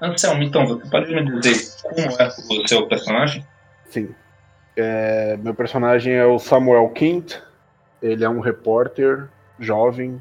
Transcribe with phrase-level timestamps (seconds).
[0.00, 3.46] Anselmo, então, você pode me dizer como é o seu personagem?
[3.86, 4.14] Sim.
[4.76, 7.36] É, meu personagem é o Samuel Quint.
[8.02, 9.28] Ele é um repórter
[9.58, 10.20] jovem,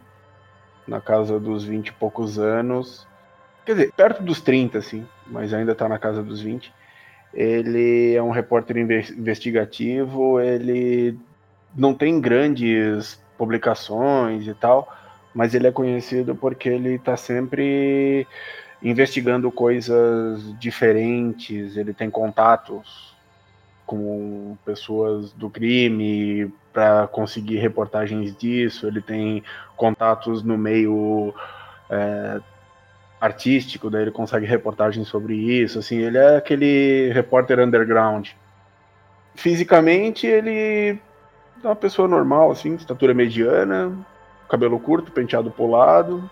[0.88, 3.08] na casa dos 20 e poucos anos.
[3.66, 6.72] Quer dizer, perto dos 30, assim, mas ainda está na casa dos 20.
[7.34, 11.18] Ele é um repórter investigativo, ele
[11.76, 14.96] não tem grandes publicações e tal,
[15.34, 18.26] mas ele é conhecido porque ele está sempre
[18.86, 23.16] investigando coisas diferentes, ele tem contatos
[23.84, 29.44] com pessoas do crime para conseguir reportagens disso, ele tem
[29.76, 31.34] contatos no meio
[31.90, 32.40] é,
[33.20, 38.30] artístico, daí ele consegue reportagens sobre isso, assim, ele é aquele repórter underground.
[39.34, 41.00] Fisicamente ele
[41.64, 43.92] é uma pessoa normal, assim, estatura mediana,
[44.48, 46.30] cabelo curto, penteado pro lado,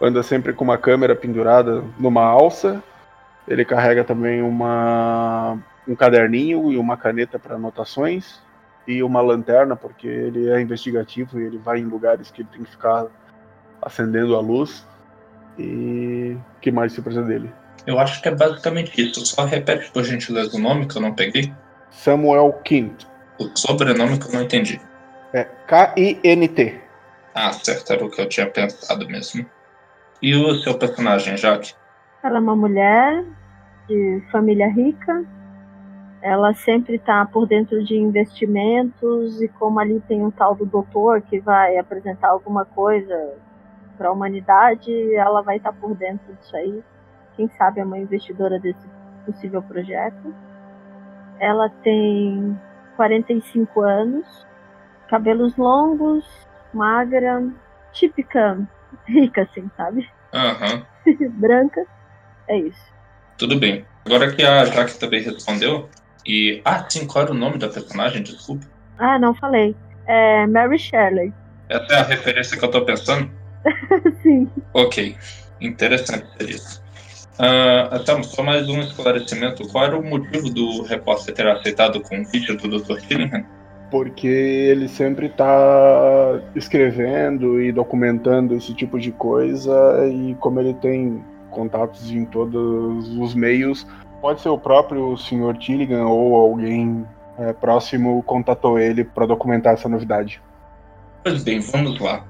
[0.00, 2.82] anda sempre com uma câmera pendurada numa alça.
[3.46, 8.40] Ele carrega também uma, um caderninho e uma caneta para anotações
[8.86, 12.62] e uma lanterna, porque ele é investigativo e ele vai em lugares que ele tem
[12.62, 13.06] que ficar
[13.80, 14.86] acendendo a luz.
[15.58, 17.50] E que mais se precisa dele?
[17.86, 19.24] Eu acho que é basicamente isso.
[19.24, 21.52] Só repete, por gentileza, o nome que eu não peguei.
[21.90, 23.04] Samuel Quint.
[23.38, 24.80] O sobrenome que eu não entendi.
[25.32, 26.80] É K-I-N-T.
[27.34, 29.44] Ah, certo, era o que eu tinha pensado mesmo.
[30.24, 31.74] E o seu personagem, Jaque?
[32.22, 33.26] Ela é uma mulher
[33.86, 35.22] de família rica.
[36.22, 41.20] Ela sempre está por dentro de investimentos e como ali tem um tal do doutor
[41.20, 43.34] que vai apresentar alguma coisa
[43.98, 46.82] para a humanidade, ela vai estar tá por dentro disso aí.
[47.36, 48.88] Quem sabe é uma investidora desse
[49.26, 50.34] possível projeto.
[51.38, 52.58] Ela tem
[52.96, 54.46] 45 anos,
[55.06, 56.24] cabelos longos,
[56.72, 57.46] magra,
[57.92, 58.66] típica
[59.06, 60.13] rica, assim, sabe?
[60.34, 60.86] Aham.
[61.06, 61.30] Uhum.
[61.40, 61.86] Branca.
[62.48, 62.92] É isso.
[63.38, 63.84] Tudo bem.
[64.04, 65.88] Agora que a Jaque também respondeu,
[66.26, 66.60] e.
[66.64, 68.22] Ah, sim, qual era o nome da personagem?
[68.22, 68.66] Desculpa.
[68.98, 69.74] Ah, não falei.
[70.06, 71.32] É Mary Shelley.
[71.68, 73.30] Essa é a referência que eu tô pensando?
[74.22, 74.50] sim.
[74.72, 75.16] Ok.
[75.60, 76.82] Interessante ser isso.
[77.38, 79.66] Uh, então, só mais um esclarecimento.
[79.68, 82.98] Qual era o motivo do repórter ter aceitado o convite do Dr.
[83.00, 83.44] Killingham?
[83.94, 89.72] Porque ele sempre está escrevendo e documentando esse tipo de coisa,
[90.08, 91.22] e como ele tem
[91.52, 93.86] contatos em todos os meios,
[94.20, 95.56] pode ser o próprio Sr.
[95.60, 97.06] Tilligan ou alguém
[97.38, 100.42] é, próximo contatou ele para documentar essa novidade.
[101.22, 102.26] Pois bem, vamos lá.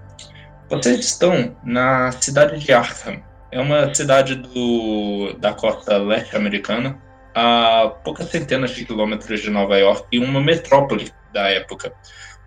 [0.69, 6.99] Vocês estão na cidade de Arkham é uma cidade do, da costa leste americana,
[7.33, 11.93] a poucas centenas de quilômetros de Nova York e uma metrópole da época.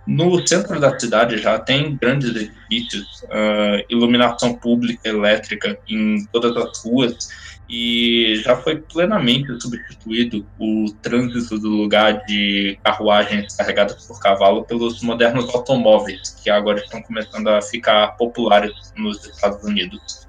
[0.08, 6.82] No centro da cidade já tem grandes edifícios, uh, iluminação pública elétrica em todas as
[6.82, 7.30] ruas
[7.70, 15.02] e já foi plenamente substituído o trânsito do lugar de carruagens carregadas por cavalo pelos
[15.04, 20.26] modernos automóveis que agora estão começando a ficar populares nos Estados Unidos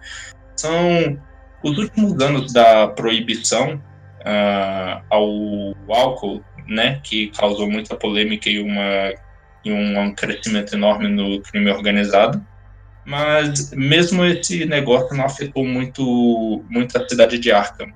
[0.59, 1.19] são
[1.63, 9.15] os últimos anos da proibição uh, ao álcool, né, que causou muita polêmica e, uma,
[9.65, 12.45] e um crescimento enorme no crime organizado.
[13.05, 17.91] Mas mesmo esse negócio não afetou muito, muito a cidade de Arkham.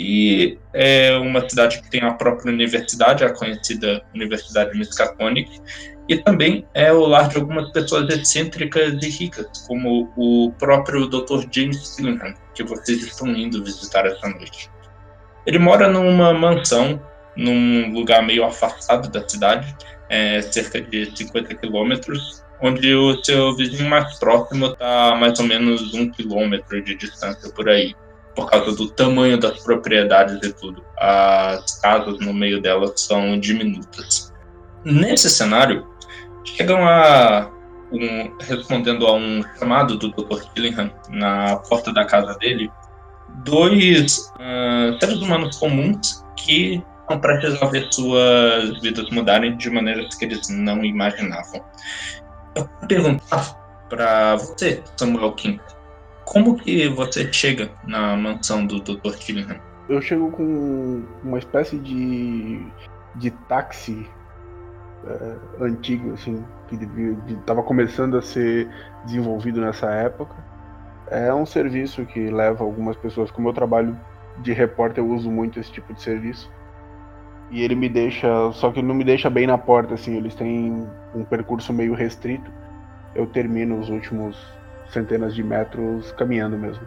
[0.00, 5.60] E é uma cidade que tem a própria universidade, a conhecida Universidade Miskatonic,
[6.08, 11.46] e também é o lar de algumas pessoas excêntricas e ricas, como o próprio Dr.
[11.50, 14.70] James Killingham, que vocês estão indo visitar essa noite.
[15.44, 17.02] Ele mora numa mansão,
[17.38, 19.74] num lugar meio afastado da cidade,
[20.10, 25.94] é, cerca de 50 quilômetros, onde o seu vizinho mais próximo está mais ou menos
[25.94, 27.94] um quilômetro de distância por aí,
[28.34, 30.82] por causa do tamanho das propriedades e tudo.
[30.98, 34.32] As casas no meio delas são diminutas.
[34.84, 35.86] Nesse cenário,
[36.44, 37.50] chegam a
[37.92, 40.42] um, respondendo a um chamado do Dr.
[40.52, 42.70] Killingham na porta da casa dele,
[43.44, 50.14] dois uh, seres humanos comuns que estão prestes a ver suas vidas mudarem de maneiras
[50.14, 51.64] que eles não imaginavam.
[52.54, 53.56] Eu vou perguntar
[53.88, 55.60] para você, Samuel King,
[56.26, 59.16] como que você chega na mansão do Dr.
[59.18, 59.58] Killingham?
[59.88, 62.62] Eu chego com uma espécie de,
[63.14, 64.06] de táxi
[65.06, 66.76] é, antigo, assim, que
[67.32, 68.68] estava começando a ser
[69.06, 70.36] desenvolvido nessa época.
[71.10, 73.98] É um serviço que leva algumas pessoas, como eu trabalho
[74.42, 76.50] de repórter, eu uso muito esse tipo de serviço.
[77.50, 80.34] E ele me deixa, só que ele não me deixa bem na porta, assim, eles
[80.34, 82.50] têm um percurso meio restrito.
[83.14, 84.36] Eu termino os últimos
[84.90, 86.86] centenas de metros caminhando mesmo.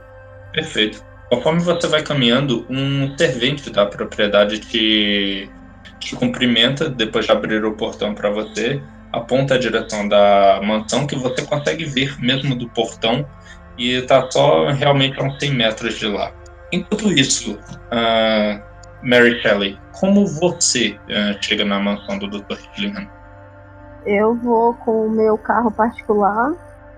[0.54, 1.04] Perfeito.
[1.30, 5.50] Conforme você vai caminhando, um servente da propriedade te,
[6.00, 8.82] te cumprimenta depois de abrir o portão para você,
[9.12, 13.26] aponta a direção da mansão que você consegue ver mesmo do portão
[13.78, 16.32] e está só realmente a uns 100 metros de lá.
[16.72, 18.71] Enquanto isso, uh,
[19.04, 22.58] Mary Shelley, como você uh, chega na mansão do Dr.
[22.74, 23.08] Gillingham?
[24.06, 26.54] Eu vou com o meu carro particular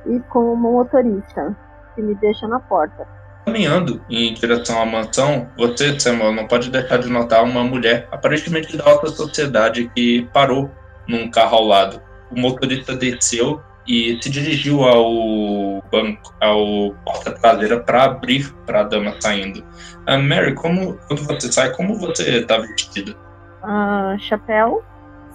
[0.05, 1.55] e com uma motorista
[1.95, 3.07] que me deixa na porta.
[3.45, 8.77] Caminhando em direção à mansão, você, Samuel, não pode deixar de notar uma mulher, aparentemente
[8.77, 10.71] da alta sociedade, que parou
[11.07, 12.01] num carro ao lado.
[12.31, 18.83] O motorista desceu e se dirigiu ao banco, ao porta traseira para abrir para a
[18.83, 19.63] dama saindo.
[20.07, 23.15] Uh, Mary, como quando você sai, como você está vestida?
[23.63, 24.83] Uh, chapéu,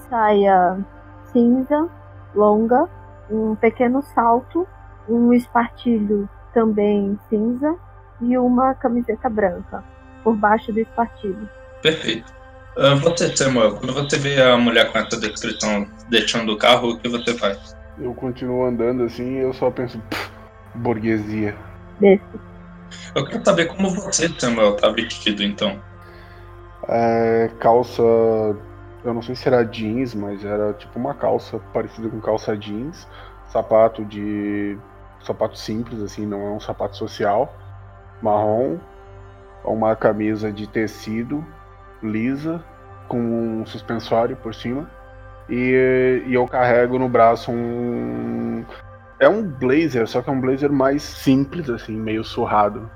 [0.08, 0.78] saia
[1.32, 1.88] cinza,
[2.34, 2.88] longa,
[3.30, 4.66] um pequeno salto,
[5.08, 7.76] um espartilho também cinza
[8.20, 9.84] e uma camiseta branca
[10.24, 11.48] por baixo do espartilho.
[11.82, 12.32] Perfeito.
[12.76, 16.98] Uh, você, Samuel, quando você vê a mulher com essa descrição deixando o carro, o
[16.98, 17.77] que você faz?
[18.00, 20.00] Eu continuo andando assim e eu só penso,
[20.74, 21.56] burguesia.
[23.14, 25.80] Eu quero saber como você, Samuel, tá vestido então.
[26.88, 28.02] É, calça.
[28.02, 33.06] Eu não sei se era jeans, mas era tipo uma calça parecida com calça jeans.
[33.48, 34.78] Sapato de.
[35.20, 37.52] Sapato simples, assim, não é um sapato social.
[38.22, 38.78] Marrom.
[39.64, 41.44] Uma camisa de tecido
[42.02, 42.64] lisa,
[43.08, 44.88] com um suspensório por cima.
[45.48, 48.64] E, e eu carrego no braço um.
[49.20, 52.88] É um blazer, só que é um blazer mais simples, assim, meio surrado.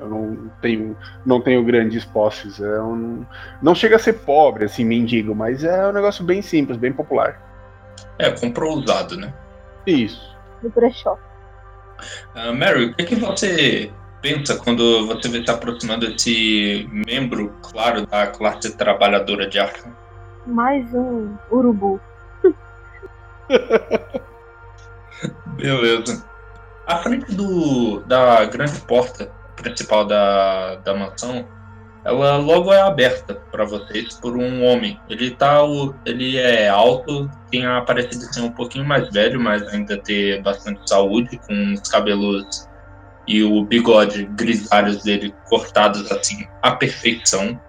[0.00, 0.96] Eu não tenho,
[1.26, 2.60] não tenho grandes posses.
[2.60, 3.26] É um,
[3.60, 7.42] não chega a ser pobre, assim, mendigo, mas é um negócio bem simples, bem popular.
[8.18, 9.34] É, comprou usado, né?
[9.86, 10.36] Isso.
[10.62, 11.18] No brechó.
[12.34, 13.90] Uh, Mary, o que, que você
[14.22, 19.92] pensa quando você vê estar aproximando esse membro, claro, da classe trabalhadora de Arkham?
[20.48, 22.00] Mais um urubu.
[25.56, 26.24] Beleza.
[26.86, 31.46] À frente do, da grande porta principal da, da mansão,
[32.04, 34.98] ela logo é aberta para vocês por um homem.
[35.08, 35.58] Ele tá
[36.06, 40.42] ele é alto, tem a aparência de ser um pouquinho mais velho, mas ainda ter
[40.42, 42.66] bastante saúde, com os cabelos
[43.26, 47.60] e o bigode grisalhos dele cortados assim à perfeição.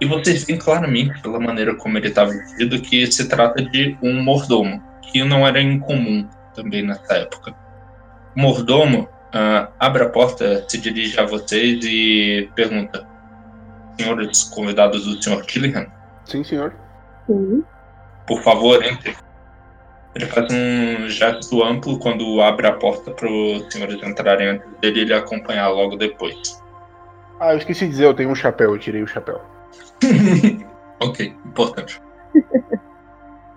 [0.00, 4.22] E vocês veem claramente, pela maneira como ele está vestido, que se trata de um
[4.22, 7.54] mordomo, que não era incomum também nessa época.
[8.36, 13.06] O mordomo uh, abre a porta, se dirige a vocês e pergunta:
[13.98, 15.44] Senhores convidados do Sr.
[15.44, 15.86] Killingham?
[16.24, 16.74] Sim, senhor.
[17.26, 17.64] Sim.
[18.26, 19.14] Por favor, entre.
[20.14, 25.00] Ele faz um gesto amplo quando abre a porta para os senhores entrarem antes dele
[25.00, 26.62] e ele acompanhar logo depois.
[27.40, 29.40] Ah, eu esqueci de dizer, eu tenho um chapéu, eu tirei o chapéu.
[31.00, 32.00] Ok, importante.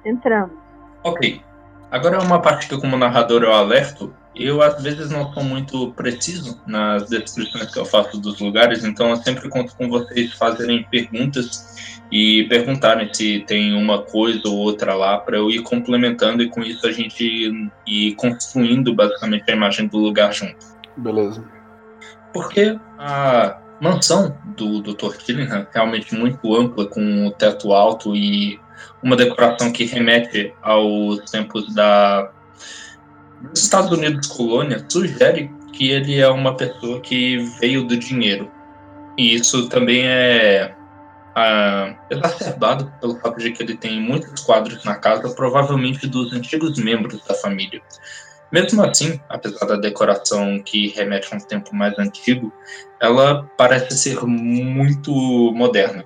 [0.06, 0.56] Entramos.
[1.04, 1.42] Ok.
[1.90, 4.14] Agora é uma parte que, como narrador, eu alerto.
[4.36, 9.10] Eu, às vezes, não sou muito preciso nas descrições que eu faço dos lugares, então
[9.10, 14.94] eu sempre conto com vocês fazerem perguntas e perguntarem se tem uma coisa ou outra
[14.94, 19.88] lá para eu ir complementando e com isso a gente ir construindo basicamente a imagem
[19.88, 20.66] do lugar junto.
[20.96, 21.44] Beleza.
[22.32, 25.18] Porque a mansão do Dr.
[25.18, 28.60] Killingham, realmente muito ampla, com o teto alto e
[29.02, 32.32] uma decoração que remete aos tempos da
[33.42, 38.52] dos Estados Unidos colônia, sugere que ele é uma pessoa que veio do dinheiro.
[39.16, 40.76] E isso também é
[41.36, 46.78] ah, exacerbado pelo fato de que ele tem muitos quadros na casa, provavelmente dos antigos
[46.80, 47.82] membros da família.
[48.52, 52.52] Mesmo assim, apesar da decoração que remete a um tempo mais antigo,
[53.02, 55.12] ela parece ser muito
[55.54, 56.06] moderna.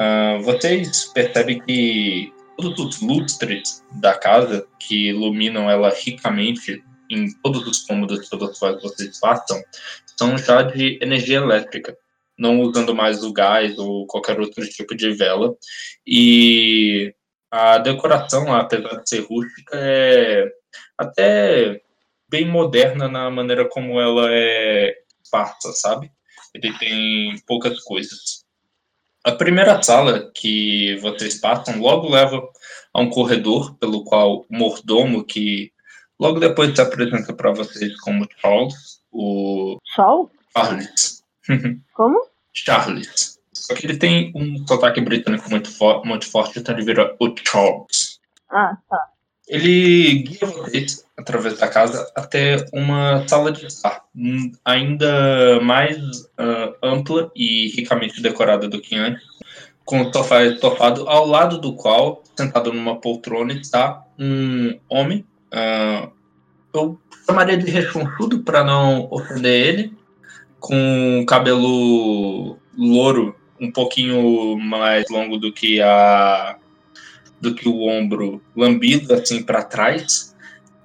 [0.00, 7.66] Uh, vocês percebem que todos os lustres da casa, que iluminam ela ricamente em todos
[7.66, 9.62] os cômodos pelos quais vocês passam,
[10.16, 11.96] são já de energia elétrica,
[12.38, 15.54] não usando mais o gás ou qualquer outro tipo de vela.
[16.06, 17.14] E
[17.50, 20.50] a decoração, apesar de ser rústica, é
[21.02, 21.82] até
[22.28, 26.10] bem moderna na maneira como ela é esparsa, sabe?
[26.54, 28.44] Ele tem poucas coisas.
[29.24, 32.42] A primeira sala que vocês passam logo leva
[32.92, 35.72] a um corredor pelo qual o mordomo, que
[36.18, 39.78] logo depois se apresenta para vocês como Charles, o.
[39.94, 40.30] Sol?
[40.56, 41.22] Charles.
[41.94, 42.20] Como?
[42.52, 43.38] Charles.
[43.52, 47.34] Só que ele tem um sotaque britânico muito, fo muito forte, então ele vira o
[47.46, 48.20] Charles.
[48.50, 49.11] Ah, tá.
[49.52, 56.74] Ele guia vocês através da casa até uma sala de estar, hum, ainda mais uh,
[56.82, 59.22] ampla e ricamente decorada do que antes,
[59.84, 65.22] com o sofá estofado, ao lado do qual, sentado numa poltrona, está um homem.
[65.52, 66.10] Uh,
[66.72, 69.92] eu chamaria de rechonchudo para não ofender ele,
[70.60, 76.56] com cabelo louro, um pouquinho mais longo do que a
[77.42, 80.34] do que o ombro lambido assim para trás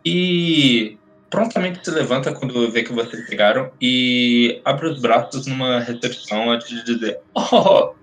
[0.03, 0.97] e
[1.29, 6.67] prontamente se levanta quando vê que vocês chegaram e abre os braços numa recepção antes
[6.67, 7.93] de dizer: Oh,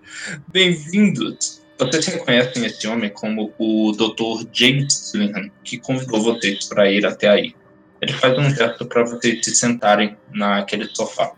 [0.53, 1.65] bem-vindos!
[1.77, 4.49] Vocês reconhecem esse homem como o Dr.
[4.53, 7.57] James Tillingham, que convidou vocês para ir até aí.
[8.01, 11.33] Ele faz um gesto para vocês se sentarem naquele sofá.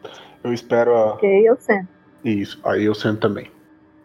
[0.44, 1.14] Eu espero a.
[1.14, 1.88] Ok, eu sento.
[2.22, 3.55] Isso, aí eu sento também.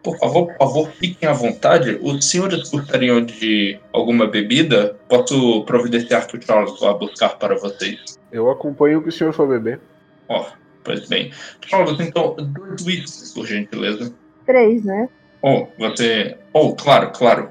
[0.02, 1.96] Por favor, por favor, fiquem à vontade.
[2.02, 4.96] Os senhores gostariam de alguma bebida?
[5.08, 8.18] Posso providenciar que o Charles vá buscar para vocês.
[8.32, 9.80] Eu acompanho o que o senhor for beber.
[10.28, 10.46] Ó, oh,
[10.82, 11.30] pois bem.
[11.64, 14.12] Charles, então, dois whiskies, por gentileza.
[14.44, 15.08] Três, né?
[15.40, 16.36] Oh, você.
[16.52, 17.50] Oh, claro, claro.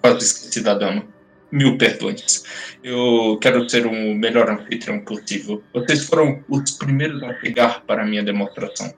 [0.00, 1.04] Quase esqueci da dama.
[1.50, 2.44] Mil perdões.
[2.84, 5.60] Eu quero ser o melhor anfitrião possível.
[5.74, 8.94] Vocês foram os primeiros a chegar para a minha demonstração.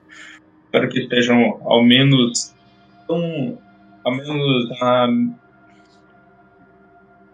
[0.65, 2.52] Espero que estejam ao menos
[3.03, 3.57] então,
[4.03, 5.07] ao menos a.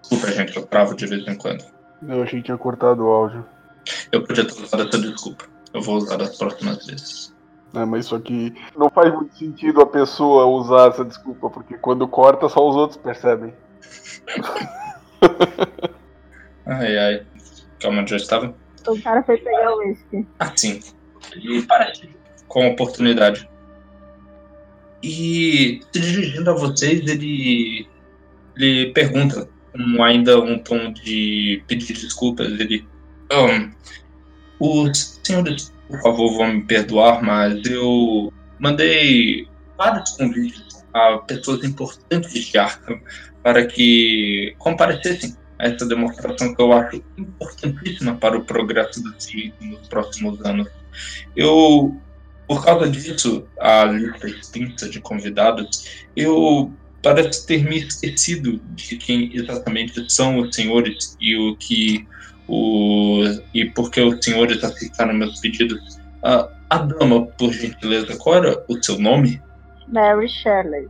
[0.02, 1.64] Desculpa, gente, eu travo de vez em quando.
[2.08, 3.46] Eu achei que tinha cortado o áudio.
[4.12, 5.46] Eu podia ter usado essa desculpa.
[5.74, 7.36] Eu vou usar das próximas vezes.
[7.74, 12.08] É, mas isso aqui não faz muito sentido a pessoa usar essa desculpa, porque quando
[12.08, 13.54] corta só os outros percebem.
[16.66, 17.26] ai ai.
[17.80, 18.56] Calma, onde eu estava?
[18.88, 20.28] O cara foi pegar o uísque.
[20.40, 20.80] Ah, sim.
[21.36, 22.10] E parece.
[22.48, 23.48] Com oportunidade.
[25.02, 27.88] E se dirigindo a vocês, ele,
[28.58, 32.86] ele pergunta, com ainda um tom de pedir desculpas, ele.
[33.32, 33.72] Um,
[34.60, 42.34] os senhores, por favor, vão me perdoar, mas eu mandei vários convites a pessoas importantes
[42.34, 43.00] de Arkham
[43.42, 49.54] para que comparecessem a essa demonstração que eu acho importantíssima para o progresso da ciência
[49.62, 50.68] nos próximos anos.
[51.36, 51.96] Eu
[52.50, 59.30] por causa disso, a lista extensa de convidados, eu parece ter me esquecido de quem
[59.36, 62.08] exatamente são os senhores e o que
[62.48, 63.22] o
[63.54, 66.00] e por que os senhores aceitaram meus pedidos.
[66.24, 69.40] Uh, a dama, por gentileza, qual era o seu nome?
[69.88, 70.88] Mary Shelley.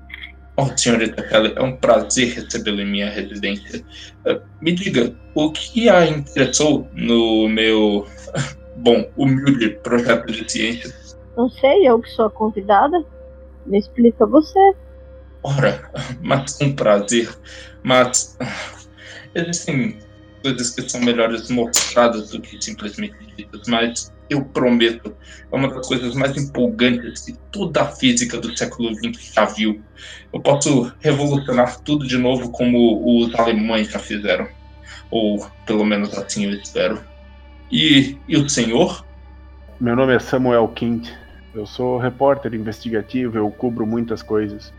[0.56, 3.84] Oh, senhorita Shelley, é um prazer recebê-la em minha residência.
[4.26, 8.08] Uh, me diga, o que a interessou no meu,
[8.78, 10.99] bom, humilde projeto de ciência?
[11.40, 13.02] Não sei, eu que sou a convidada.
[13.66, 14.60] Me explica você.
[15.42, 15.90] Ora,
[16.22, 17.30] mas um prazer.
[17.82, 18.38] Mas
[19.34, 20.00] existem
[20.44, 25.16] coisas que são melhores mostradas do que simplesmente ditas, mas eu prometo,
[25.50, 29.82] é uma das coisas mais empolgantes que toda a física do século XX já viu.
[30.34, 34.46] Eu posso revolucionar tudo de novo como os alemães já fizeram.
[35.10, 37.02] Ou pelo menos assim eu espero.
[37.72, 39.06] E, e o senhor?
[39.80, 41.10] Meu nome é Samuel Quint.
[41.54, 44.74] Eu sou repórter investigativo, eu cubro muitas coisas.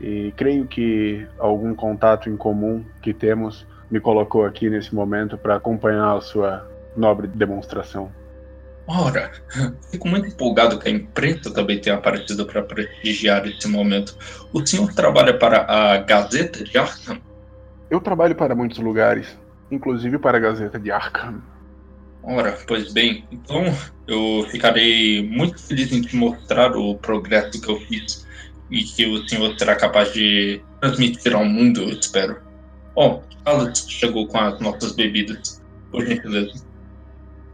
[0.00, 5.56] E creio que algum contato em comum que temos me colocou aqui nesse momento para
[5.56, 8.10] acompanhar a sua nobre demonstração.
[8.88, 9.32] Ora,
[9.90, 14.16] fico muito empolgado que a imprensa também tenha aparecido para prestigiar esse momento.
[14.52, 17.18] O senhor trabalha para a Gazeta de Arkham?
[17.90, 19.36] Eu trabalho para muitos lugares,
[19.70, 21.42] inclusive para a Gazeta de Arkham.
[22.28, 23.62] Ora, pois bem, então
[24.08, 28.26] eu ficarei muito feliz em te mostrar o progresso que eu fiz
[28.68, 32.38] e que o senhor será capaz de transmitir ao mundo, eu espero.
[32.96, 36.66] Bom, oh, Alex chegou com as nossas bebidas, por gentileza.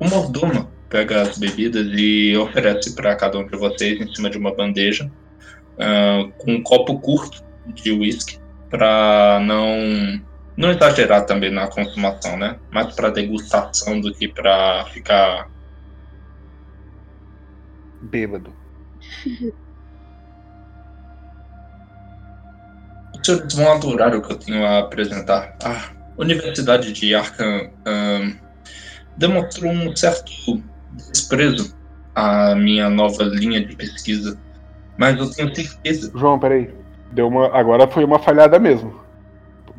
[0.01, 4.39] O mordomo pega as bebidas e oferece para cada um de vocês em cima de
[4.39, 5.05] uma bandeja,
[5.75, 8.39] uh, com um copo curto de whisky,
[8.71, 10.19] para não
[10.57, 12.59] não exagerar também na consumação, né?
[12.71, 15.49] Mais para degustação do que para ficar
[18.03, 18.53] bêbado.
[23.23, 25.57] Senhores vão adorar o que eu tenho a apresentar.
[25.65, 28.37] A Universidade de Arkham um,
[29.17, 30.63] demonstrou um certo
[31.13, 31.75] desprezo
[32.15, 34.39] à minha nova linha de pesquisa,
[34.99, 36.11] mas eu tenho certeza.
[36.15, 36.75] João, peraí.
[37.13, 37.57] Deu uma.
[37.57, 39.02] Agora foi uma falhada mesmo.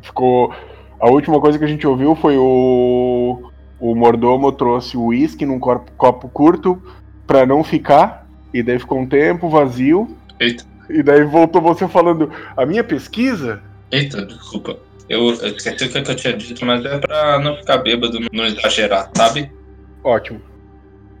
[0.04, 0.54] Ficou.
[1.00, 3.50] A última coisa que a gente ouviu foi o.
[3.80, 6.80] O mordomo trouxe o uísque num copo, copo curto
[7.26, 8.26] para não ficar.
[8.52, 10.16] E daí ficou um tempo vazio.
[10.38, 10.64] Eita.
[10.88, 13.62] E daí voltou você falando, a minha pesquisa?
[13.90, 14.78] Eita, desculpa.
[15.08, 18.46] Eu, eu esqueci o que, eu tinha dito, mas é pra não ficar bêbado, não
[18.46, 19.50] exagerar, sabe?
[20.02, 20.40] Ótimo.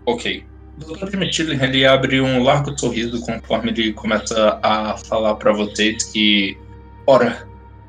[0.06, 0.44] Ok.
[0.86, 1.16] O Dr.
[1.16, 6.56] Mistille, ele abre um largo sorriso conforme ele começa a falar para vocês que,
[7.06, 7.46] ora,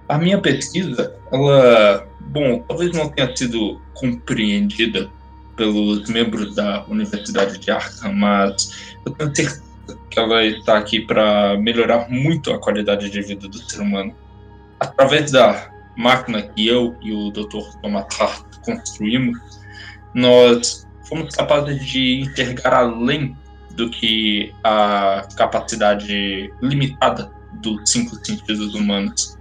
[0.08, 5.10] a minha pesquisa, ela, bom, talvez não tenha sido compreendida
[5.56, 9.64] pelos membros da Universidade de Arkham, mas eu tenho certeza
[10.10, 14.14] que ela está aqui para melhorar muito a qualidade de vida do ser humano.
[14.80, 17.80] Através da máquina que eu e o Dr.
[17.82, 19.40] Thomas Hart construímos,
[20.14, 23.36] nós fomos capazes de enxergar além
[23.72, 27.32] do que a capacidade limitada
[27.62, 29.35] dos cinco sentidos humanos.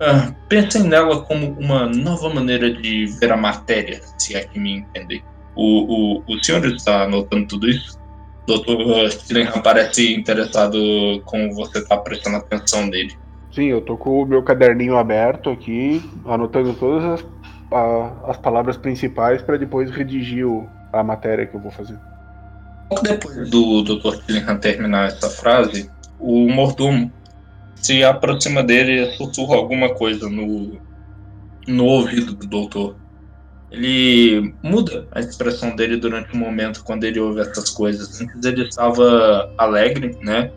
[0.00, 4.78] Uh, pensem nela como uma nova maneira de ver a matéria, se é que me
[4.78, 5.22] entendem.
[5.56, 7.98] O, o, o senhor está anotando tudo isso?
[8.46, 10.78] Doutor Stillingham parece interessado
[11.24, 13.12] com você estar tá prestando atenção nele.
[13.52, 17.26] Sim, eu tô com o meu caderninho aberto aqui, anotando todas as,
[17.72, 21.98] a, as palavras principais para depois redigir o, a matéria que eu vou fazer.
[22.88, 24.24] Pouco depois do Dr.
[24.24, 27.12] Tillingham terminar essa frase, o mordomo
[27.80, 30.78] se aproxima dele e sussurra alguma coisa no,
[31.66, 32.96] no ouvido do doutor.
[33.70, 38.20] Ele muda a expressão dele durante o momento quando ele ouve essas coisas.
[38.20, 40.50] Antes ele estava alegre, né?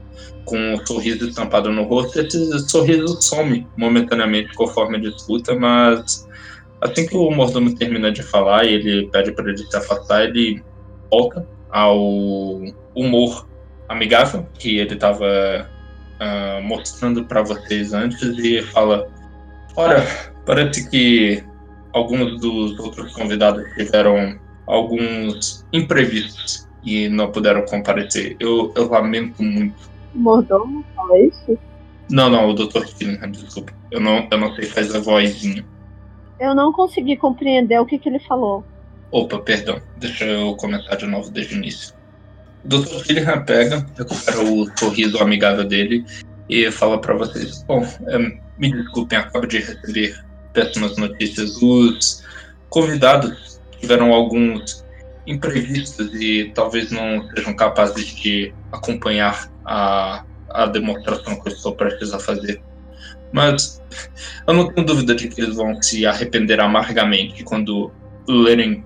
[0.45, 2.19] Com um sorriso estampado no rosto.
[2.19, 6.25] Esse sorriso some momentaneamente conforme ele escuta, mas
[6.79, 10.63] assim que o mordomo termina de falar e ele pede para ele se afastar, ele
[11.11, 12.61] volta ao
[12.95, 13.47] humor
[13.87, 15.69] amigável que ele estava
[16.21, 19.09] uh, mostrando para vocês antes e fala:
[19.75, 20.05] Ora,
[20.45, 21.43] parece que
[21.91, 28.35] alguns dos outros convidados tiveram alguns imprevistos e não puderam comparecer.
[28.39, 29.89] Eu, eu lamento muito.
[30.13, 31.57] O mordomo fala isso?
[32.09, 32.83] Não, não, o Dr.
[32.97, 33.73] Killingham, desculpa.
[33.89, 35.65] Eu não, eu não sei fazer a vozinha.
[36.39, 38.63] Eu não consegui compreender o que, que ele falou.
[39.11, 39.79] Opa, perdão.
[39.97, 41.93] Deixa eu começar de novo desde o início.
[42.63, 43.03] Dr.
[43.03, 46.05] Killingham pega, recupera o sorriso amigável dele
[46.49, 48.17] e fala para vocês: Bom, é,
[48.57, 51.57] me desculpem, acabo de receber péssimas notícias.
[51.61, 52.23] Os
[52.69, 54.85] convidados tiveram alguns
[55.25, 62.13] imprevistos e talvez não sejam capazes de acompanhar a, a demonstração que eu estou prestes
[62.13, 62.61] a fazer.
[63.31, 63.81] Mas
[64.45, 67.91] eu não tenho dúvida de que eles vão se arrepender amargamente quando
[68.27, 68.83] lerem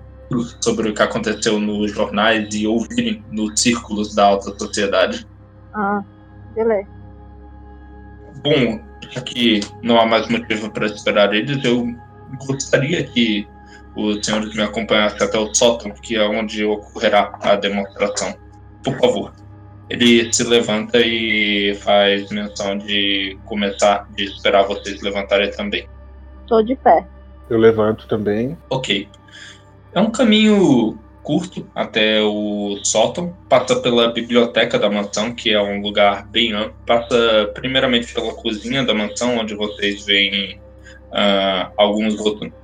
[0.60, 5.26] sobre o que aconteceu nos jornais e ouvirem nos círculos da alta sociedade.
[5.74, 6.02] Ah,
[6.54, 6.88] beleza.
[8.42, 11.86] Bom, já que não há mais motivo para esperar eles, eu
[12.46, 13.46] gostaria que
[13.96, 18.34] os senhores me acompanhassem até o sótão, que é onde ocorrerá a demonstração.
[18.84, 19.32] Por favor.
[19.88, 25.88] Ele se levanta e faz menção de começar, de esperar vocês levantarem também.
[26.46, 27.06] Tô de pé.
[27.48, 28.58] Eu levanto também.
[28.68, 29.08] Ok.
[29.96, 35.80] É um caminho curto até o sótão, passa pela biblioteca da mansão, que é um
[35.80, 40.60] lugar bem amplo, passa primeiramente pela cozinha da mansão, onde vocês veem
[41.06, 42.14] uh, alguns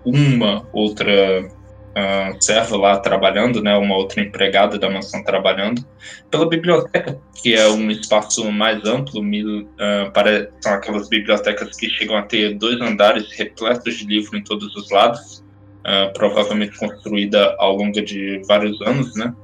[0.05, 5.83] uma outra uh, serva lá trabalhando, né, uma outra empregada da mansão trabalhando,
[6.31, 11.89] pela biblioteca, que é um espaço mais amplo, mil, uh, para, são aquelas bibliotecas que
[11.89, 15.43] chegam a ter dois andares repletos de livros em todos os lados,
[15.87, 19.35] uh, provavelmente construída ao longo de vários anos, né?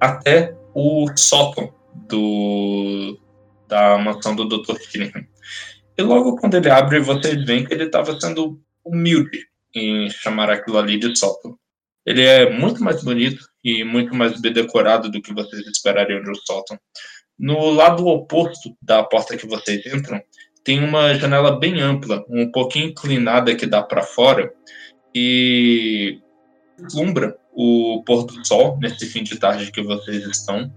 [0.00, 1.72] Até o sótão
[2.08, 3.18] do,
[3.68, 4.76] da mansão do Dr.
[4.78, 5.24] Tillingham.
[5.96, 10.78] E logo quando ele abre, vocês veem que ele estava sendo humilde em chamar aquilo
[10.78, 11.58] ali de sótão.
[12.04, 16.30] Ele é muito mais bonito e muito mais bem decorado do que vocês esperariam de
[16.30, 16.78] um sótão.
[17.38, 20.20] No lado oposto da porta que vocês entram,
[20.64, 24.52] tem uma janela bem ampla, um pouquinho inclinada que dá para fora,
[25.14, 26.20] e
[26.78, 30.72] deslumbra o pôr do sol nesse fim de tarde que vocês estão.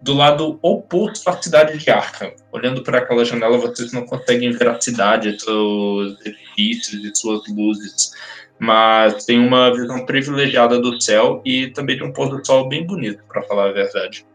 [0.00, 2.32] Do lado oposto à cidade de Arkham.
[2.52, 8.12] Olhando para aquela janela, vocês não conseguem ver a cidade, seus edifícios e suas luzes,
[8.58, 12.86] mas tem uma visão privilegiada do céu e também de um pôr do sol bem
[12.86, 14.26] bonito, para falar a verdade.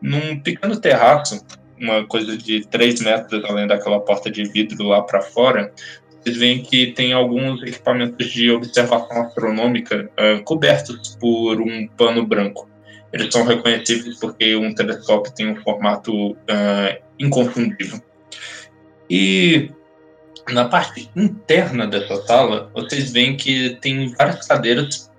[0.00, 1.44] Num pequeno terraço,
[1.78, 5.72] uma coisa de 3 metros além daquela porta de vidro lá para fora,
[6.20, 12.68] vocês veem que tem alguns equipamentos de observação astronômica uh, cobertos por um pano branco.
[13.12, 18.00] Eles são reconhecíveis porque um telescópio tem um formato uh, inconfundível.
[19.08, 19.70] E
[20.50, 25.10] na parte interna dessa sala, vocês veem que tem várias cadeiras,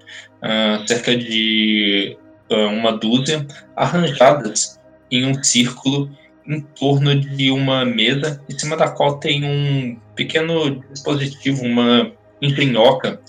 [0.43, 2.17] uh, cerca de
[2.53, 4.77] uma dúzia, arranjadas
[5.09, 6.11] em um círculo
[6.45, 13.19] em torno de uma mesa, em cima da qual tem um pequeno dispositivo, uma engenhoca,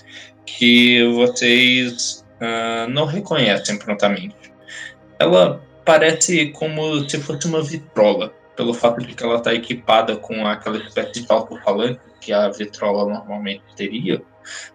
[0.45, 4.37] que vocês uh, não reconhecem prontamente.
[5.19, 10.47] Ela parece como se fosse uma vitrola, pelo fato de que ela está equipada com
[10.47, 14.23] aquela espécie de alto-falante que a vitrola normalmente teria,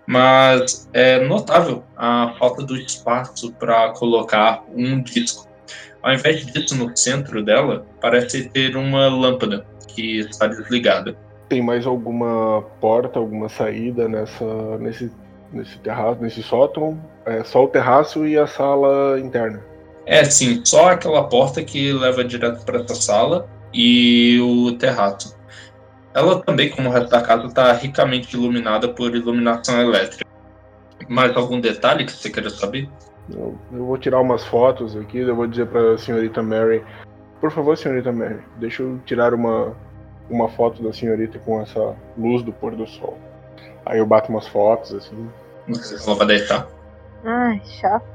[0.05, 5.47] mas é notável a falta do espaço para colocar um disco.
[6.01, 11.26] Ao invés disso, no centro dela, parece ter uma lâmpada que está desligada.
[11.49, 15.11] Tem mais alguma porta, alguma saída nessa, nesse,
[15.51, 16.99] nesse terraço, nesse sótão?
[17.25, 19.63] É só o terraço e a sala interna.
[20.05, 25.37] É, sim, só aquela porta que leva direto para essa sala e o terraço.
[26.13, 30.25] Ela também, como o resto da casa, está ricamente iluminada por iluminação elétrica.
[31.07, 32.89] Mais algum detalhe que você queira saber?
[33.29, 36.83] Eu, eu vou tirar umas fotos aqui, eu vou dizer para a senhorita Mary,
[37.39, 39.75] por favor, senhorita Mary, deixa eu tirar uma,
[40.29, 43.17] uma foto da senhorita com essa luz do pôr do sol.
[43.85, 45.29] Aí eu bato umas fotos, assim.
[46.05, 46.67] Ela vai deitar.
[47.23, 48.05] Ai, chato.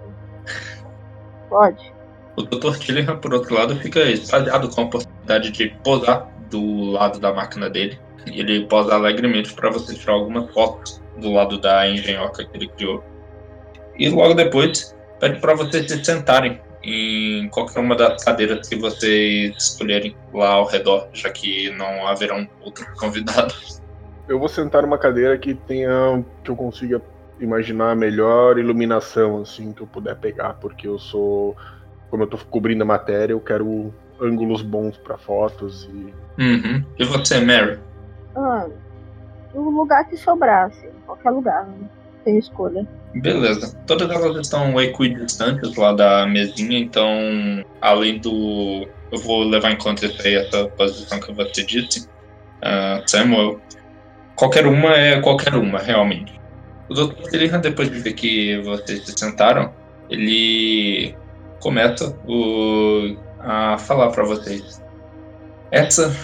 [1.48, 1.92] Pode.
[2.36, 2.78] O Dr.
[2.78, 7.68] Tillingham, por outro lado, fica extasiado com a possibilidade de posar do lado da máquina
[7.68, 7.98] dele.
[8.26, 12.68] E ele posa alegremente para você tirar algumas fotos do lado da engenhoca que ele
[12.68, 13.02] criou.
[13.98, 19.56] E logo depois, pede para vocês se sentarem em qualquer uma das cadeiras que vocês
[19.56, 23.80] escolherem lá ao redor, já que não haverão outros convidados.
[24.28, 27.02] Eu vou sentar numa cadeira que tenha que eu consiga
[27.40, 31.56] imaginar a melhor iluminação assim que eu puder pegar, porque eu sou
[32.10, 36.14] como eu tô cobrindo a matéria, eu quero ângulos bons para fotos e.
[36.38, 36.84] Uhum.
[36.98, 37.78] E você, Mary?
[38.36, 38.66] Ah,
[39.54, 41.88] o lugar que sobrar, assim, qualquer lugar, né?
[42.22, 42.86] Tem escolha.
[43.14, 43.76] Beleza.
[43.86, 48.88] Todas elas estão equidistantes lá da mesinha, então, além do.
[49.10, 52.08] Eu vou levar em conta isso aí, essa posição que você disse,
[52.62, 53.60] uh, Samuel.
[54.34, 56.40] Qualquer uma é qualquer uma, realmente.
[56.88, 57.30] O Dr.
[57.30, 59.72] Tillingham, depois de ver que vocês se sentaram,
[60.08, 61.14] ele
[61.60, 64.82] começa o, a falar para vocês.
[65.70, 66.14] Essa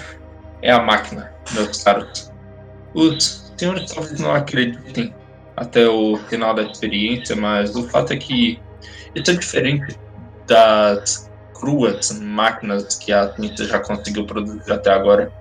[0.62, 2.32] é a máquina, meus caros.
[2.94, 5.14] Os senhores talvez não acreditem
[5.59, 8.61] até o final da experiência, mas o fato é que
[9.14, 9.99] isso é diferente
[10.47, 15.33] das cruas máquinas que a ciência já conseguiu produzir até agora.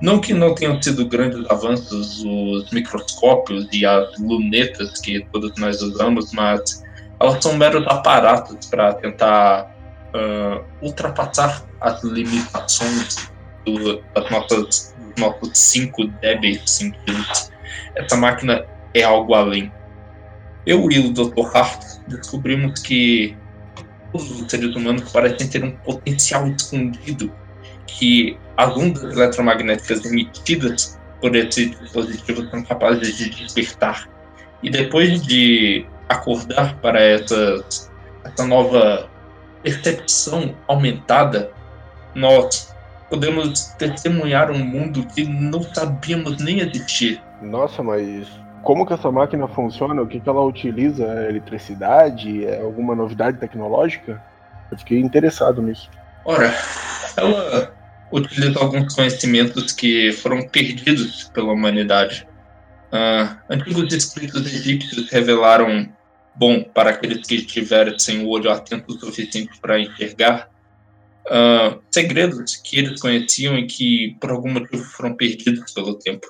[0.00, 5.80] Não que não tenham sido grandes avanços os microscópios e as lunetas que todos nós
[5.80, 6.82] usamos, mas
[7.20, 9.72] elas são meros aparatos para tentar
[10.12, 13.30] uh, ultrapassar as limitações
[13.64, 17.52] do, das nossas, dos nossos cinco débeis sentidos.
[17.94, 19.72] Essa máquina é algo além.
[20.66, 21.56] Eu e o Dr.
[21.56, 23.36] Hart descobrimos que
[24.12, 27.32] todos os seres humanos parecem ter um potencial escondido
[27.86, 34.08] que as ondas eletromagnéticas emitidas por esse dispositivo são capazes de despertar.
[34.62, 37.64] E depois de acordar para essa,
[38.24, 39.08] essa nova
[39.62, 41.50] percepção aumentada,
[42.14, 42.74] nós
[43.08, 47.20] podemos testemunhar um mundo que não sabíamos nem existir.
[47.40, 48.26] Nossa, mas
[48.62, 50.00] como que essa máquina funciona?
[50.00, 51.04] O que, que ela utiliza?
[51.04, 52.46] É eletricidade?
[52.46, 54.22] É alguma novidade tecnológica?
[54.70, 55.90] Eu fiquei interessado nisso.
[56.24, 56.54] Ora,
[57.16, 57.74] ela
[58.10, 62.26] utiliza alguns conhecimentos que foram perdidos pela humanidade.
[62.92, 65.88] Uh, antigos escritos egípcios revelaram
[66.34, 70.48] bom para aqueles que tivessem o olho atento o suficiente para enxergar
[71.26, 76.26] uh, segredos que eles conheciam e que por algum motivo foram perdidos pelo tempo.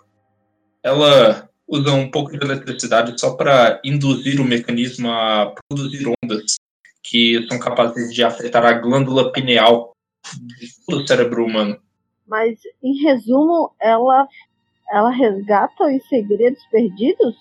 [0.83, 6.57] Ela usa um pouco de eletricidade só para induzir o mecanismo a produzir ondas
[7.03, 9.93] que são capazes de afetar a glândula pineal
[10.89, 11.77] do cérebro humano.
[12.27, 14.29] Mas, em resumo, ela,
[14.91, 17.35] ela resgata os segredos perdidos?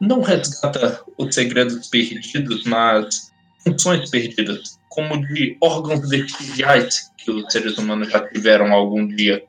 [0.00, 7.78] não resgata os segredos perdidos, mas funções perdidas, como de órgãos vestigiais que os seres
[7.78, 9.44] humanos já tiveram algum dia.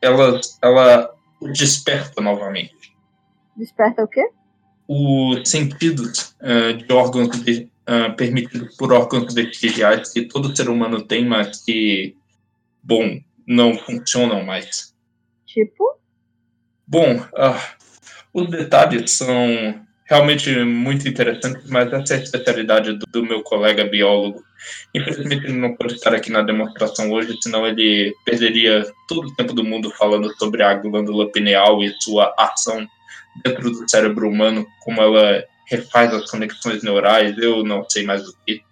[0.00, 1.10] Ela, ela
[1.52, 2.76] desperta novamente.
[3.58, 4.24] Desperta o quê?
[4.86, 11.02] Os sentidos uh, de órgãos de, uh, permitidos por órgãos vestigiais que todo ser humano
[11.02, 12.16] tem, mas que,
[12.82, 14.94] bom, não funcionam mais.
[15.44, 15.98] Tipo?
[16.86, 17.76] Bom, uh,
[18.32, 23.84] os detalhes são realmente muito interessantes, mas essa é a especialidade do, do, meu colega
[23.84, 24.42] biólogo.
[24.94, 29.52] Infelizmente ele não pode estar aqui na demonstração hoje, senão ele perderia todo o tempo
[29.52, 32.88] do mundo falando sobre a glândula pineal e sua ação
[33.44, 38.36] dentro do cérebro humano, como ela refaz as conexões neurais, eu não sei mais o
[38.46, 38.62] que.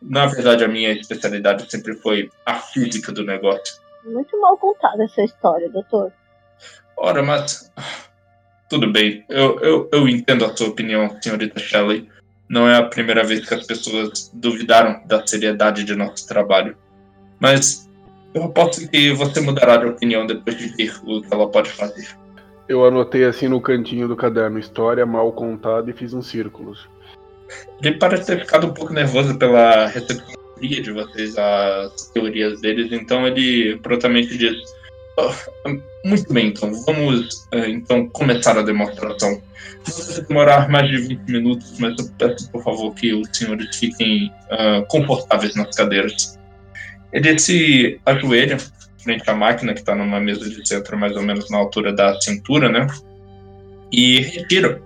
[0.00, 3.80] Na verdade, a minha especialidade sempre foi a física do negócio.
[4.04, 6.12] Muito mal contada essa história, doutor.
[6.96, 7.70] Ora, mas
[8.68, 9.24] tudo bem.
[9.28, 12.08] Eu, eu, eu entendo a sua opinião, senhorita Shelley.
[12.48, 16.76] Não é a primeira vez que as pessoas duvidaram da seriedade de nosso trabalho.
[17.40, 17.88] Mas
[18.32, 22.08] eu aposto que você mudará de opinião depois de ver o que ela pode fazer.
[22.68, 26.86] Eu anotei assim no cantinho do caderno, história mal contada e fiz uns círculos.
[27.82, 33.26] Ele parece ter ficado um pouco nervoso pela recepção de vocês às teorias deles, então
[33.26, 34.56] ele prontamente diz:
[35.16, 35.32] oh,
[36.04, 39.40] Muito bem, então vamos uh, então começar a demonstração.
[39.86, 44.30] Vai demorar mais de 20 minutos, mas eu peço por favor que os senhores fiquem
[44.50, 46.38] uh, confortáveis nas cadeiras.
[47.12, 48.58] Ele se ajoelha
[48.98, 52.20] frente à máquina, que está numa mesa de centro mais ou menos na altura da
[52.20, 52.86] cintura, né?
[53.92, 54.82] E retira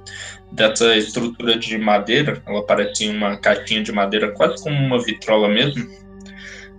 [0.53, 5.89] dessa estrutura de madeira, ela parece uma caixinha de madeira, quase como uma vitrola mesmo,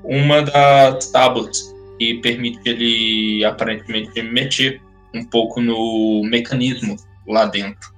[0.04, 4.82] uma das tábuas e permite ele aparentemente mexer
[5.14, 6.96] um pouco no mecanismo
[7.28, 7.94] lá dentro.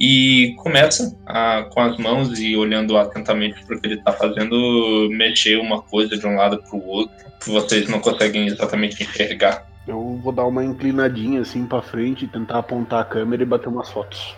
[0.00, 5.10] E começa a, com as mãos e olhando atentamente para o que ele está fazendo,
[5.10, 9.66] mexer uma coisa de um lado para o outro, que vocês não conseguem exatamente enxergar.
[9.86, 13.90] Eu vou dar uma inclinadinha assim para frente, tentar apontar a câmera e bater umas
[13.90, 14.34] fotos.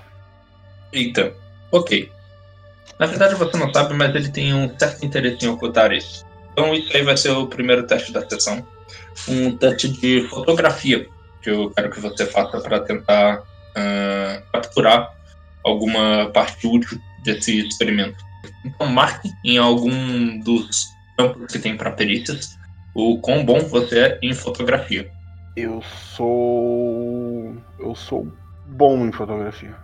[0.93, 1.33] Eita,
[1.71, 2.11] ok.
[2.99, 6.25] Na verdade você não sabe, mas ele tem um certo interesse em ocultar isso.
[6.53, 8.67] Então isso aí vai ser o primeiro teste da sessão.
[9.29, 11.07] Um teste de fotografia
[11.41, 15.22] que eu quero que você faça para tentar uh, capturar
[15.65, 18.25] alguma parte útil desse experimento.
[18.65, 22.59] Então marque em algum dos campos que tem para perícias
[22.95, 25.11] o quão bom você é em fotografia.
[25.57, 25.83] Eu
[26.15, 27.57] sou.
[27.79, 28.33] Eu sou
[28.67, 29.75] bom em fotografia.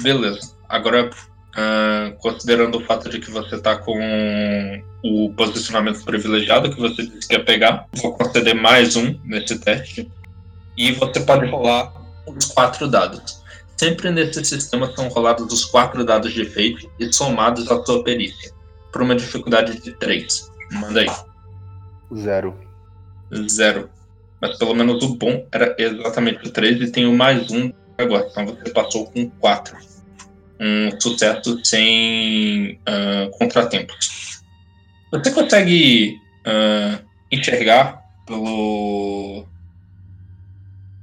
[0.00, 0.54] Beleza.
[0.68, 7.06] Agora, uh, considerando o fato de que você está com o posicionamento privilegiado que você
[7.06, 10.10] disse que ia pegar, vou conceder mais um nesse teste.
[10.76, 11.92] E você pode rolar
[12.26, 13.41] os quatro dados.
[13.82, 18.52] Sempre nesse sistema são rolados os quatro dados de efeito e somados à sua perícia,
[18.92, 20.48] por uma dificuldade de três.
[20.70, 21.10] Manda aí.
[22.16, 22.56] Zero.
[23.50, 23.90] Zero.
[24.40, 28.28] Mas pelo menos o bom era exatamente o 3 e tem o mais um agora.
[28.30, 29.76] Então você passou com 4.
[30.60, 34.44] Um sucesso sem uh, contratempos.
[35.10, 39.44] Você consegue uh, enxergar pelo.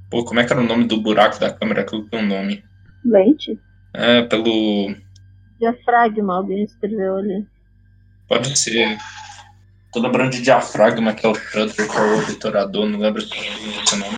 [0.08, 1.82] Pô, como é que era o nome do buraco da câmera?
[1.82, 2.69] Aquilo tem um nome.
[3.04, 3.58] Lente?
[3.94, 4.94] É, pelo.
[5.58, 7.46] Diafragma, alguém escreveu ali.
[8.28, 8.96] Pode ser.
[9.92, 13.34] Tô lembrando de diafragma, que é o shutter, que é o obturador, não lembro se
[13.34, 14.16] é esse nome.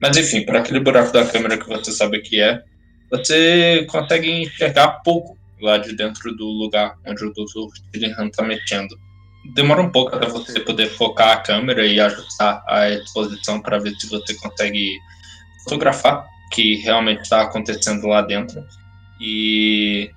[0.00, 2.62] Mas enfim, para aquele buraco da câmera que você sabe que é,
[3.10, 7.72] você consegue enxergar pouco lá de dentro do lugar onde o Dr.
[7.92, 8.96] Tillingham está mexendo.
[9.54, 13.94] Demora um pouco até você poder focar a câmera e ajustar a exposição para ver
[13.96, 14.98] se você consegue
[15.64, 18.64] fotografar que realmente está acontecendo lá dentro.
[19.20, 20.10] E.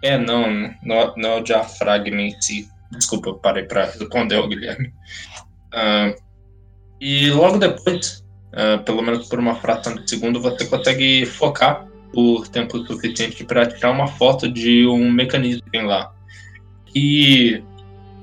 [0.00, 2.68] É, não, não, não é o diafragma em si.
[2.92, 4.92] Desculpa, parei para responder ao Guilherme.
[5.74, 6.14] Uh,
[7.00, 12.48] e logo depois, uh, pelo menos por uma fração de segundo, você consegue focar por
[12.48, 16.12] tempo suficiente para tirar uma foto de um mecanismo que tem lá.
[16.94, 17.62] E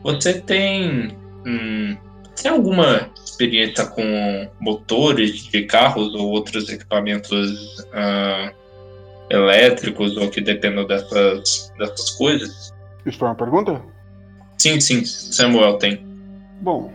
[0.03, 1.15] você tem,
[1.45, 1.95] hum,
[2.41, 8.53] tem alguma experiência com motores de carros ou outros equipamentos uh,
[9.29, 12.73] elétricos ou que dependam dessas, dessas coisas?
[13.05, 13.81] Isso foi uma pergunta?
[14.57, 16.05] Sim, sim, Samuel tem.
[16.61, 16.91] Bom,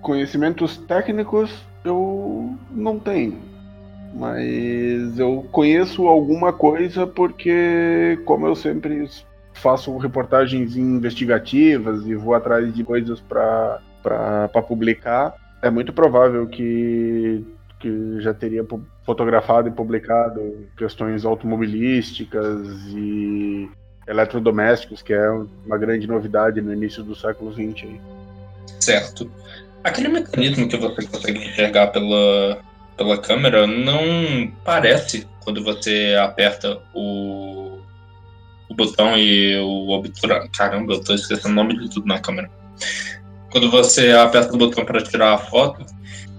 [0.00, 1.50] conhecimentos técnicos
[1.84, 3.38] eu não tenho.
[4.14, 9.08] Mas eu conheço alguma coisa porque, como eu sempre
[9.54, 13.80] faço reportagens investigativas e vou atrás de coisas para
[14.68, 17.44] publicar, é muito provável que,
[17.78, 18.66] que já teria
[19.06, 23.70] fotografado e publicado questões automobilísticas e
[24.06, 25.30] eletrodomésticos, que é
[25.64, 27.88] uma grande novidade no início do século XX.
[28.80, 29.30] Certo.
[29.84, 32.58] Aquele mecanismo que você consegue enxergar pela,
[32.96, 37.78] pela câmera não parece quando você aperta o,
[38.68, 40.48] o botão e o obturador.
[40.50, 42.50] Caramba, eu tô esquecendo o nome de tudo na câmera.
[43.52, 45.84] Quando você aperta o botão para tirar a foto,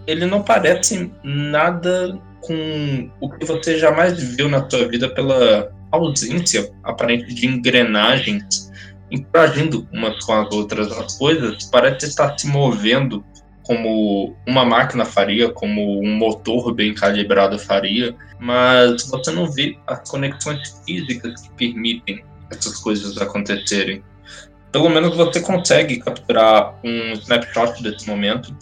[0.06, 6.73] ele não parece nada com o que você jamais viu na sua vida pela ausência
[6.84, 8.71] aparente de engrenagens
[9.12, 10.91] interagindo umas com as outras.
[10.91, 13.23] As coisas parecem estar se movendo
[13.62, 20.10] como uma máquina faria, como um motor bem calibrado faria, mas você não vê as
[20.10, 24.04] conexões físicas que permitem essas coisas acontecerem.
[24.73, 28.53] Pelo menos você consegue capturar um snapshot desse momento.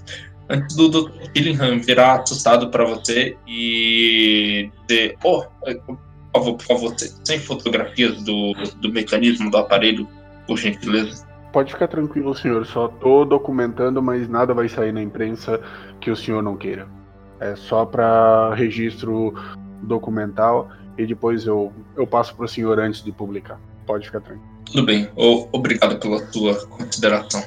[0.49, 1.31] antes do Dr.
[1.33, 5.97] Killingham virar assustado para você e dizer: Oh, por
[6.33, 10.07] favor, por favor, sem fotografias do, do mecanismo do aparelho,
[10.45, 11.25] por gentileza.
[11.53, 12.65] Pode ficar tranquilo, senhor.
[12.65, 15.61] Só tô documentando, mas nada vai sair na imprensa
[16.01, 16.87] que o senhor não queira.
[17.39, 19.33] É só para registro
[19.83, 23.59] documental e depois eu, eu passo o senhor antes de publicar.
[23.85, 24.60] Pode ficar tranquilo.
[24.71, 25.09] Tudo bem.
[25.17, 27.43] O, obrigado pela sua consideração.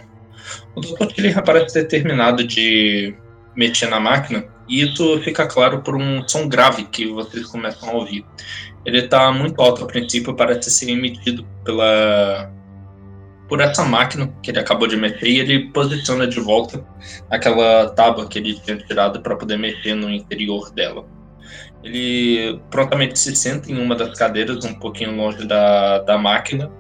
[0.74, 1.06] O Dr.
[1.06, 3.14] Tilly parece ter terminado de
[3.56, 7.92] mexer na máquina e isso fica claro por um som grave que vocês começam a
[7.92, 8.26] ouvir.
[8.84, 12.52] Ele está muito alto a princípio, parece ser emitido pela
[13.48, 16.84] por essa máquina que ele acabou de mexer e ele posiciona de volta
[17.30, 21.06] aquela tábua que ele tinha tirado para poder mexer no interior dela.
[21.84, 26.70] Ele prontamente se senta em uma das cadeiras, um pouquinho longe da, da máquina,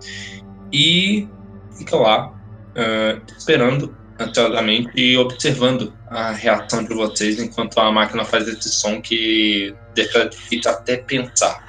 [0.72, 1.28] e
[1.76, 8.48] fica lá, uh, esperando ansiosamente e observando a reação de vocês enquanto a máquina faz
[8.48, 11.62] esse som que deixa difícil até pensar.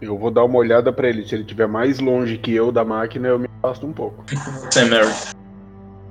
[0.00, 1.26] Eu vou dar uma olhada para ele.
[1.26, 4.24] Se ele estiver mais longe que eu da máquina, eu me afasto um pouco.
[4.26, 5.08] Você, Mary?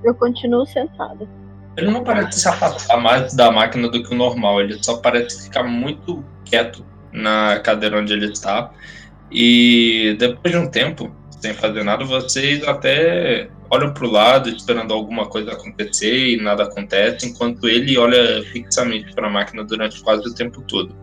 [0.04, 1.28] Eu continuo sentada.
[1.76, 4.62] Ele não parece se afastar mais da máquina do que o normal.
[4.62, 8.72] Ele só parece ficar muito quieto na cadeira onde ele está.
[9.32, 14.94] E depois de um tempo, sem fazer nada, vocês até olham para o lado esperando
[14.94, 20.28] alguma coisa acontecer e nada acontece, enquanto ele olha fixamente para a máquina durante quase
[20.28, 20.96] o tempo todo.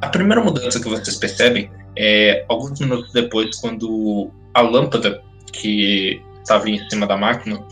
[0.00, 5.20] A primeira mudança que vocês percebem é alguns minutos depois, quando a lâmpada
[5.52, 7.64] que estava em cima da máquina,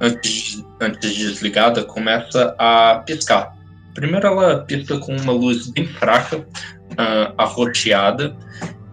[0.00, 3.56] antes, antes de desligada, começa a piscar.
[3.94, 8.36] Primeiro ela pisca com uma luz bem fraca, uh, arroxeada,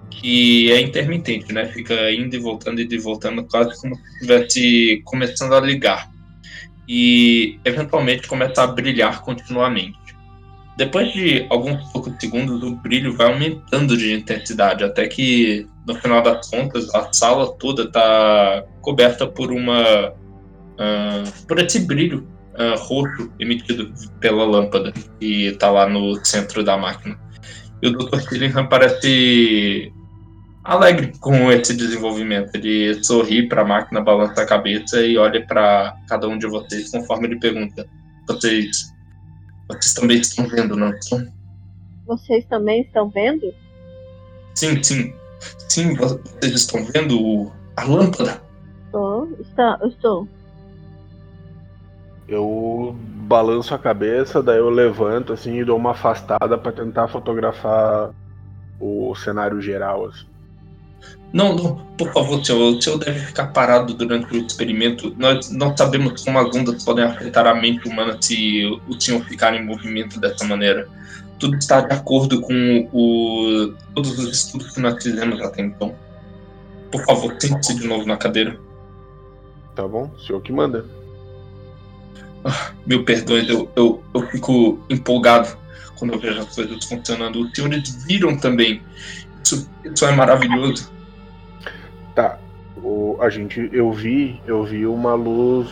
[0.09, 1.65] que é intermitente, né?
[1.67, 6.09] Fica indo e voltando, indo e voltando, quase como se estivesse começando a ligar.
[6.87, 10.07] E eventualmente começa a brilhar continuamente.
[10.77, 16.21] Depois de alguns poucos segundos, o brilho vai aumentando de intensidade, até que, no final
[16.21, 20.13] das contas, a sala toda está coberta por uma.
[20.77, 26.77] Uh, por esse brilho uh, roxo emitido pela lâmpada que está lá no centro da
[26.77, 27.17] máquina.
[27.81, 28.19] E o Dr.
[28.29, 29.91] Tillingham parece
[30.63, 32.55] alegre com esse desenvolvimento.
[32.55, 36.91] Ele sorri para a máquina, balança a cabeça e olha para cada um de vocês
[36.91, 37.87] conforme ele pergunta:
[38.27, 38.95] Vocês
[39.69, 41.27] vocês também estão vendo, não estão?
[42.05, 43.53] Vocês também estão vendo?
[44.55, 45.13] Sim, sim.
[45.67, 48.41] Sim, vocês estão vendo a lâmpada?
[48.85, 50.27] Estou, está, estou.
[52.27, 52.95] Eu
[53.27, 58.11] balanço a cabeça, daí eu levanto assim e dou uma afastada para tentar fotografar
[58.79, 60.07] o cenário geral.
[60.07, 60.25] Assim.
[61.33, 65.13] Não, não, por favor, senhor, o senhor deve ficar parado durante o experimento.
[65.17, 69.53] Nós não sabemos como as ondas podem afetar a mente humana se o senhor ficar
[69.53, 70.87] em movimento dessa maneira.
[71.37, 75.93] Tudo está de acordo com o, todos os estudos que nós fizemos até então.
[76.91, 78.57] Por favor, sente-se de novo na cadeira.
[79.75, 80.85] Tá bom, o senhor que manda.
[82.85, 85.57] Meu perdão, eu, eu, eu fico empolgado
[85.97, 87.41] quando eu vejo as coisas funcionando.
[87.41, 88.81] Os senhores viram também.
[89.43, 90.91] Isso, isso é maravilhoso.
[92.15, 92.39] Tá.
[92.77, 95.67] O, a gente, eu vi, eu vi uma luz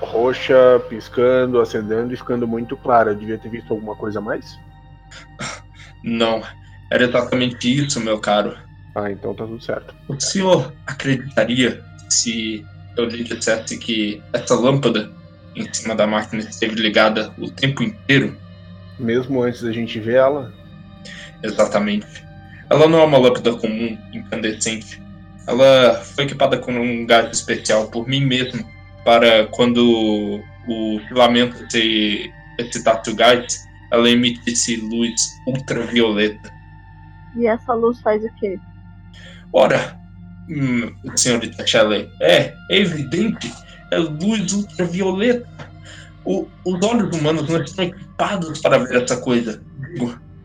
[0.00, 3.10] roxa piscando, acendendo e ficando muito clara.
[3.10, 4.58] Eu devia ter visto alguma coisa a mais?
[6.02, 6.42] Não,
[6.90, 8.56] era exatamente isso, meu caro.
[8.94, 9.94] Ah, então tá tudo certo.
[10.08, 12.64] O senhor acreditaria se
[12.96, 15.10] eu lhe dissesse que essa lâmpada
[15.54, 18.36] em cima da máquina esteve ligada o tempo inteiro?
[18.98, 20.52] Mesmo antes da gente ver ela?
[21.42, 22.24] Exatamente.
[22.70, 25.02] Ela não é uma lâmpada comum, incandescente.
[25.46, 28.64] Ela foi equipada com um gás especial por mim mesmo
[29.04, 36.50] para quando o filamento se excitasse o gás, ela emitisse luz ultravioleta.
[37.36, 38.58] E essa luz faz o quê?
[39.52, 39.98] Ora,
[40.48, 43.52] hum, senhorita Shelley, é, é evidente,
[43.98, 45.48] luz ultravioleta.
[46.24, 49.60] O, os olhos humanos não estão equipados para ver essa coisa.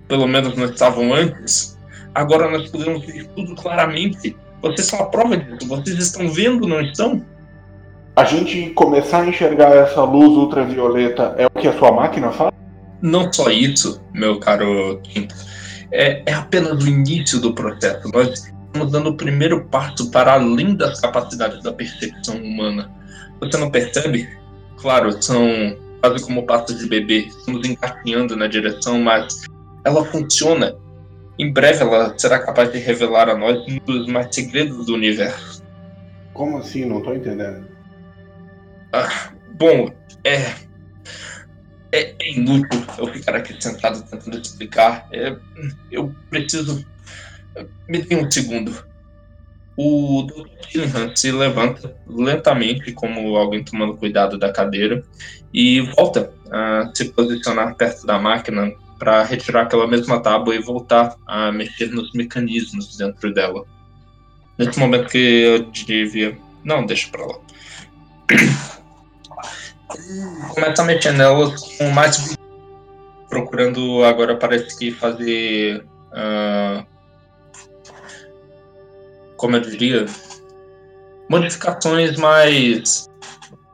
[0.08, 1.78] Pelo menos não estavam antes.
[2.16, 5.68] Agora nós podemos ver tudo claramente vocês são a prova disso.
[5.68, 7.24] Vocês estão vendo, não estão?
[8.16, 12.52] A gente começar a enxergar essa luz ultravioleta é o que a sua máquina faz?
[13.02, 15.36] Não só isso, meu caro Quinto.
[15.92, 18.10] É, é apenas o início do processo.
[18.12, 22.92] Nós estamos dando o primeiro passo para além das capacidades da percepção humana.
[23.40, 24.28] Você não percebe?
[24.78, 27.28] Claro, são quase como passos de bebê.
[27.28, 29.44] Estamos encaminhando na direção, mas
[29.84, 30.76] ela funciona
[31.40, 35.64] em breve ela será capaz de revelar a nós um dos mais segredos do universo.
[36.34, 36.86] Como assim?
[36.86, 37.68] Não tô entendendo.
[38.92, 40.68] Ah, bom, é.
[41.92, 45.08] É, é inútil eu ficar aqui sentado tentando explicar.
[45.12, 45.36] É,
[45.92, 46.86] eu preciso.
[47.88, 48.86] Me dê um segundo.
[49.78, 50.48] O Dr.
[50.68, 55.04] Killingham se levanta lentamente, como alguém tomando cuidado da cadeira,
[55.54, 61.16] e volta a se posicionar perto da máquina para retirar aquela mesma tábua e voltar
[61.28, 63.64] a mexer nos mecanismos dentro dela.
[64.58, 66.36] Nesse momento que eu devia.
[66.64, 67.36] Não, deixa pra lá.
[70.50, 72.36] Começa a mexer nelas com mais.
[73.30, 75.86] Procurando agora, parece que fazer.
[76.12, 76.84] Uh,
[79.38, 80.06] como eu diria?
[81.30, 83.08] Modificações mais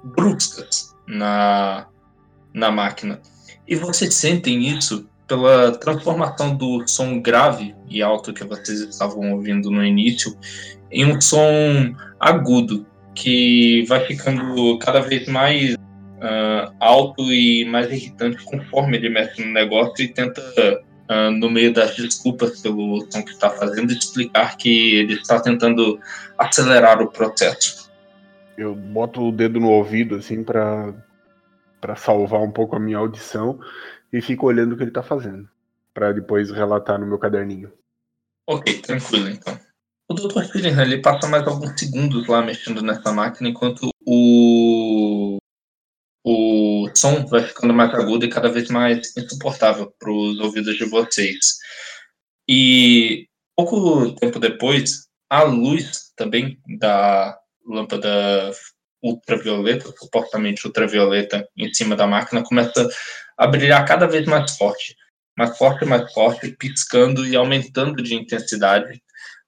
[0.04, 1.88] bruscas na,
[2.54, 3.22] na máquina.
[3.68, 9.72] E vocês sentem isso pela transformação do som grave e alto que vocês estavam ouvindo
[9.72, 10.38] no início
[10.92, 12.86] em um som agudo
[13.16, 19.54] que vai ficando cada vez mais uh, alto e mais irritante conforme ele mexe no
[19.54, 20.42] negócio e tenta
[21.10, 26.00] uh, no meio das desculpas pelo som que está fazendo explicar que ele está tentando
[26.38, 27.92] acelerar o processo.
[28.58, 30.94] Eu boto o dedo no ouvido assim para
[31.82, 33.60] para salvar um pouco a minha audição
[34.12, 35.50] e fico olhando o que ele tá fazendo,
[35.94, 37.74] para depois relatar no meu caderninho.
[38.48, 39.60] Ok, tranquilo então.
[40.10, 40.44] O Dr.
[40.46, 45.40] Fillingham ele passa mais alguns segundos lá mexendo nessa máquina enquanto o
[46.24, 50.86] o som vai ficando mais agudo e cada vez mais insuportável para os ouvidos de
[50.86, 51.58] vocês.
[52.48, 58.52] E pouco tempo depois, a luz também da lâmpada
[59.02, 62.88] ultravioleta, supostamente ultravioleta, em cima da máquina, começa
[63.38, 64.96] a brilhar cada vez mais forte,
[65.38, 69.02] mais forte, mais forte, piscando e aumentando de intensidade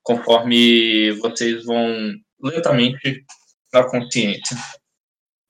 [0.04, 3.26] conforme vocês vão lentamente
[3.74, 4.58] na consciência.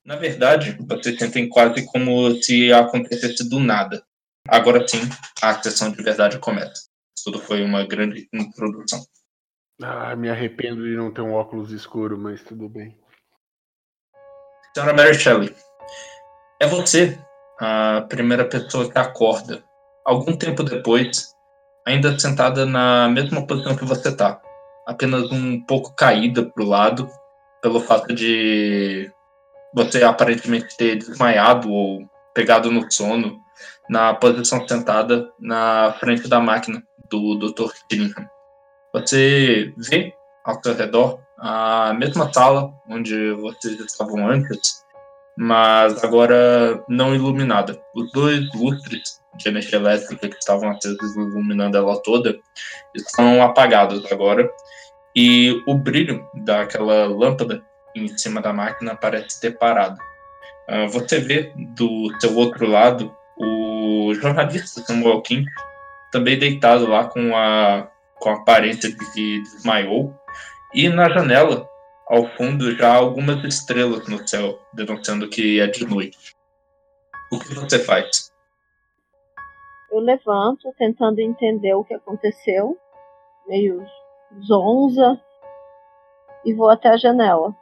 [0.06, 4.06] Na verdade, vocês sentem quase como se acontecesse do nada.
[4.48, 5.00] Agora sim,
[5.42, 6.88] a sessão de verdade começa.
[7.24, 9.04] Tudo foi uma grande introdução.
[9.82, 12.96] Ah, me arrependo de não ter um óculos escuro, mas tudo bem.
[14.76, 15.56] Senhora Mary Shelley,
[16.62, 17.18] é você
[17.60, 19.64] a primeira pessoa que acorda,
[20.06, 21.34] algum tempo depois,
[21.88, 24.40] ainda sentada na mesma posição que você está,
[24.86, 27.10] apenas um pouco caída para o lado,
[27.62, 29.12] pelo fato de
[29.76, 33.38] você aparentemente ter desmaiado ou pegado no sono
[33.90, 37.72] na posição sentada na frente da máquina do Dr.
[37.90, 38.26] Killingham.
[38.94, 40.14] Você vê
[40.46, 44.84] ao seu redor a mesma sala onde vocês estavam antes,
[45.38, 47.78] mas agora não iluminada.
[47.94, 52.40] Os dois lustres de energia elétrica que estavam acesos iluminando ela toda
[52.96, 54.50] estão apagados agora
[55.14, 57.62] e o brilho daquela lâmpada
[57.96, 60.00] em cima da máquina parece ter parado.
[60.70, 65.46] Uh, você vê do seu outro lado o jornalista Samuel King
[66.12, 70.16] também deitado lá com a com a aparência de que desmaiou
[70.74, 71.70] e na janela
[72.08, 76.36] ao fundo já algumas estrelas no céu, denunciando que é de noite.
[77.32, 78.32] O que você faz?
[79.92, 82.78] Eu levanto, tentando entender o que aconteceu,
[83.48, 83.84] meio
[84.46, 85.20] zonza,
[86.44, 87.56] e vou até a janela.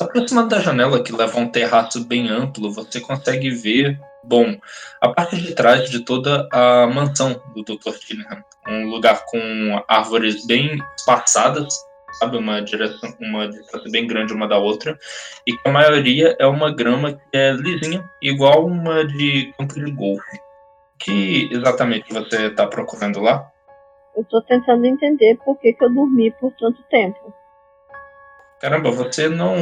[0.00, 4.56] Aproximando da janela, que leva a um terraço bem amplo, você consegue ver, bom,
[5.00, 7.92] a parte de trás de toda a mansão do Dr.
[7.98, 8.44] Tillingham.
[8.68, 11.86] Um lugar com árvores bem espaçadas
[12.18, 12.36] sabe?
[12.36, 14.98] Uma direção, uma distância bem grande uma da outra,
[15.46, 19.90] e que a maioria é uma grama que é lisinha, igual uma de campo de
[19.90, 20.40] golfe.
[20.98, 23.50] que exatamente você está procurando lá?
[24.16, 27.34] Eu estou tentando entender por que, que eu dormi por tanto tempo.
[28.60, 29.56] Caramba, você não.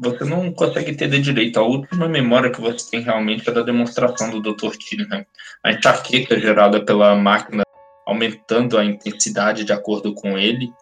[0.00, 1.58] Você não consegue entender direito.
[1.58, 4.72] A última memória que você tem realmente é da demonstração do Dr.
[4.76, 5.24] Tillingham.
[5.62, 7.62] A enxaqueca gerada pela máquina
[8.04, 10.72] aumentando a intensidade de acordo com ele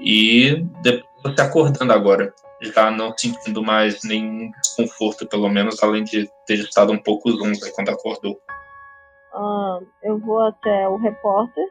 [0.00, 2.32] e depois você acordando agora,
[2.62, 7.70] já não sentindo mais nenhum desconforto, pelo menos, além de ter estado um pouco zonza
[7.74, 8.40] quando acordou.
[9.34, 11.64] Ah, eu vou até o repórter.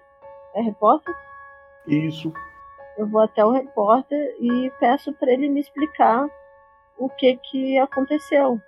[0.55, 1.13] É repórter?
[1.87, 2.31] Isso.
[2.99, 6.27] Eu vou até o repórter e peço para ele me explicar
[6.97, 8.61] o que que aconteceu.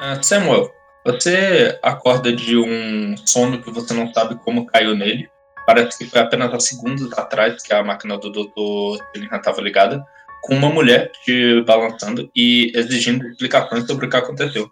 [0.00, 0.74] Ah, Samuel,
[1.06, 5.30] você acorda de um sono que você não sabe como caiu nele.
[5.64, 9.00] Parece que foi apenas há segundos atrás que a máquina do Dr.
[9.12, 10.04] Tillingham estava ligada,
[10.42, 14.68] com uma mulher te balançando e exigindo explicações sobre o que aconteceu.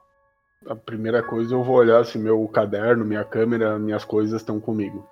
[0.69, 5.09] A primeira coisa eu vou olhar se meu caderno, minha câmera, minhas coisas estão comigo.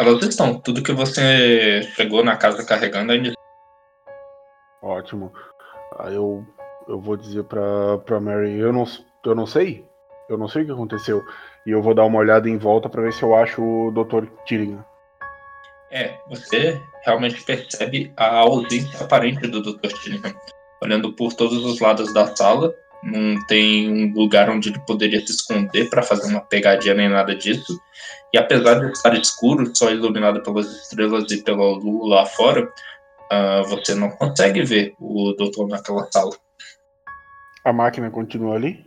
[0.00, 0.58] Elas estão.
[0.58, 3.34] Tudo que você chegou na casa carregando ainda.
[4.82, 5.30] Ótimo.
[5.98, 6.42] Aí eu,
[6.88, 8.84] eu vou dizer pra, pra Mary, eu não,
[9.26, 9.84] eu não sei.
[10.26, 11.22] Eu não sei o que aconteceu.
[11.66, 14.26] E eu vou dar uma olhada em volta para ver se eu acho o Dr.
[14.46, 14.82] Tillingham.
[15.90, 19.88] É, você realmente percebe a ausência aparente do Dr.
[19.88, 20.32] Tillingham.
[20.82, 22.72] Olhando por todos os lados da sala,
[23.02, 27.34] não tem um lugar onde ele poderia se esconder para fazer uma pegadinha nem nada
[27.34, 27.80] disso.
[28.32, 33.68] E apesar de estar escuro, só iluminado pelas estrelas e pela lua lá fora, uh,
[33.68, 36.32] você não consegue ver o doutor naquela sala.
[37.64, 38.84] A máquina continua ali?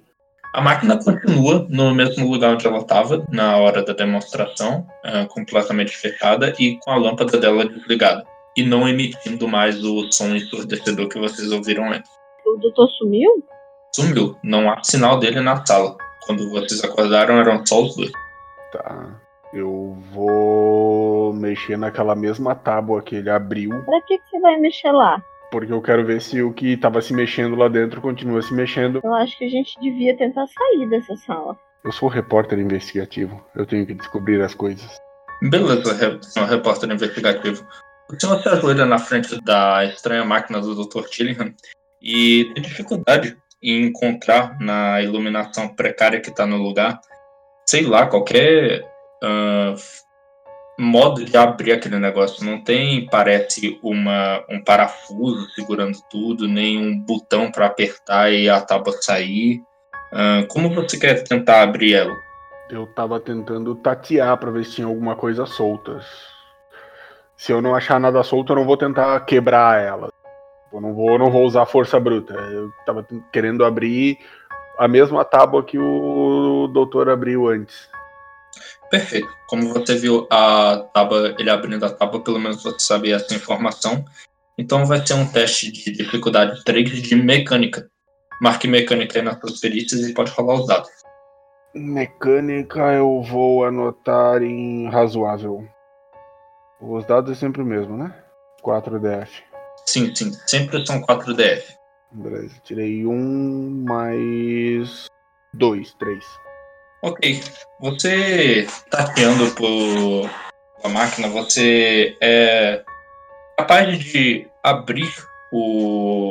[0.53, 5.97] A máquina continua no mesmo lugar onde ela estava na hora da demonstração, uh, completamente
[5.97, 8.23] fechada e com a lâmpada dela desligada.
[8.55, 12.09] E não emitindo mais o som ensurdecedor que vocês ouviram antes.
[12.45, 13.43] O doutor sumiu?
[13.95, 14.35] Sumiu.
[14.43, 15.95] Não há sinal dele na sala.
[16.25, 18.11] Quando vocês acordaram, eram só os dois.
[18.71, 19.19] Tá.
[19.53, 23.69] Eu vou mexer naquela mesma tábua que ele abriu.
[23.85, 25.23] Pra que, que você vai mexer lá?
[25.51, 28.99] Porque eu quero ver se o que estava se mexendo lá dentro continua se mexendo.
[29.03, 31.55] Eu acho que a gente devia tentar sair dessa sala.
[31.83, 33.45] Eu sou repórter investigativo.
[33.55, 34.89] Eu tenho que descobrir as coisas.
[35.43, 37.63] Beleza, senhor repórter investigativo.
[38.09, 41.03] O senhor se ajoelha na frente da estranha máquina do Dr.
[41.09, 41.53] Tillingham
[42.01, 46.99] e tem dificuldade em encontrar na iluminação precária que está no lugar,
[47.65, 48.83] sei lá, qualquer
[49.23, 49.75] uh,
[50.77, 52.45] modo de abrir aquele negócio.
[52.45, 58.59] Não tem, parece, uma, um parafuso segurando tudo, nem um botão para apertar e a
[58.59, 59.61] tábua sair.
[60.11, 62.15] Uh, como você quer tentar abrir ela?
[62.69, 65.99] Eu tava tentando tatear para ver se tinha alguma coisa solta.
[67.35, 70.09] Se eu não achar nada solto, eu não vou tentar quebrar ela.
[70.73, 72.33] Eu não vou, não vou usar força bruta.
[72.33, 74.17] Eu tava querendo abrir
[74.77, 77.87] a mesma tábua que o doutor abriu antes.
[78.89, 79.29] Perfeito.
[79.47, 84.03] Como você viu a tábua, ele abrindo a tábua, pelo menos você sabia essa informação.
[84.57, 87.87] Então vai ser um teste de dificuldade 3 de mecânica.
[88.41, 90.89] Marque mecânica aí nas suas perícias e pode rolar os dados.
[91.73, 95.67] Mecânica eu vou anotar em razoável.
[96.79, 98.13] Os dados é sempre o mesmo, né?
[98.61, 99.52] 4 DF.
[99.85, 100.31] Sim, sim.
[100.47, 101.73] Sempre são 4 DF.
[102.11, 102.55] Beleza.
[102.63, 105.07] Tirei um mais
[105.53, 106.23] dois, três.
[107.01, 107.41] Ok.
[107.79, 110.29] Você tateando por
[110.83, 112.83] a máquina, você é
[113.57, 115.11] capaz de abrir
[115.51, 116.29] o,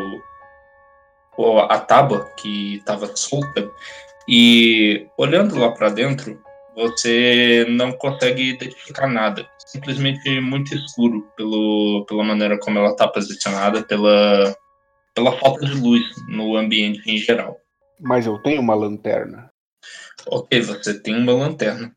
[1.36, 3.70] o a tábua que estava solta
[4.28, 6.40] e olhando lá para dentro,
[6.74, 9.46] você não consegue identificar nada.
[9.66, 14.54] Simplesmente muito escuro pelo, pela maneira como ela está posicionada, pela,
[15.14, 17.56] pela falta de luz no ambiente em geral.
[18.00, 19.50] Mas eu tenho uma lanterna.
[20.26, 21.94] Ok, você tem uma lanterna.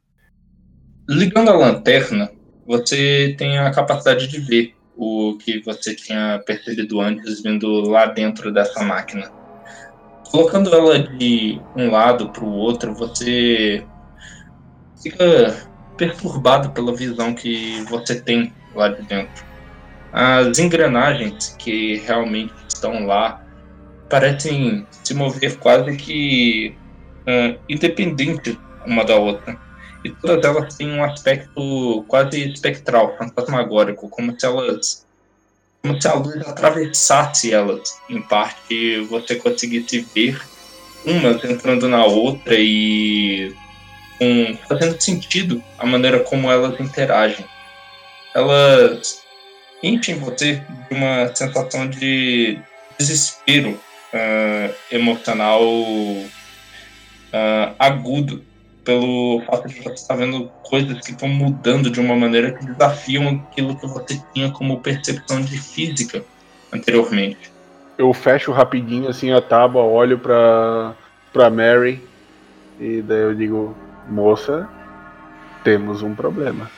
[1.08, 2.32] Ligando a lanterna,
[2.66, 8.52] você tem a capacidade de ver o que você tinha percebido antes vindo lá dentro
[8.52, 9.32] dessa máquina.
[10.32, 13.86] Colocando ela de um lado para o outro, você
[15.06, 19.46] fica perturbado pela visão que você tem lá de dentro.
[20.12, 23.44] As engrenagens que realmente estão lá
[24.10, 26.76] parecem se mover quase que
[27.22, 29.58] uh, independente uma da outra.
[30.04, 35.06] E todas elas têm um aspecto quase espectral, fantasmagórico, como se elas.
[35.82, 38.02] como se a luz atravessasse elas.
[38.10, 40.40] Em parte, você conseguisse ver
[41.06, 43.54] umas entrando na outra e
[44.22, 47.46] um, fazendo sentido a maneira como elas interagem.
[48.34, 49.24] Elas
[49.84, 52.60] enchem você de uma sensação de
[52.98, 56.30] desespero uh, emocional uh,
[57.78, 58.44] agudo
[58.84, 63.44] pelo fato de você estar vendo coisas que estão mudando de uma maneira que desafiam
[63.50, 66.24] aquilo que você tinha como percepção de física
[66.72, 67.52] anteriormente.
[67.98, 70.94] Eu fecho rapidinho assim a tábua, olho para
[71.34, 72.02] para Mary
[72.80, 73.76] e daí eu digo,
[74.08, 74.68] moça,
[75.64, 76.70] temos um problema.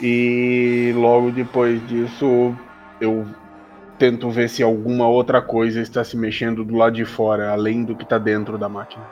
[0.00, 2.54] E logo depois disso
[3.00, 3.26] eu
[3.98, 7.94] tento ver se alguma outra coisa está se mexendo do lado de fora, além do
[7.94, 9.04] que está dentro da máquina.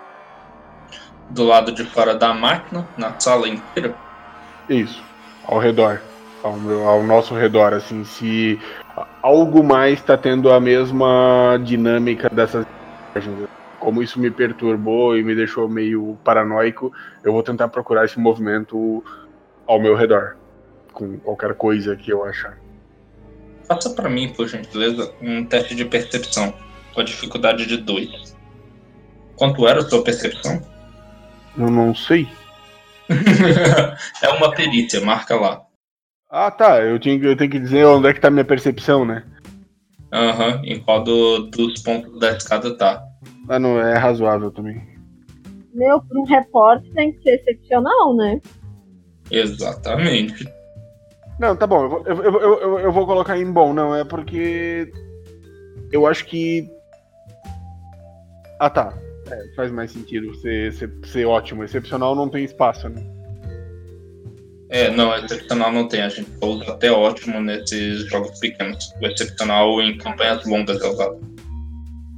[1.28, 3.94] Do lado de fora da máquina, na sala inteira?
[4.68, 5.00] Isso,
[5.46, 6.00] ao redor,
[6.42, 6.54] ao,
[6.88, 8.58] ao nosso redor, assim, se
[9.22, 12.66] algo mais está tendo a mesma dinâmica dessas
[13.80, 16.92] como isso me perturbou e me deixou meio paranoico,
[17.24, 19.02] eu vou tentar procurar esse movimento
[19.66, 20.36] ao meu redor,
[20.92, 22.58] com qualquer coisa que eu achar.
[23.66, 26.52] Faça para mim, por gentileza, um teste de percepção,
[26.92, 28.36] com a dificuldade de 2.
[29.36, 30.60] Quanto era a sua percepção?
[31.56, 32.28] Eu não sei.
[34.22, 35.62] é uma perícia, marca lá.
[36.28, 36.80] Ah, tá.
[36.80, 39.24] Eu, tinha, eu tenho que dizer onde é que tá minha percepção, né?
[40.12, 40.64] Aham, uhum.
[40.64, 43.09] em qual do, dos pontos da escada tá.
[43.50, 44.80] Ah, não, é razoável também.
[45.74, 48.40] Meu, para um repórter tem que ser excepcional, né?
[49.28, 50.48] Exatamente.
[51.40, 54.04] Não, tá bom, eu, vou- eu, eu, eu, eu vou colocar em bom, não, é
[54.04, 54.92] porque
[55.90, 56.70] eu acho que.
[58.60, 58.96] Ah tá.
[59.28, 61.64] É, faz mais sentido ser, ser, ser ótimo.
[61.64, 63.02] Excepcional não tem espaço, né?
[64.68, 66.02] É, não, excepcional não tem.
[66.02, 68.92] A gente usa até ótimo nesses jogos pequenos.
[69.02, 71.29] O excepcional em campanhas longas é usado.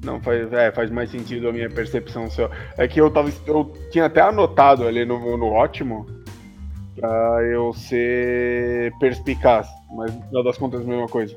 [0.04, 2.28] Não, faz, é, faz mais sentido a minha percepção.
[2.30, 2.50] Só.
[2.76, 3.32] É que eu tava.
[3.46, 6.06] Eu tinha até anotado ali no, no ótimo
[6.96, 11.36] pra eu ser perspicaz, mas no final das contas a mesma coisa.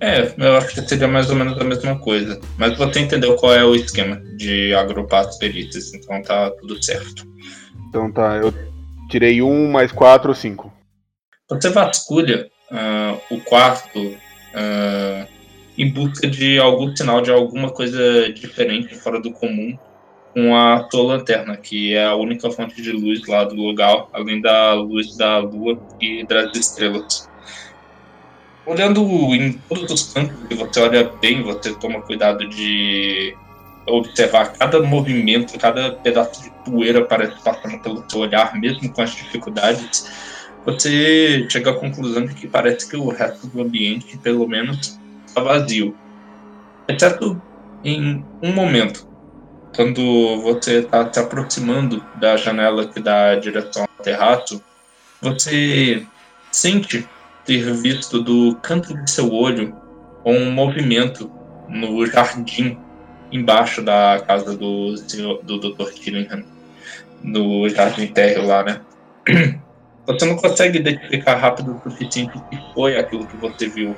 [0.00, 2.40] É, eu acho que seria mais ou menos a mesma coisa.
[2.56, 7.26] Mas você entendeu qual é o esquema de agrupar as perícias, então tá tudo certo.
[7.88, 8.54] Então tá, eu
[9.10, 10.72] tirei um mais quatro, cinco.
[11.50, 14.16] Você vasculha ah, o quarto
[14.54, 15.26] ah,
[15.78, 19.78] em busca de algum sinal de alguma coisa diferente, fora do comum,
[20.34, 24.40] com a sua lanterna, que é a única fonte de luz lá do lugar, além
[24.40, 27.28] da luz da lua e das estrelas.
[28.66, 29.00] Olhando
[29.34, 33.34] em todos os cantos, você olha bem, você toma cuidado de
[33.86, 39.14] observar cada movimento, cada pedaço de poeira parece passando pelo seu olhar, mesmo com as
[39.14, 40.06] dificuldades,
[40.66, 44.97] você chega à conclusão de que parece que o resto do ambiente, pelo menos,
[45.38, 45.96] está vazio.
[46.88, 47.40] Exceto
[47.84, 49.06] em um momento,
[49.74, 54.62] quando você está se aproximando da janela que dá direção ao terraço,
[55.20, 56.04] você
[56.50, 57.06] sente
[57.44, 59.74] ter visto do canto de seu olho
[60.24, 61.30] um movimento
[61.68, 62.78] no jardim
[63.30, 64.94] embaixo da casa do,
[65.42, 65.90] do Dr.
[65.92, 66.44] Killingham,
[67.22, 68.80] no jardim térreo lá, né?
[70.06, 73.94] Você não consegue identificar rápido o suficiente que foi aquilo que você viu.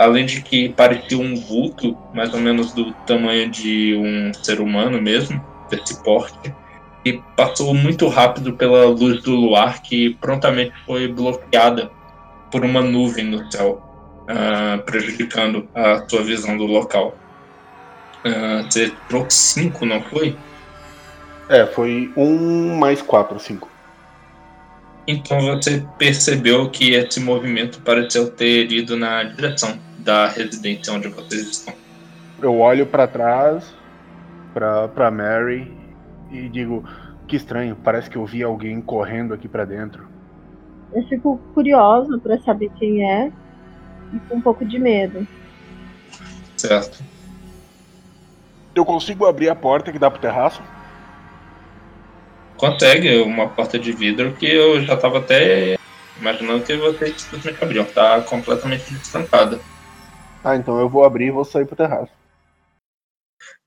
[0.00, 4.98] Além de que parecia um vulto, mais ou menos do tamanho de um ser humano
[4.98, 6.54] mesmo, desse porte,
[7.04, 11.90] e passou muito rápido pela luz do luar que prontamente foi bloqueada
[12.50, 13.82] por uma nuvem no céu,
[14.22, 17.14] uh, prejudicando a sua visão do local.
[18.24, 20.34] Uh, você tirou 5, não foi?
[21.50, 23.68] É, foi um mais quatro, cinco.
[25.06, 31.48] Então você percebeu que esse movimento pareceu ter ido na direção da residência onde vocês
[31.48, 31.74] estão.
[32.40, 33.74] Eu olho para trás,
[34.54, 35.72] pra, pra Mary,
[36.30, 36.84] e digo:
[37.26, 40.08] Que estranho, parece que eu vi alguém correndo aqui para dentro.
[40.92, 43.30] Eu fico curiosa para saber quem é
[44.12, 45.26] e com um pouco de medo.
[46.56, 47.02] Certo.
[48.74, 50.62] Eu consigo abrir a porta que dá pro terraço?
[52.56, 55.78] Consegue uma porta de vidro que eu já tava até
[56.20, 57.84] imaginando que vocês simplesmente abriam.
[57.84, 59.58] Tá completamente destrancada.
[60.42, 62.10] Ah, então eu vou abrir e vou sair pro terraço.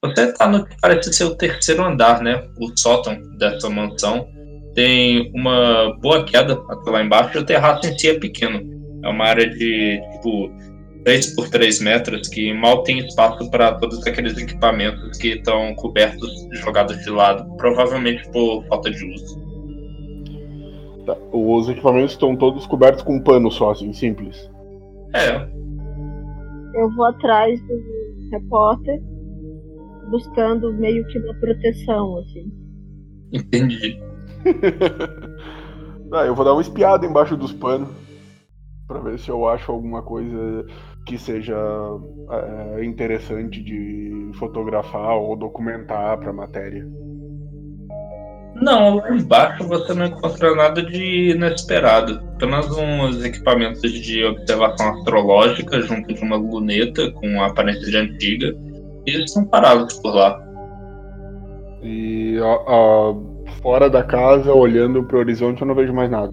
[0.04, 2.48] Você tá no que parece ser o terceiro andar, né?
[2.60, 4.28] O sótão dessa mansão.
[4.76, 8.62] Tem uma boa queda até lá embaixo e o terraço em si é pequeno.
[9.04, 10.52] É uma área de, tipo,
[11.04, 16.30] 3 por 3 metros que mal tem espaço para todos aqueles equipamentos que estão cobertos,
[16.54, 19.42] jogados de lado, provavelmente por falta de uso.
[21.06, 21.16] Tá.
[21.32, 24.50] Os equipamentos estão todos cobertos com um pano só, assim, simples.
[25.14, 25.48] É,
[26.74, 29.02] Eu vou atrás do repórter,
[30.10, 32.52] buscando meio que uma proteção, assim.
[33.32, 34.00] entendi.
[36.12, 37.90] ah, eu vou dar uma espiada embaixo dos panos
[38.88, 40.66] pra ver se eu acho alguma coisa
[41.06, 41.56] que seja
[42.30, 46.86] é, interessante de fotografar ou documentar pra matéria.
[48.56, 52.22] Não, lá embaixo você não encontra nada de inesperado.
[52.36, 58.56] Apenas uns equipamentos de observação astrológica junto de uma luneta com aparência de antiga.
[59.06, 60.40] E eles estão parados por lá.
[61.82, 63.16] E ó, ó,
[63.62, 66.32] fora da casa, olhando pro horizonte, eu não vejo mais nada.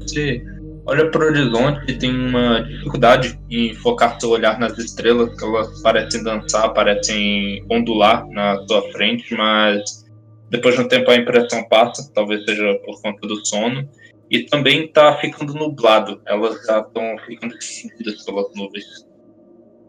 [0.00, 0.42] Você
[0.84, 5.44] olha para o horizonte e tem uma dificuldade em focar seu olhar nas estrelas, que
[5.44, 10.01] elas parecem dançar, parecem ondular na sua frente, mas
[10.52, 13.88] depois de um tempo a impressão passa, talvez seja por conta do sono.
[14.30, 19.08] E também está ficando nublado, elas já estão ficando escondidas pelas nuvens.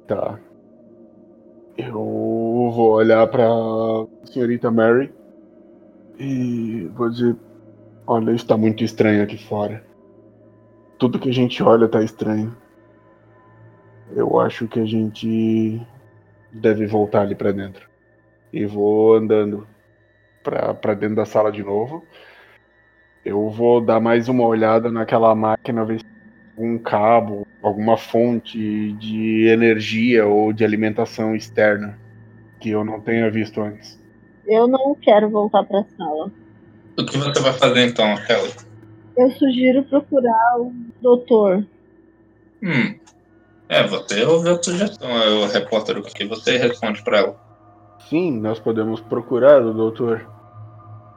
[0.07, 0.39] Tá.
[1.77, 3.45] Eu vou olhar pra
[4.25, 5.13] senhorita Mary
[6.17, 7.35] e vou dizer:
[8.07, 9.85] Olha, está muito estranho aqui fora.
[10.97, 12.55] Tudo que a gente olha tá estranho.
[14.15, 15.81] Eu acho que a gente
[16.53, 17.89] deve voltar ali pra dentro.
[18.51, 19.67] E vou andando
[20.43, 22.05] pra, pra dentro da sala de novo.
[23.23, 26.13] Eu vou dar mais uma olhada naquela máquina, ver se tem
[26.57, 31.97] algum cabo, alguma fonte de energia ou de alimentação externa
[32.59, 33.99] que eu não tenha visto antes.
[34.45, 36.29] Eu não quero voltar pra sala.
[36.97, 38.53] O que você vai fazer então, Kelly?
[39.17, 41.65] Eu sugiro procurar o doutor.
[42.61, 42.95] Hum.
[43.69, 47.39] É, você ouviu a sugestão, é o repórter, o que você responde pra ela?
[48.09, 50.32] Sim, nós podemos procurar o doutor.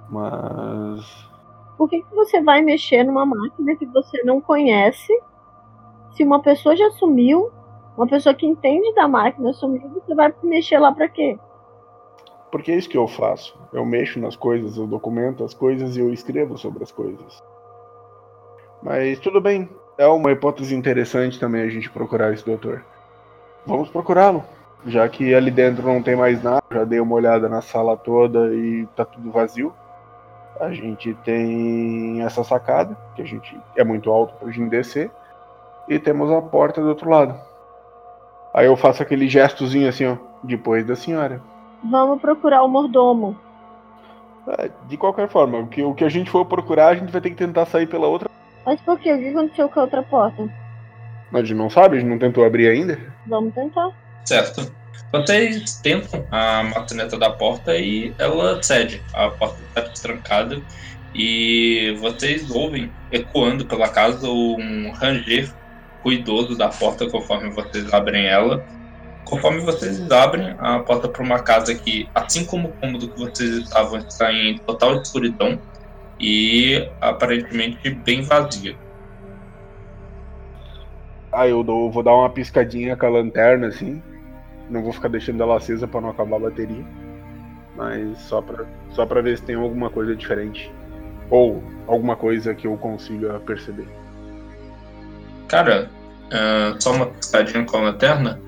[0.09, 1.29] Mas.
[1.77, 5.13] Por que, que você vai mexer numa máquina que você não conhece?
[6.13, 7.51] Se uma pessoa já sumiu,
[7.97, 11.39] uma pessoa que entende da máquina sumiu, você vai mexer lá pra quê?
[12.51, 13.59] Porque é isso que eu faço.
[13.73, 17.43] Eu mexo nas coisas, eu documento as coisas e eu escrevo sobre as coisas.
[18.83, 19.69] Mas tudo bem.
[19.99, 22.85] É uma hipótese interessante também a gente procurar esse doutor.
[23.67, 24.45] Vamos procurá-lo.
[24.87, 28.55] Já que ali dentro não tem mais nada, já dei uma olhada na sala toda
[28.55, 29.73] e tá tudo vazio.
[30.61, 35.11] A gente tem essa sacada, que a gente é muito alto pra gente descer.
[35.89, 37.39] E temos a porta do outro lado.
[38.55, 41.41] Aí eu faço aquele gestozinho assim, ó, depois da senhora.
[41.85, 43.37] Vamos procurar o mordomo.
[44.59, 47.21] É, De qualquer forma, o que, o que a gente for procurar, a gente vai
[47.21, 48.31] ter que tentar sair pela outra.
[48.65, 49.13] Mas por quê?
[49.13, 50.49] O que aconteceu com a outra porta?
[51.33, 52.99] A gente não sabe, a gente não tentou abrir ainda.
[53.27, 53.91] Vamos tentar.
[54.25, 54.73] Certo.
[55.13, 59.03] Vocês tentam a maçaneta da porta e ela cede.
[59.15, 60.61] A porta está destrancada
[61.15, 65.51] e vocês ouvem ecoando pela casa um ranger
[66.03, 68.65] ruidoso da porta conforme vocês abrem ela.
[69.25, 73.57] Conforme vocês abrem a porta para uma casa que, assim como o cômodo que vocês
[73.57, 75.59] estavam, está em total escuridão
[76.21, 78.77] e aparentemente bem vazia.
[81.33, 84.01] Aí eu dou, vou dar uma piscadinha com a lanterna, assim.
[84.69, 86.85] Não vou ficar deixando ela acesa pra não acabar a bateria.
[87.77, 90.73] Mas só pra, só pra ver se tem alguma coisa diferente.
[91.31, 93.87] Ou alguma coisa que eu consiga perceber.
[95.49, 95.91] Cara,
[96.33, 98.41] ah, só uma piscadinha com a lanterna?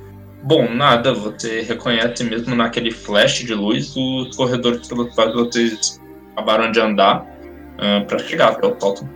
[0.43, 6.01] Bom, nada, você reconhece mesmo naquele flash de luz os corredores pelos quais vocês
[6.33, 7.27] acabaram de andar
[8.07, 9.09] para chegar até o sótão.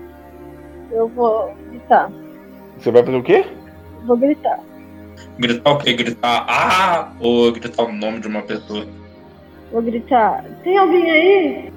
[0.90, 2.10] Eu vou gritar.
[2.78, 3.46] Você vai fazer o quê?
[4.04, 4.58] Vou gritar.
[5.38, 5.92] Gritar o quê?
[5.94, 7.12] Gritar ah!
[7.20, 8.86] Ou gritar o nome de uma pessoa?
[9.70, 10.44] Vou gritar.
[10.62, 11.72] Tem alguém aí?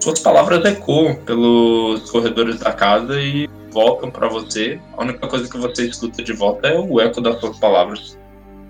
[0.00, 4.80] Suas palavras ecoam pelos corredores da casa e voltam para você.
[4.96, 8.18] A única coisa que você escuta de volta é o eco das suas palavras,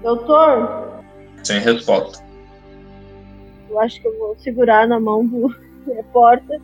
[0.03, 0.91] Doutor?
[1.43, 2.23] sem resposta.
[3.71, 5.55] Eu acho que eu vou segurar na mão do
[5.87, 6.61] repórter.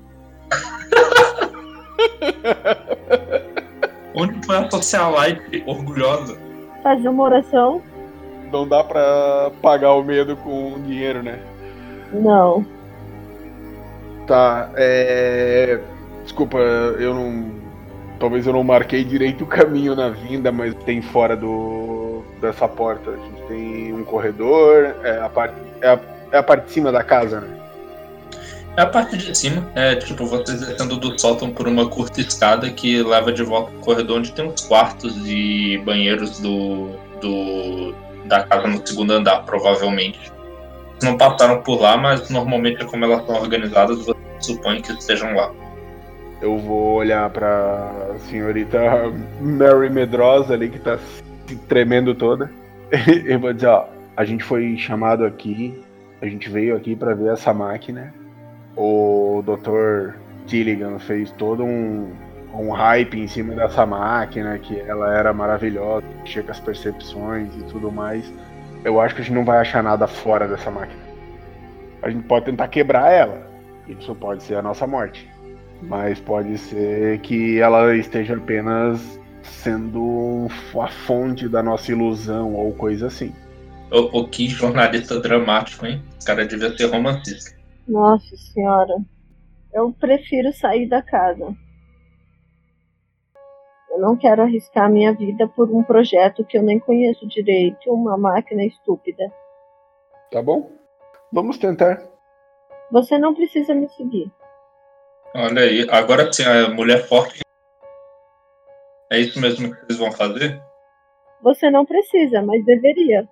[4.14, 6.38] Onde foi a socialite orgulhosa?
[6.82, 7.82] Fazer uma oração.
[8.52, 11.40] Não dá pra pagar o medo com dinheiro, né?
[12.12, 12.64] Não.
[14.26, 15.80] Tá, é.
[16.22, 17.50] Desculpa, eu não.
[18.18, 23.10] Talvez eu não marquei direito o caminho na vinda, mas tem fora do dessa porta.
[23.10, 26.00] A gente tem um corredor, é a parte, é a,
[26.32, 27.57] é a parte de cima da casa, né?
[28.78, 32.70] É a parte de cima, é tipo vocês descendo do sótão por uma curta escada
[32.70, 37.92] que leva de volta pro corredor onde tem os quartos e banheiros do, do
[38.26, 40.32] da casa no segundo andar, provavelmente.
[41.02, 45.52] Não passaram por lá, mas normalmente como elas são organizadas, você supõe que estejam lá.
[46.40, 48.78] Eu vou olhar pra senhorita
[49.40, 51.00] Mary Medrosa ali que tá
[51.48, 52.48] se tremendo toda.
[53.26, 55.82] Eu vou dizer, ó, a gente foi chamado aqui,
[56.22, 58.14] a gente veio aqui pra ver essa máquina.
[58.80, 60.14] O Dr.
[60.46, 62.12] Gilligan fez todo um,
[62.54, 67.64] um hype em cima dessa máquina, que ela era maravilhosa, mexia com as percepções e
[67.64, 68.32] tudo mais.
[68.84, 71.02] Eu acho que a gente não vai achar nada fora dessa máquina.
[72.00, 73.50] A gente pode tentar quebrar ela.
[73.88, 75.28] Isso pode ser a nossa morte.
[75.82, 80.46] Mas pode ser que ela esteja apenas sendo
[80.80, 83.32] a fonte da nossa ilusão ou coisa assim.
[83.90, 86.00] O, o que jornalista dramático, hein?
[86.16, 87.57] Esse cara devia ser romancista.
[87.88, 88.94] Nossa senhora.
[89.72, 91.56] Eu prefiro sair da casa.
[93.90, 98.18] Eu não quero arriscar minha vida por um projeto que eu nem conheço direito, uma
[98.18, 99.32] máquina estúpida.
[100.30, 100.70] Tá bom?
[101.32, 102.02] Vamos tentar.
[102.92, 104.30] Você não precisa me seguir.
[105.34, 107.40] Olha aí, agora sim, a mulher forte.
[109.10, 110.62] É isso mesmo que vocês vão fazer?
[111.42, 113.26] Você não precisa, mas deveria.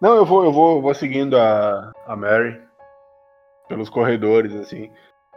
[0.00, 2.67] Não, eu vou, eu vou, eu vou seguindo a, a Mary
[3.68, 4.90] pelos corredores, assim.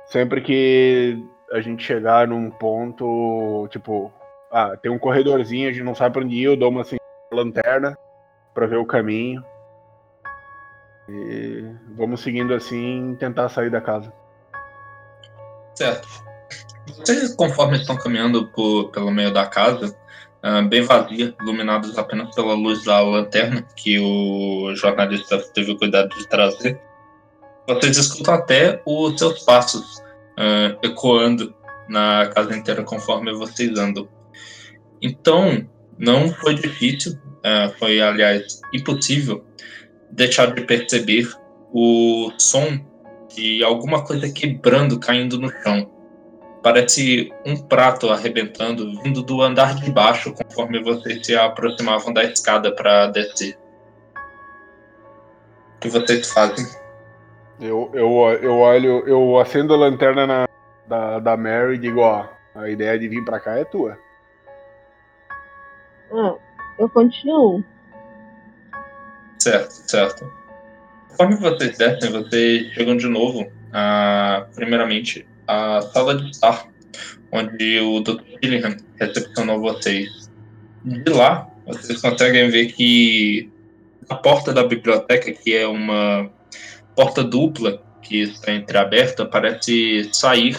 [0.05, 4.11] Sempre que a gente chegar num ponto, tipo,
[4.51, 6.97] ah, tem um corredorzinho, a gente não sabe pra onde ir, eu dou uma assim,
[7.32, 7.97] lanterna
[8.53, 9.43] pra ver o caminho.
[11.09, 11.65] E
[11.95, 14.11] vamos seguindo assim tentar sair da casa.
[15.75, 16.07] Certo.
[16.88, 19.95] Vocês, conforme estão caminhando por- pelo meio da casa,
[20.41, 26.09] ah, bem vazia, iluminados apenas pela luz da lanterna que o jornalista teve o cuidado
[26.09, 26.79] de trazer,
[27.68, 31.53] Vocês escutam até os seus passos uh, ecoando
[31.88, 34.07] na casa inteira conforme vocês andam.
[35.01, 39.43] Então, não foi difícil, uh, foi aliás impossível
[40.12, 41.30] deixar de perceber
[41.74, 42.80] o som
[43.34, 45.89] de alguma coisa quebrando, caindo no chão.
[46.62, 52.72] Parece um prato arrebentando, vindo do andar de baixo, conforme vocês se aproximavam da escada
[52.76, 53.57] para descer.
[55.76, 56.80] O que vocês fazem?
[57.62, 58.09] Eu, eu,
[58.41, 60.49] eu olho, eu acendo a lanterna na,
[60.88, 63.99] da, da Mary e digo, ó, a ideia de vir pra cá é tua.
[66.12, 66.34] Ah,
[66.80, 67.64] eu continuo.
[69.38, 70.34] Certo, certo.
[71.09, 76.66] Conforme vocês descem, vocês chegam de novo a, primeiramente, a sala de estar,
[77.32, 78.24] onde o Dr.
[78.41, 80.32] Gillihan recepcionou vocês.
[80.84, 83.51] De lá, vocês conseguem ver que
[84.09, 86.28] a porta da biblioteca, que é uma
[86.95, 90.57] porta dupla que está entreaberta, parece sair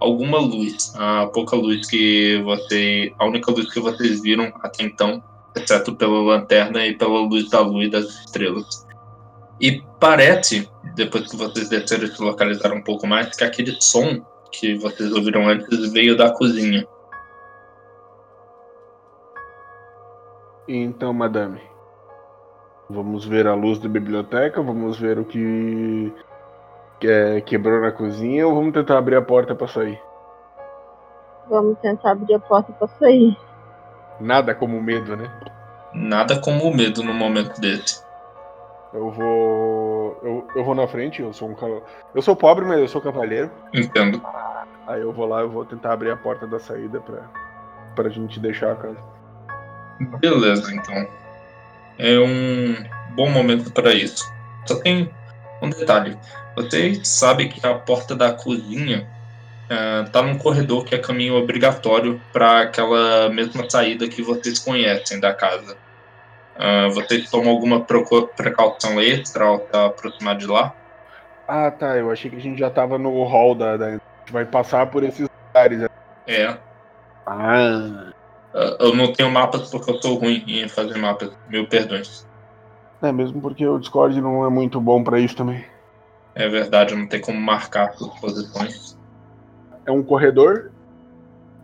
[0.00, 0.92] alguma luz.
[0.96, 3.12] A pouca luz que você.
[3.18, 5.22] A única luz que vocês viram até então,
[5.56, 8.86] exceto pela lanterna e pela luz da lua e das estrelas.
[9.60, 14.24] E parece, depois que vocês desceram e se localizaram um pouco mais, que aquele som
[14.52, 16.86] que vocês ouviram antes veio da cozinha.
[20.66, 21.60] Então, madame,
[22.94, 26.12] vamos ver a luz da biblioteca, vamos ver o que
[27.02, 30.00] é, quebrou na cozinha ou vamos tentar abrir a porta para sair?
[31.48, 33.36] Vamos tentar abrir a porta para sair.
[34.20, 35.30] Nada como medo, né?
[35.92, 38.02] Nada como medo no momento desse.
[38.92, 40.20] Eu vou.
[40.22, 41.56] Eu, eu vou na frente, eu sou um
[42.14, 43.50] Eu sou pobre, mas eu sou cavaleiro.
[43.72, 44.22] Entendo.
[44.86, 47.22] Aí eu vou lá, eu vou tentar abrir a porta da saída pra,
[47.96, 48.98] pra gente deixar a casa.
[50.20, 51.23] Beleza, então.
[51.98, 52.76] É um
[53.10, 54.24] bom momento para isso.
[54.66, 55.10] Só tem
[55.62, 56.16] um detalhe.
[56.56, 59.08] Vocês sabem que a porta da cozinha
[60.06, 65.18] está uh, num corredor que é caminho obrigatório para aquela mesma saída que vocês conhecem
[65.18, 65.76] da casa.
[66.56, 70.72] Uh, vocês tomam alguma precaução extra ao estar aproximado de lá?
[71.48, 71.96] Ah, tá.
[71.96, 73.86] Eu achei que a gente já estava no hall da, da.
[73.86, 75.88] A gente vai passar por esses lugares.
[76.26, 76.56] É.
[77.26, 78.12] Ah.
[78.54, 81.30] Uh, eu não tenho mapas porque eu sou ruim em fazer mapas.
[81.48, 82.26] Mil perdões.
[83.02, 85.64] É, mesmo porque o Discord não é muito bom para isso também.
[86.34, 88.98] É verdade, não tem como marcar as posições.
[89.84, 90.70] É um corredor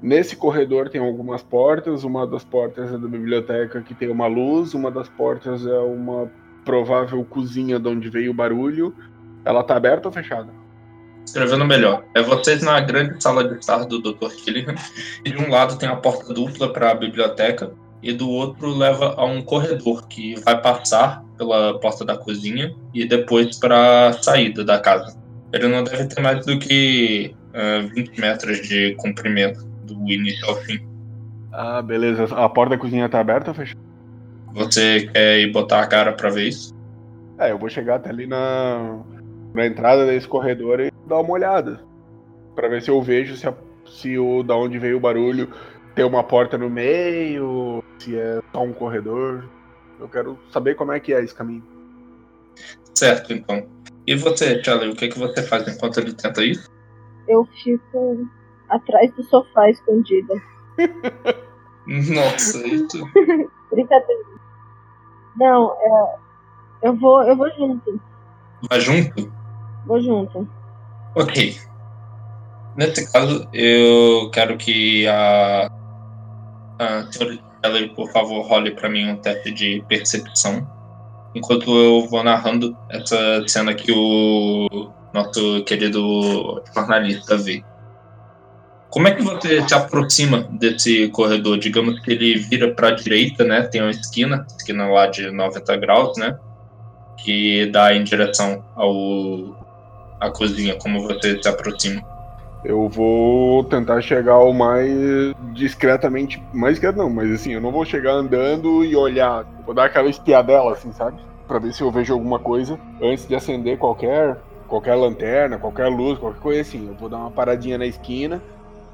[0.03, 4.73] Nesse corredor tem algumas portas, uma das portas é da biblioteca que tem uma luz,
[4.73, 6.31] uma das portas é uma
[6.65, 8.95] provável cozinha de onde veio o barulho.
[9.45, 10.49] Ela tá aberta ou fechada?
[11.31, 12.03] Escrevendo melhor.
[12.13, 14.31] É vocês na grande sala de estar do Dr.
[14.31, 14.75] Killian,
[15.25, 17.71] e de um lado tem a porta dupla para a biblioteca,
[18.03, 23.07] e do outro leva a um corredor que vai passar pela porta da cozinha e
[23.07, 25.17] depois para a saída da casa.
[25.53, 30.45] Ele não deve ter mais do que uh, eh, 20 metros de comprimento do início
[30.49, 30.81] ao fim.
[31.53, 32.25] Ah, beleza.
[32.25, 33.81] A porta da cozinha tá aberta ou fechada?
[34.55, 36.75] Você quer ir botar a cara pra ver isso?
[37.39, 38.99] É, eu vou chegar até ali na,
[39.55, 41.81] na entrada desse corredor e dar uma olhada.
[42.55, 43.55] para ver se eu vejo se, a,
[43.87, 45.53] se o da onde veio o barulho
[45.95, 49.45] tem uma porta no meio, se é só um corredor.
[49.99, 51.65] Eu quero saber como é que é esse caminho.
[52.95, 53.67] Certo, então.
[54.07, 56.71] E você, Charlie, o que, é que você faz enquanto ele tenta isso?
[57.29, 58.27] Eu fico
[58.69, 60.35] atrás do sofá escondida.
[61.87, 63.05] Nossa, isso.
[63.71, 64.25] Brincadeira.
[65.37, 66.17] Não, é,
[66.83, 68.01] eu vou, eu vou junto.
[68.69, 69.33] Vai junto?
[69.87, 70.49] Vou junto.
[71.15, 71.57] Ok.
[72.77, 75.71] Nesse caso, eu quero que a,
[76.79, 80.67] a senhora Ellie, por favor, role para mim um teste de percepção.
[81.35, 87.63] Enquanto eu vou narrando essa cena que o nosso querido jornalista vê.
[88.89, 91.59] Como é que você se aproxima desse corredor?
[91.59, 93.63] Digamos que ele vira para a direita, né?
[93.63, 96.37] Tem uma esquina, esquina lá de 90 graus, né?
[97.19, 99.60] Que dá em direção ao
[100.21, 100.77] à cozinha.
[100.77, 102.03] Como você se aproxima?
[102.65, 104.91] Eu vou tentar chegar o mais
[105.55, 109.87] discretamente, mais discreto não, mas assim, eu não vou chegar andando e olhar, vou dar
[109.87, 111.19] aquela espiadela assim, sabe?
[111.49, 114.37] Para ver se eu vejo alguma coisa antes de acender qualquer
[114.69, 116.87] qualquer lanterna, qualquer luz, qualquer coisa assim.
[116.87, 118.41] Eu vou dar uma paradinha na esquina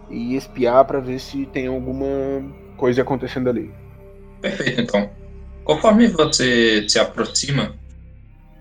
[0.08, 2.06] e espiar para ver se tem alguma
[2.76, 3.70] coisa acontecendo ali.
[4.40, 5.10] Perfeito, então.
[5.64, 7.74] Conforme você se aproxima.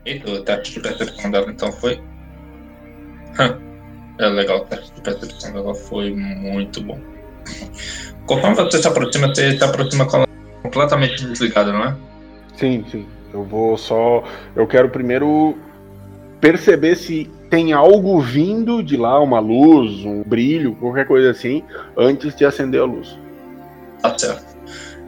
[0.06, 2.02] Eita, o teste de percepção dela então foi.
[4.18, 7.00] É legal, o teste de percepção dela foi muito bom.
[8.26, 10.28] Conforme você se aproxima, você se aproxima com ela
[10.64, 11.96] completamente desligada, não é?
[12.56, 13.06] Sim, sim.
[13.34, 14.24] Eu vou só.
[14.56, 15.58] Eu quero primeiro
[16.40, 21.64] perceber se tem algo vindo de lá, uma luz, um brilho, qualquer coisa assim,
[21.98, 23.18] antes de acender a luz.
[24.02, 24.55] Tá certo.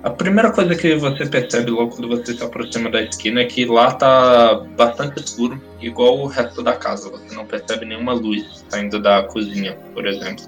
[0.08, 3.66] A primeira coisa que você percebe logo quando você se aproxima da esquina é que
[3.66, 7.10] lá tá bastante escuro, igual o resto da casa.
[7.10, 10.46] Você não percebe nenhuma luz saindo da cozinha, por exemplo.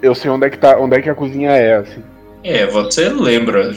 [0.00, 2.00] Eu sei onde é que tá, onde é que a cozinha é, assim.
[2.44, 3.74] É, você lembra.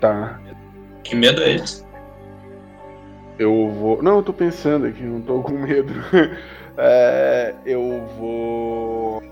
[0.00, 0.40] Tá.
[1.04, 1.84] Que medo é esse?
[3.38, 4.02] Eu vou.
[4.02, 5.92] Não, eu tô pensando aqui, não tô com medo.
[6.78, 9.22] é, eu vou.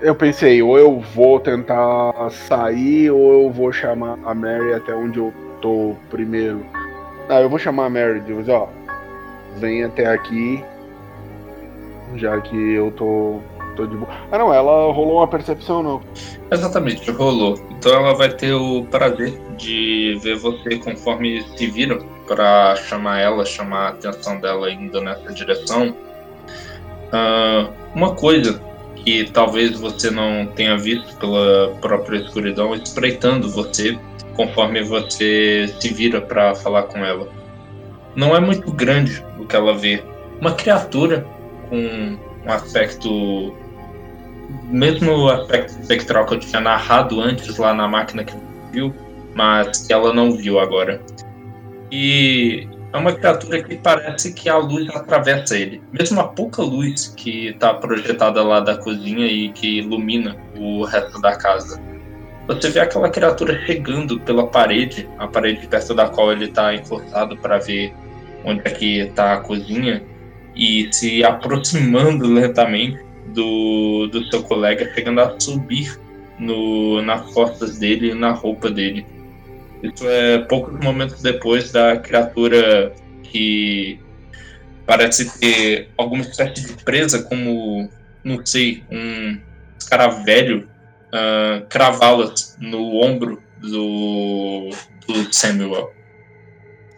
[0.00, 5.18] Eu pensei, ou eu vou tentar sair, ou eu vou chamar a Mary até onde
[5.18, 6.64] eu tô primeiro.
[7.28, 8.68] Ah, eu vou chamar a Mary, dizer, ó,
[9.58, 10.64] vem até aqui,
[12.14, 13.40] já que eu tô,
[13.76, 14.08] tô de boa.
[14.32, 16.00] Ah, não, ela rolou uma percepção, não.
[16.50, 17.60] Exatamente, rolou.
[17.70, 23.44] Então ela vai ter o prazer de ver você conforme se vira para chamar ela,
[23.44, 25.94] chamar a atenção dela indo nessa direção.
[27.08, 28.60] Uh, uma coisa
[29.06, 33.96] que talvez você não tenha visto pela própria escuridão, espreitando você
[34.34, 37.28] conforme você se vira para falar com ela.
[38.16, 40.02] Não é muito grande o que ela vê.
[40.40, 41.24] Uma criatura
[41.70, 43.54] com um aspecto
[44.64, 48.34] mesmo o aspecto espectral que eu tinha narrado antes lá na máquina que
[48.72, 48.92] viu,
[49.36, 51.00] mas que ela não viu agora.
[51.92, 55.82] E é uma criatura que parece que a luz atravessa ele.
[55.92, 61.20] Mesmo a pouca luz que está projetada lá da cozinha e que ilumina o resto
[61.20, 61.80] da casa.
[62.46, 67.36] Você vê aquela criatura chegando pela parede, a parede perto da qual ele está encostado
[67.36, 67.92] para ver
[68.44, 70.02] onde é que está a cozinha,
[70.54, 76.00] e se aproximando lentamente do, do seu colega, chegando a subir
[76.38, 79.04] no, nas costas dele e na roupa dele.
[79.82, 84.00] Isso é poucos momentos depois da criatura que
[84.86, 87.88] parece ter alguma espécie de presa, como,
[88.24, 89.38] não sei, um
[89.78, 90.68] escaravelho,
[91.08, 94.70] uh, cravá-las no ombro do,
[95.06, 95.92] do Samuel.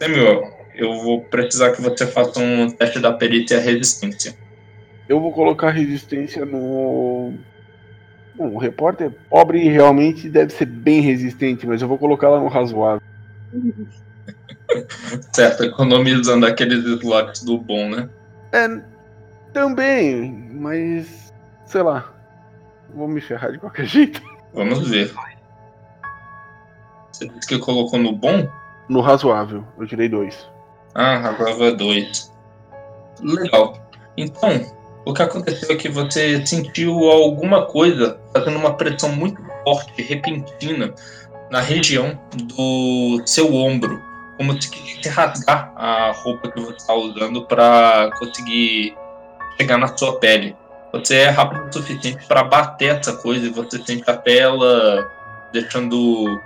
[0.01, 4.35] Samuel, eu vou precisar que você faça um teste da perícia resistência.
[5.09, 7.35] Eu vou colocar resistência no
[8.39, 12.47] Bom, o repórter pobre realmente deve ser bem resistente, mas eu vou colocar lá no
[12.47, 13.03] razoável.
[15.35, 18.09] certo, economizando aqueles slots do bom, né?
[18.53, 18.81] É,
[19.53, 21.33] também, mas
[21.67, 22.15] sei lá.
[22.95, 24.23] Vou me ferrar de qualquer jeito.
[24.55, 25.13] Vamos ver.
[27.11, 28.49] Você disse que colocou no bom?
[28.89, 30.49] No razoável, eu tirei dois.
[30.95, 32.33] Ah, razoável é dois.
[33.21, 33.91] Legal.
[34.17, 34.51] Então,
[35.09, 40.95] o que aconteceu é que você sentiu alguma coisa fazendo uma pressão muito forte, repentina,
[41.51, 44.03] na região do seu ombro,
[44.37, 48.95] como se quisesse rasgar a roupa que você está usando para conseguir
[49.57, 50.55] chegar na sua pele.
[50.93, 55.11] Você é rápido o suficiente para bater essa coisa e você sente até ela
[55.55, 56.39] deixando.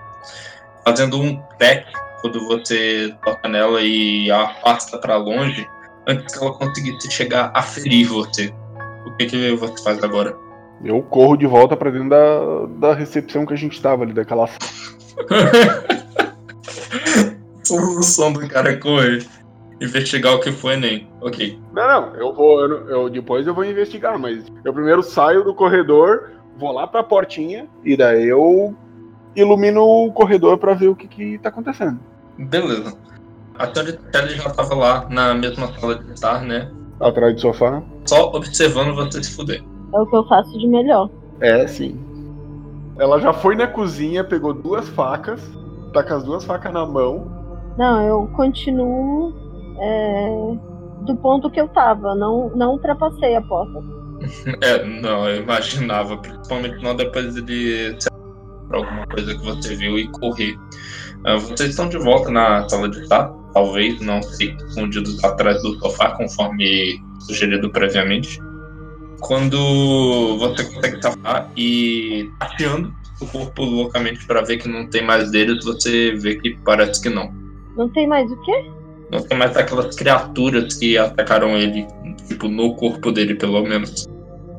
[0.85, 1.85] fazendo um crack
[2.21, 5.67] quando você toca nela e a afasta para longe
[6.07, 8.53] antes que ela conseguisse chegar a ferir você.
[9.07, 10.37] O que, que você faz agora?
[10.85, 14.49] Eu corro de volta pra dentro da, da recepção que a gente tava ali, daquela.
[17.65, 19.25] Solução do cara correr.
[19.81, 21.09] Investigar o que foi, nem.
[21.21, 21.59] Ok.
[21.73, 22.61] Não, não, eu vou.
[22.61, 27.03] Eu, eu, depois eu vou investigar, mas eu primeiro saio do corredor, vou lá pra
[27.03, 28.77] portinha, e daí eu
[29.35, 31.99] ilumino o corredor para ver o que, que tá acontecendo.
[32.39, 32.97] Beleza.
[33.59, 33.97] A Tony
[34.35, 36.71] já tava lá na mesma sala de estar, né?
[37.01, 37.83] Atrás do sofá.
[38.07, 39.63] Só observando você se fuder.
[39.95, 41.11] É o que eu faço de melhor.
[41.41, 41.99] É, sim.
[42.99, 45.41] Ela já foi na cozinha, pegou duas facas,
[45.93, 47.27] tá com as duas facas na mão.
[47.77, 49.35] Não, eu continuo
[49.81, 50.57] é,
[51.03, 53.83] do ponto que eu tava, não, não ultrapassei a porta.
[54.63, 57.97] É, não, eu imaginava, principalmente não depois de
[58.73, 60.57] alguma coisa que você viu e correr.
[61.27, 65.79] Uh, vocês estão de volta na sala de estar, talvez não se escondidos atrás do
[65.79, 68.39] sofá, conforme sugerido previamente.
[69.21, 75.31] Quando você consegue tapar e tateando o corpo loucamente para ver que não tem mais
[75.31, 77.33] deles, você vê que parece que não.
[77.77, 78.65] Não tem mais o quê?
[79.11, 81.87] Não tem mais aquelas criaturas que atacaram ele,
[82.27, 84.07] tipo, no corpo dele, pelo menos.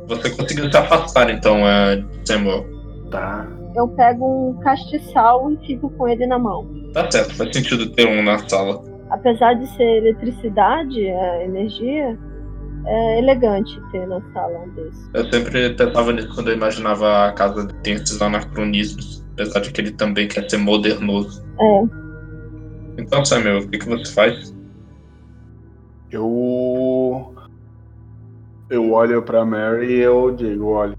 [0.07, 2.65] Você conseguiu se afastar, então, é, Samuel.
[3.09, 3.47] Tá.
[3.75, 6.82] Eu pego um castiçal e fico com ele na mão.
[6.93, 8.83] Tá certo, faz sentido ter um na sala.
[9.09, 12.17] Apesar de ser eletricidade, é energia,
[12.85, 15.09] é elegante ter na sala um desses.
[15.13, 19.81] Eu sempre tentava nisso quando eu imaginava a casa tem esses anacronismos, apesar de que
[19.81, 21.43] ele também quer ser modernoso.
[21.59, 21.83] É.
[22.97, 24.55] Então, Samuel, o que, que você faz?
[26.11, 27.33] Eu.
[28.69, 30.95] Eu olho pra Mary e eu digo: olha,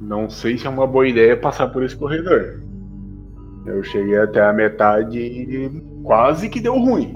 [0.00, 2.60] não sei se é uma boa ideia passar por esse corredor.
[3.64, 7.14] Eu cheguei até a metade e quase que deu ruim.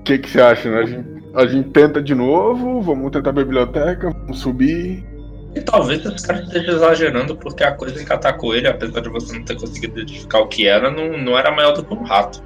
[0.00, 0.78] O que, que você acha, né?
[0.80, 5.06] A gente, a gente tenta de novo, vamos tentar a biblioteca, vamos subir.
[5.54, 9.36] E talvez esse cara esteja exagerando, porque a coisa que atacou ele, apesar de você
[9.36, 12.42] não ter conseguido identificar o que era, não, não era maior do que um rato.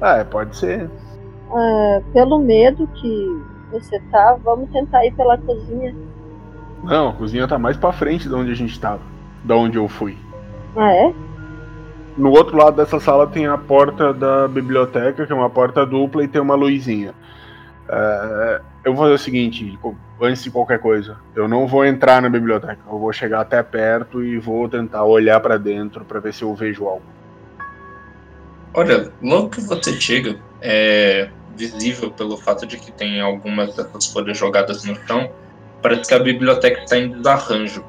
[0.00, 0.88] Ah, pode ser.
[1.56, 5.94] É, pelo medo que você tá, vamos tentar ir pela cozinha.
[6.84, 9.02] Não, a cozinha tá mais pra frente de onde a gente tava.
[9.44, 10.16] Da onde eu fui.
[10.76, 11.14] Ah, é?
[12.18, 16.24] No outro lado dessa sala tem a porta da biblioteca, que é uma porta dupla
[16.24, 17.14] e tem uma luzinha.
[17.88, 19.78] É, eu vou fazer o seguinte,
[20.20, 24.20] antes de qualquer coisa, eu não vou entrar na biblioteca, eu vou chegar até perto
[24.20, 27.04] e vou tentar olhar para dentro para ver se eu vejo algo.
[28.74, 34.36] Olha, logo que você chega, é visível pelo fato de que tem algumas dessas folhas
[34.36, 35.30] jogadas no chão,
[35.80, 37.84] parece que a biblioteca está em desarranjo.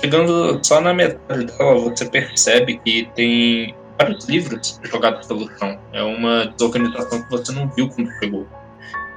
[0.00, 5.78] Chegando só na metade dela, você percebe que tem vários livros jogados pelo chão.
[5.92, 8.46] É uma desorganização que você não viu quando chegou.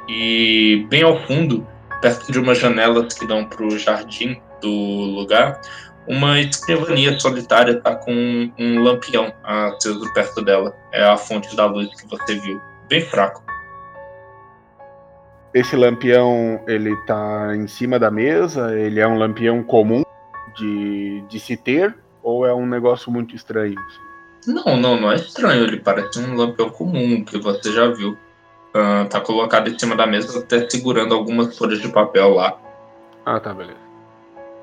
[0.08, 1.68] E bem ao fundo,
[2.02, 5.62] perto de umas janelas que dão para o jardim do lugar,
[6.08, 10.76] uma escrivania solitária está com um lampião aceso perto dela.
[10.92, 12.60] É a fonte da luz que você viu.
[12.90, 13.44] Bem fraco.
[15.54, 18.78] Esse lampião, ele tá em cima da mesa?
[18.78, 20.02] Ele é um lampião comum
[20.56, 21.96] de, de se ter?
[22.24, 23.76] Ou é um negócio muito estranho?
[24.48, 25.64] Não, não, não é estranho.
[25.64, 28.18] Ele parece um lampião comum que você já viu.
[28.74, 32.58] Uh, tá colocado em cima da mesa, até segurando algumas folhas de papel lá.
[33.26, 33.80] Ah, tá, beleza.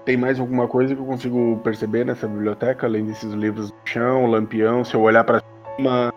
[0.05, 4.26] Tem mais alguma coisa que eu consigo perceber nessa biblioteca, além desses livros no chão,
[4.26, 5.43] lampião, se eu olhar para
[5.76, 6.12] cima,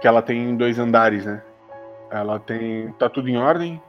[0.00, 1.42] que ela tem dois andares, né?
[2.10, 2.90] Ela tem.
[2.98, 3.80] tá tudo em ordem?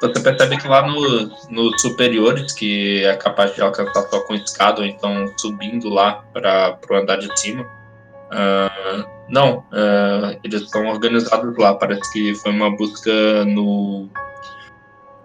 [0.00, 4.80] Você percebe que lá nos, nos superiores, que é capaz de alcançar só com escada,
[4.80, 11.56] ou então subindo lá para o andar de cima, uh, não, uh, eles estão organizados
[11.56, 11.74] lá.
[11.74, 14.08] Parece que foi uma busca no,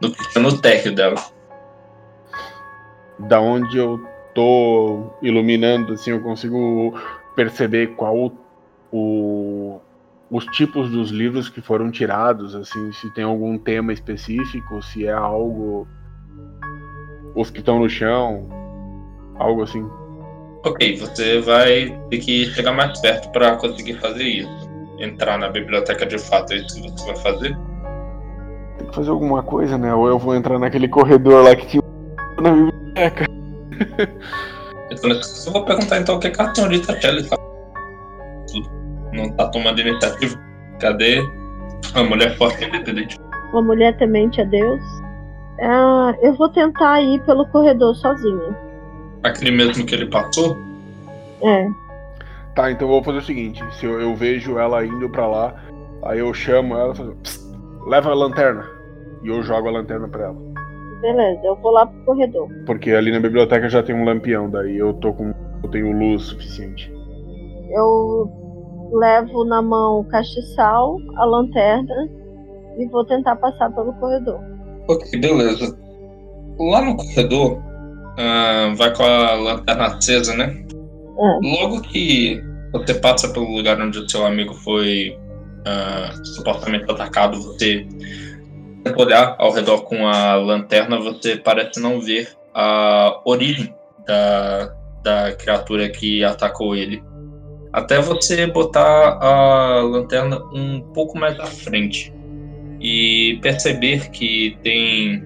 [0.01, 1.21] no, no térreo dela.
[3.19, 3.99] Da onde eu
[4.33, 6.93] tô iluminando, assim, eu consigo
[7.35, 8.31] perceber qual
[8.91, 9.79] o,
[10.29, 15.11] os tipos dos livros que foram tirados, assim, se tem algum tema específico, se é
[15.11, 15.87] algo.
[17.35, 18.49] Os que estão no chão,
[19.37, 19.87] algo assim.
[20.65, 24.67] Ok, você vai ter que chegar mais perto para conseguir fazer isso.
[24.99, 27.57] Entrar na biblioteca de fato, é isso que você vai fazer?
[28.77, 29.93] Tem que fazer alguma coisa, né?
[29.93, 31.83] Ou eu vou entrar naquele corredor lá que tinha
[32.41, 33.25] na biblioteca.
[35.45, 37.46] eu vou perguntar então o que, a senhorita Shelley faz
[39.13, 40.37] não tá tomando iniciativa.
[40.79, 41.21] Cadê
[41.93, 43.17] a mulher forte e independente?
[43.51, 44.81] Uma mulher temente a Deus.
[45.61, 48.55] Ah, eu vou tentar ir pelo corredor sozinha.
[49.23, 50.57] Aquele mesmo que ele passou?
[51.41, 51.67] É.
[52.55, 55.55] Tá, então eu vou fazer o seguinte: se eu, eu vejo ela indo para lá,
[56.03, 57.17] aí eu chamo ela e falo,
[57.87, 58.69] leva a lanterna.
[59.23, 60.37] E eu jogo a lanterna pra ela.
[61.01, 62.49] Beleza, eu vou lá pro corredor.
[62.65, 65.33] Porque ali na biblioteca já tem um lampião, daí eu tô com.
[65.63, 66.91] eu tenho luz suficiente.
[67.69, 68.46] Eu
[68.91, 72.09] levo na mão o castiçal, a lanterna
[72.77, 74.39] e vou tentar passar pelo corredor.
[74.87, 75.77] Ok, beleza.
[76.59, 80.65] Lá no corredor, uh, vai com a lanterna acesa, né?
[81.19, 81.39] É.
[81.41, 82.41] Logo que
[82.71, 85.17] você passa pelo lugar onde o seu amigo foi
[85.61, 87.85] uh, supostamente atacado, você
[88.97, 93.73] olhar ao redor com a lanterna, você parece não ver a origem
[94.05, 94.73] da,
[95.03, 97.03] da criatura que atacou ele
[97.77, 102.11] até você botar a lanterna um pouco mais à frente
[102.81, 105.23] e perceber que tem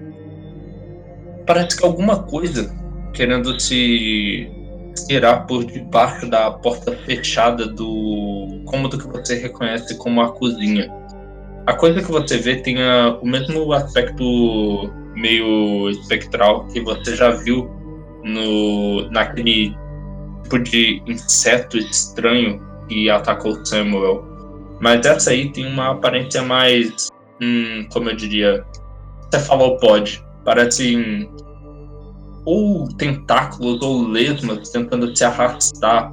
[1.46, 2.70] parece que alguma coisa
[3.14, 4.50] querendo se
[5.08, 10.92] tirar por debaixo da porta fechada do cômodo que você reconhece como a cozinha.
[11.66, 17.30] A coisa que você vê tem a, o mesmo aspecto meio espectral que você já
[17.30, 17.70] viu
[18.22, 19.74] no naquele
[20.52, 24.24] tipo de inseto estranho que atacou Samuel.
[24.80, 27.08] Mas essa aí tem uma aparência mais,
[27.40, 28.64] hum, como eu diria,
[29.32, 30.22] cefalopode.
[30.44, 31.30] Parecem
[32.44, 36.12] ou tentáculos ou lesmas tentando se arrastar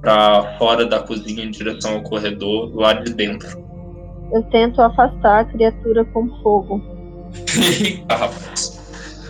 [0.00, 3.64] para fora da cozinha em direção ao corredor lá de dentro.
[4.32, 6.82] Eu tento afastar a criatura com fogo.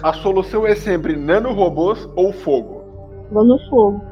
[0.02, 2.75] A solução é sempre nanorobôs ou fogo.
[3.30, 4.04] Vou no fogo.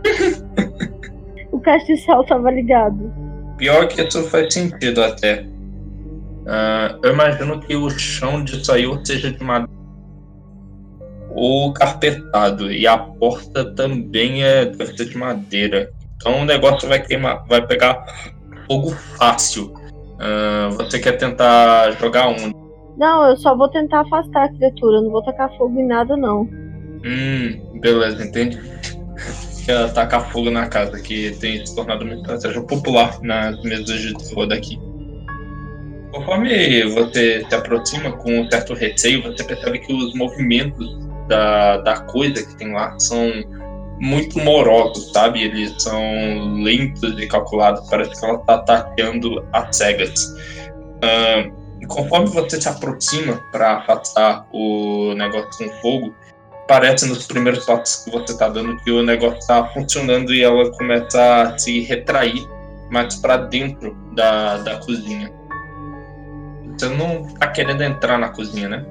[1.53, 3.12] o castiçal tava ligado.
[3.57, 5.43] Pior que isso faz sentido até.
[5.43, 9.73] Uh, eu imagino que o chão disso aí ou seja de madeira
[11.35, 15.91] ou carpetado e a porta também é deve ser de madeira.
[16.16, 18.05] Então o negócio vai queimar, vai pegar
[18.66, 19.74] fogo fácil.
[20.15, 22.55] Uh, você quer tentar jogar onde?
[22.97, 26.43] Não, eu só vou tentar afastar a criatura, não vou tacar fogo em nada não.
[26.43, 28.59] Hum, beleza, entendi.
[29.65, 34.12] Quer tacar fogo na casa, que tem se tornado uma estratégia popular nas mesas de
[34.15, 34.78] terror daqui.
[36.12, 40.97] Conforme você se aproxima com um certo receio, você percebe que os movimentos
[41.28, 43.31] da, da coisa que tem lá são
[43.99, 45.43] muito morosos, sabe?
[45.43, 47.89] Eles são lentos e calculados.
[47.89, 50.24] Parece que ela está atacando as cegas.
[51.03, 56.15] Uh, conforme você se aproxima para afastar o negócio com fogo,
[56.66, 60.70] parece nos primeiros passos que você está dando que o negócio está funcionando e ela
[60.73, 62.47] começa a se retrair
[62.91, 65.32] mais para dentro da, da cozinha.
[66.77, 68.86] Você não tá querendo entrar na cozinha, né?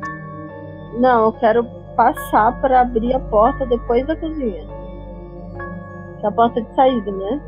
[0.99, 1.63] Não, eu quero
[1.95, 4.65] passar para abrir a porta depois da cozinha.
[6.19, 7.41] Que é a porta de saída, né?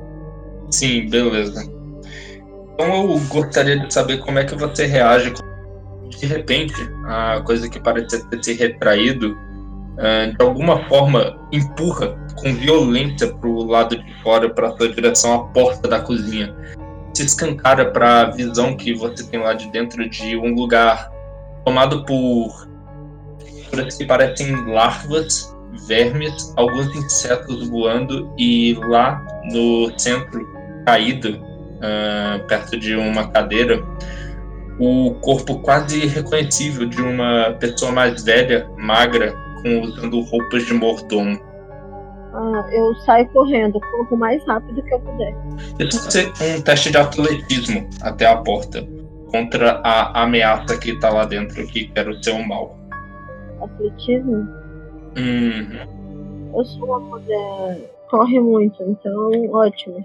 [0.72, 1.64] Sim, beleza.
[2.74, 5.34] Então eu gostaria de saber como é que você reage
[6.20, 6.74] de repente
[7.08, 9.38] a coisa que parece ter se retraído
[10.38, 15.44] de alguma forma empurra com violência para o lado de fora para sua direção à
[15.48, 16.54] porta da cozinha.
[17.14, 21.10] Se escancara para a visão que você tem lá de dentro de um lugar
[21.64, 22.68] tomado por
[23.76, 25.56] criaturas que parecem larvas,
[25.88, 30.48] vermes, alguns insetos voando e lá no centro,
[30.86, 33.84] caído, uh, perto de uma cadeira,
[34.80, 39.34] o corpo quase reconhecível de uma pessoa mais velha, magra,
[39.66, 41.40] usando roupas de mordomo.
[42.34, 45.36] Ah, eu saio correndo, corro o mais rápido que eu puder.
[45.80, 48.86] Isso vai ser um teste de atletismo até a porta,
[49.32, 52.78] contra a ameaça que tá lá dentro, que quer o seu mal.
[53.62, 54.48] Atletismo?
[55.18, 56.52] Uhum.
[56.56, 57.92] Eu sou uma mulher.
[58.10, 60.04] Corre muito, então ótimo.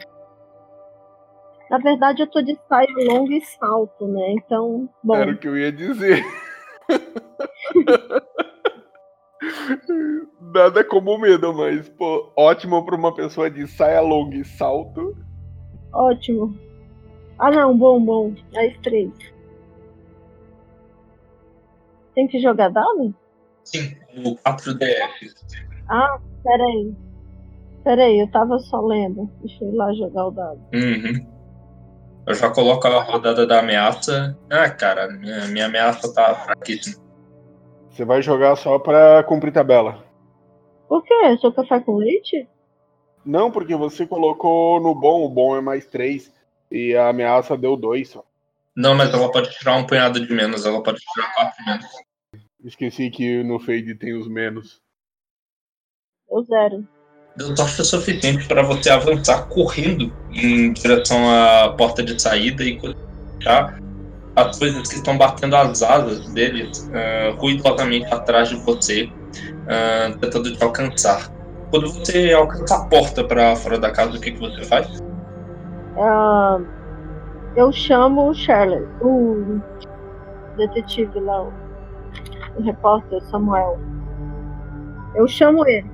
[1.68, 4.32] Na verdade, eu tô de saio longo e salto, né?
[4.32, 5.16] Então, bom.
[5.16, 6.24] Era o que eu ia dizer.
[10.40, 15.16] Nada como medo, mas, pô, ótimo pra uma pessoa de saia longa e salto.
[15.92, 16.54] Ótimo.
[17.38, 18.34] Ah, não, bom, bom.
[18.52, 19.10] Mais três.
[22.14, 23.14] Tem que jogar dado?
[23.64, 25.32] Sim, o 4DF.
[25.88, 26.94] Ah, peraí.
[27.82, 29.30] Peraí, eu tava só lendo.
[29.40, 30.60] Deixa eu ir lá jogar o dado.
[30.74, 31.26] Uhum.
[32.26, 34.38] Eu já coloco a rodada da ameaça.
[34.50, 37.09] Ah, cara, minha, minha ameaça tá fraquíssima.
[37.90, 40.04] Você vai jogar só pra cumprir tabela.
[40.88, 41.36] Por quê?
[41.40, 42.48] Sou café com leite?
[43.24, 46.32] Não, porque você colocou no bom, o bom é mais 3.
[46.70, 48.24] E a ameaça deu 2 só.
[48.76, 51.86] Não, mas ela pode tirar um punhado de menos, ela pode tirar 4 menos.
[52.64, 54.80] Esqueci que no fade tem os menos.
[56.28, 56.88] Deu zero.
[57.36, 62.78] Deu sorte o suficiente para você avançar correndo em direção à porta de saída e
[63.42, 63.78] tá?
[64.40, 70.52] As coisas que estão batendo as asas deles uh, ruidosamente atrás de você, uh, tentando
[70.54, 71.30] te alcançar.
[71.70, 75.00] Quando você alcança a porta para fora da casa, o que, que você faz?
[75.96, 76.66] Uh,
[77.56, 79.60] eu chamo o Shirley, o
[80.56, 81.42] detetive lá,
[82.56, 83.78] o repórter Samuel.
[85.14, 85.90] Eu chamo ele.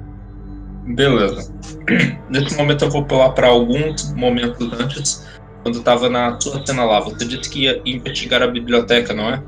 [0.94, 1.52] Beleza.
[2.30, 5.26] Nesse momento eu vou pular para alguns momentos antes
[5.66, 9.42] quando estava na sua cena lá, você disse que ia investigar a biblioteca, não é?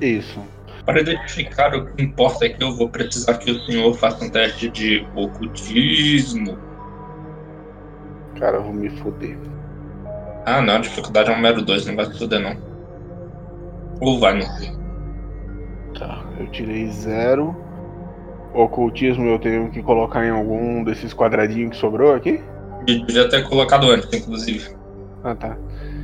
[0.00, 0.40] Isso.
[0.84, 4.28] Para identificar o que importa é que eu vou precisar que o senhor faça um
[4.28, 6.58] teste de ocultismo.
[8.36, 9.38] Cara, eu vou me foder.
[10.44, 12.56] Ah, não, a dificuldade é um mero 2, não vai se foder, não.
[14.00, 14.72] Ou vai, não sei.
[15.96, 17.54] Tá, eu tirei zero.
[18.52, 22.42] Ocultismo eu tenho que colocar em algum desses quadradinhos que sobrou aqui?
[22.88, 24.82] Eu devia ter colocado antes, inclusive.
[25.24, 25.56] Ah, tá.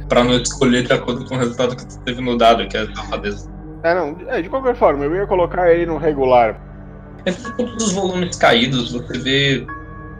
[0.09, 2.80] Pra não escolher de acordo com o resultado que tu teve no dado, que é
[2.80, 3.51] a safadeza.
[3.82, 4.16] É, não.
[4.28, 6.60] É, de qualquer forma, eu ia colocar ele no regular.
[7.26, 9.66] Entre todos os volumes caídos, você vê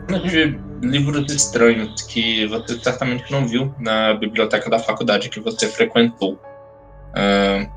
[0.07, 6.39] de livros estranhos que você certamente não viu na biblioteca da faculdade que você frequentou.
[7.13, 7.69] Uh,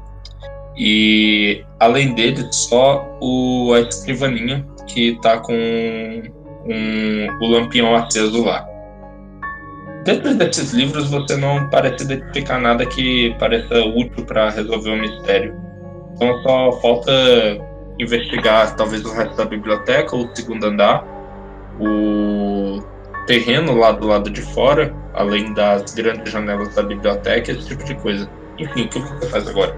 [0.76, 8.73] e além dele, só o, a escrivaninha que tá com um, o lampião aceso lá.
[10.04, 15.54] Dentro desses livros você não parece identificar nada que pareça útil para resolver o mistério.
[16.14, 17.10] Então só falta
[17.98, 21.04] investigar talvez o resto da biblioteca, o segundo andar,
[21.80, 22.82] o
[23.26, 27.94] terreno lá do lado de fora, além das grandes janelas da biblioteca, esse tipo de
[27.94, 28.28] coisa.
[28.58, 29.74] Enfim, o que você faz agora?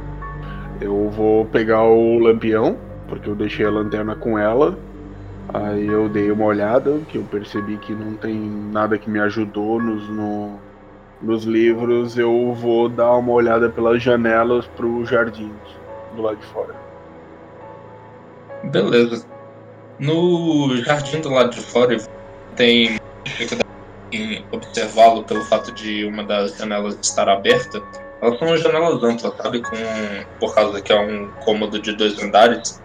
[0.81, 2.77] Eu vou pegar o lampião,
[3.09, 4.77] porque eu deixei a lanterna com ela.
[5.55, 9.81] Aí eu dei uma olhada, que eu percebi que não tem nada que me ajudou
[9.81, 10.59] nos, no,
[11.23, 12.19] nos livros.
[12.19, 15.53] Eu vou dar uma olhada pelas janelas pro jardim
[16.15, 16.75] do lado de fora.
[18.65, 19.27] Beleza.
[19.99, 21.97] No jardim do lado de fora
[22.57, 23.67] tem dificuldade
[24.13, 27.83] em observá-lo pelo fato de uma das janelas estar aberta.
[28.21, 29.63] Elas são janelas amplas, sabe?
[29.63, 29.77] Com,
[30.41, 32.83] por causa que é um cômodo de dois andares,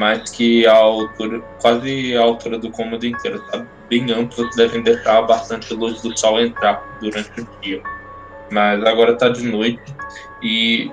[0.00, 3.68] mas que a altura, quase a altura do cômodo inteiro, sabe?
[3.90, 7.82] Bem amplas, devem deixar bastante luz do sol entrar durante o dia.
[8.50, 9.94] Mas agora está de noite
[10.42, 10.90] e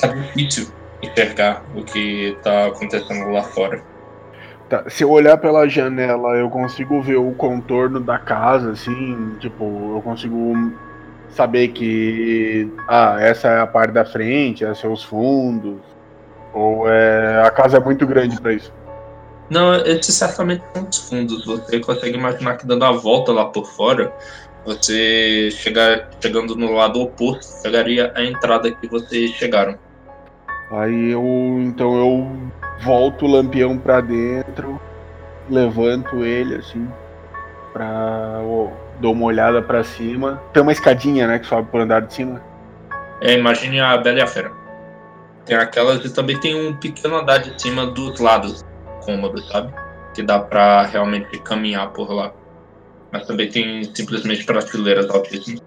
[0.00, 0.66] tá difícil
[1.00, 3.80] enxergar o que está acontecendo lá fora.
[4.68, 9.94] Tá, se eu olhar pela janela, eu consigo ver o contorno da casa, assim, tipo,
[9.94, 10.72] eu consigo
[11.28, 15.78] saber que ah, essa é a parte da frente, esses são os fundos,
[16.52, 18.72] ou é a casa é muito grande para isso.
[19.48, 21.44] Não, esses certamente são os fundos.
[21.44, 24.12] Você consegue imaginar que dando a volta lá por fora,
[24.64, 29.76] você chegar chegando no lado oposto, chegaria à entrada que vocês chegaram.
[30.70, 32.52] Aí eu então eu
[32.84, 34.80] volto o lampião para dentro,
[35.48, 36.88] levanto ele assim,
[37.72, 38.40] pra.
[38.44, 38.70] Oh,
[39.00, 40.40] dou uma olhada para cima.
[40.52, 42.40] Tem uma escadinha, né, que sobe por andar de cima.
[43.20, 44.59] É, imagine a Bela e a Fera.
[45.46, 48.64] Tem aquelas e também tem um pequeno andar de cima dos lados
[49.04, 49.72] cômodos, sabe?
[50.14, 52.32] Que dá pra realmente caminhar por lá.
[53.12, 55.62] Mas também tem simplesmente prateleiras altíssimas.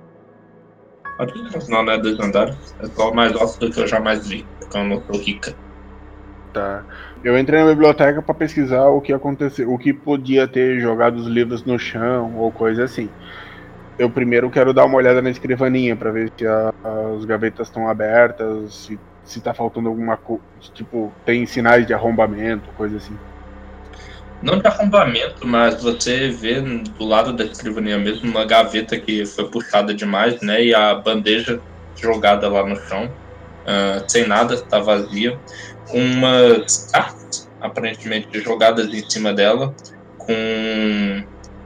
[1.19, 1.97] Altíssimas não, né?
[1.97, 2.75] Dois andares.
[2.79, 5.55] É só mais alto do que eu jamais vi, porque eu não sou rica.
[6.53, 6.83] Tá.
[7.23, 11.25] Eu entrei na biblioteca para pesquisar o que aconteceu, o que podia ter jogado os
[11.25, 13.09] livros no chão ou coisa assim.
[13.97, 16.73] Eu primeiro quero dar uma olhada na escrivaninha para ver se a,
[17.15, 20.43] as gavetas estão abertas, se, se tá faltando alguma coisa,
[20.73, 23.17] tipo, tem sinais de arrombamento, coisa assim.
[24.41, 29.49] Não de arrombamento, mas você vê do lado da escrivaninha mesmo uma gaveta que foi
[29.49, 30.65] puxada demais, né?
[30.65, 31.61] E a bandeja
[31.95, 35.39] jogada lá no chão, uh, sem nada, tá vazia
[35.93, 39.73] umas cartas, aparentemente jogadas em cima dela,
[40.17, 41.23] com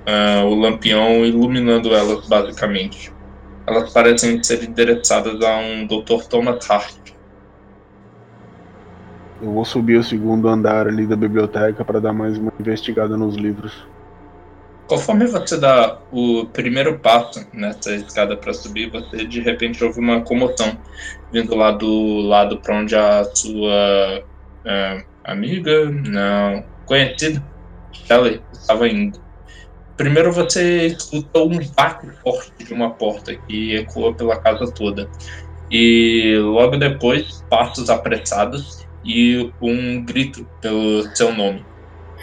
[0.08, 3.12] uh, o lampião iluminando elas, basicamente.
[3.66, 6.26] Elas parecem ser endereçadas a um Dr.
[6.30, 6.96] Thomas Hart.
[9.42, 13.36] Eu vou subir o segundo andar ali da biblioteca para dar mais uma investigada nos
[13.36, 13.86] livros.
[14.88, 20.22] Conforme você dá o primeiro passo nessa escada para subir, você de repente ouve uma
[20.22, 20.78] comoção
[21.32, 27.44] vindo lá do lado para onde a sua uh, amiga, não, conhecida,
[27.92, 29.20] Shelley, estava indo.
[29.98, 35.08] Primeiro você escuta um bate forte de uma porta que ecoa pela casa toda.
[35.70, 41.66] E logo depois, passos apressados e um grito pelo seu nome.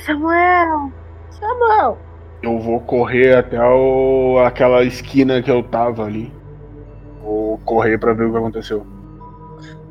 [0.05, 0.93] Samuel!
[1.31, 1.98] Samuel!
[2.43, 6.31] Eu vou correr até o, aquela esquina que eu tava ali.
[7.23, 8.86] Vou correr para ver o que aconteceu.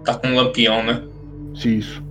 [0.05, 1.01] Tá com um lampião, né?
[1.55, 2.03] Isso.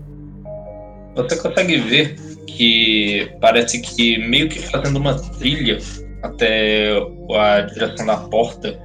[1.14, 5.78] Você consegue ver que parece que meio que fazendo uma trilha
[6.22, 6.98] até
[7.36, 8.80] a direção da porta,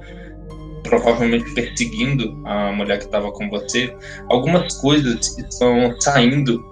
[0.88, 3.94] provavelmente perseguindo a mulher que estava com você,
[4.28, 6.64] algumas coisas estão saindo,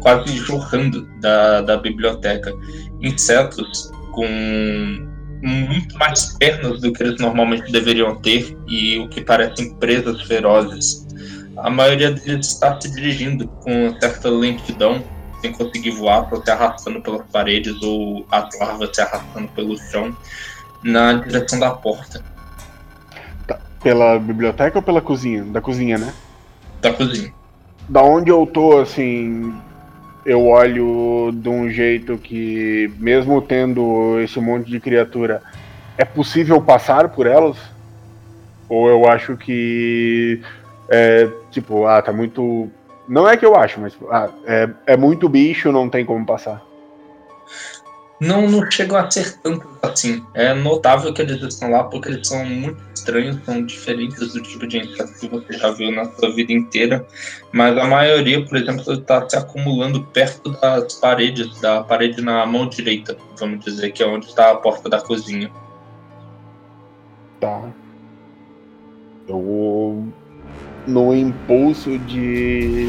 [0.00, 2.52] quase jorrando da, da biblioteca
[3.00, 5.08] insetos com
[5.42, 11.06] muito mais pernas do que eles normalmente deveriam ter e o que parecem presas ferozes.
[11.58, 15.02] A maioria deles está se dirigindo com certa lentidão,
[15.40, 20.16] sem conseguir voar, só se arrastando pelas paredes ou as larvas se arrastando pelo chão,
[20.82, 22.24] na direção da porta.
[23.82, 25.44] Pela biblioteca ou pela cozinha?
[25.44, 26.12] Da cozinha, né?
[26.80, 27.32] Da cozinha.
[27.88, 29.54] Da onde eu tô, assim,
[30.26, 35.42] eu olho de um jeito que, mesmo tendo esse monte de criatura,
[35.96, 37.56] é possível passar por elas?
[38.68, 40.42] Ou eu acho que
[40.88, 42.70] é tipo, ah, tá muito.
[43.08, 46.62] Não é que eu acho, mas ah, é, é muito bicho, não tem como passar.
[48.20, 50.24] Não, não chegam a ser tantos assim.
[50.34, 54.66] É notável que eles estão lá porque eles são muito estranhos, são diferentes do tipo
[54.66, 57.06] de inseto que você já viu na sua vida inteira.
[57.52, 62.68] Mas a maioria, por exemplo, está se acumulando perto das paredes, da parede na mão
[62.68, 65.50] direita, vamos dizer, que é onde está a porta da cozinha.
[67.40, 67.70] Tá.
[69.28, 70.08] Eu.
[70.86, 72.88] No impulso de,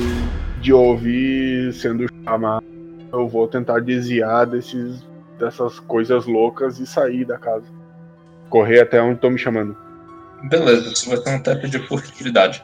[0.62, 2.66] de ouvir sendo chamado,
[3.12, 5.04] eu vou tentar desviar desses
[5.40, 7.66] dessas coisas loucas e sair da casa.
[8.50, 9.76] Correr até onde estão me chamando.
[10.44, 12.64] Beleza, isso vai ser um teste de furtividade.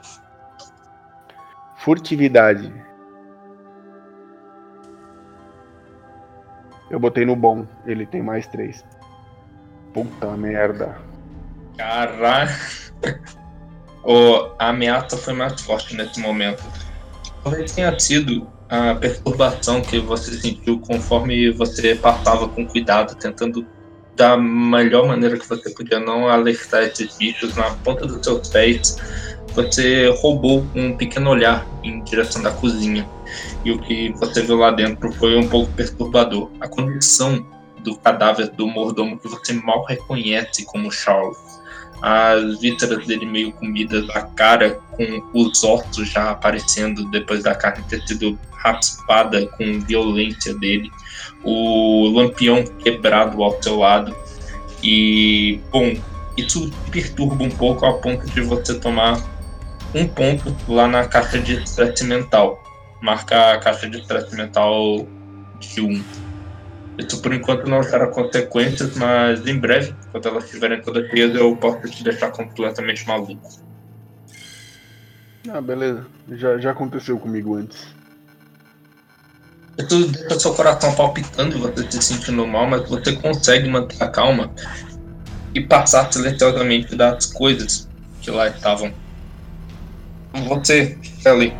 [1.78, 2.74] Furtividade.
[6.90, 8.86] Eu botei no bom, ele tem mais três.
[9.94, 10.98] Puta merda.
[11.78, 12.52] Caralho.
[14.04, 16.64] oh, a ameaça foi mais forte nesse momento.
[17.44, 23.66] Talvez tenha sido a perturbação que você sentiu conforme você passava com cuidado, tentando
[24.16, 28.98] da melhor maneira que você podia não alertar esses bichos na ponta dos seus pés.
[29.54, 33.08] Você roubou um pequeno olhar em direção da cozinha.
[33.64, 36.50] E o que você viu lá dentro foi um pouco perturbador.
[36.60, 37.46] A condição
[37.84, 41.38] do cadáver do mordomo que você mal reconhece como Charles.
[42.02, 47.84] As vísceras dele meio comidas, a cara com os ossos já aparecendo depois da carne
[47.90, 50.92] ter sido raspada com violência dele,
[51.44, 54.16] o lampião quebrado ao seu lado.
[54.84, 55.96] E, bom,
[56.38, 59.20] isso perturba um pouco ao ponto de você tomar
[59.94, 62.62] um ponto lá na caixa de estresse mental.
[63.02, 65.08] Marca a caixa de estresse mental
[65.60, 65.86] de 1.
[65.86, 66.04] Um.
[66.98, 71.56] Isso por enquanto não gera consequências, mas em breve, quando elas estiverem todas cheias, eu
[71.58, 73.50] posso te deixar completamente maluco.
[75.50, 76.06] Ah, beleza.
[76.32, 77.94] Já, já aconteceu comigo antes.
[79.78, 84.08] Isso deixa seu coração palpitando e você se sentindo mal, mas você consegue manter a
[84.08, 84.50] calma
[85.54, 87.90] e passar silenciosamente das coisas
[88.22, 88.94] que lá estavam.
[90.48, 91.54] Você, Shelly,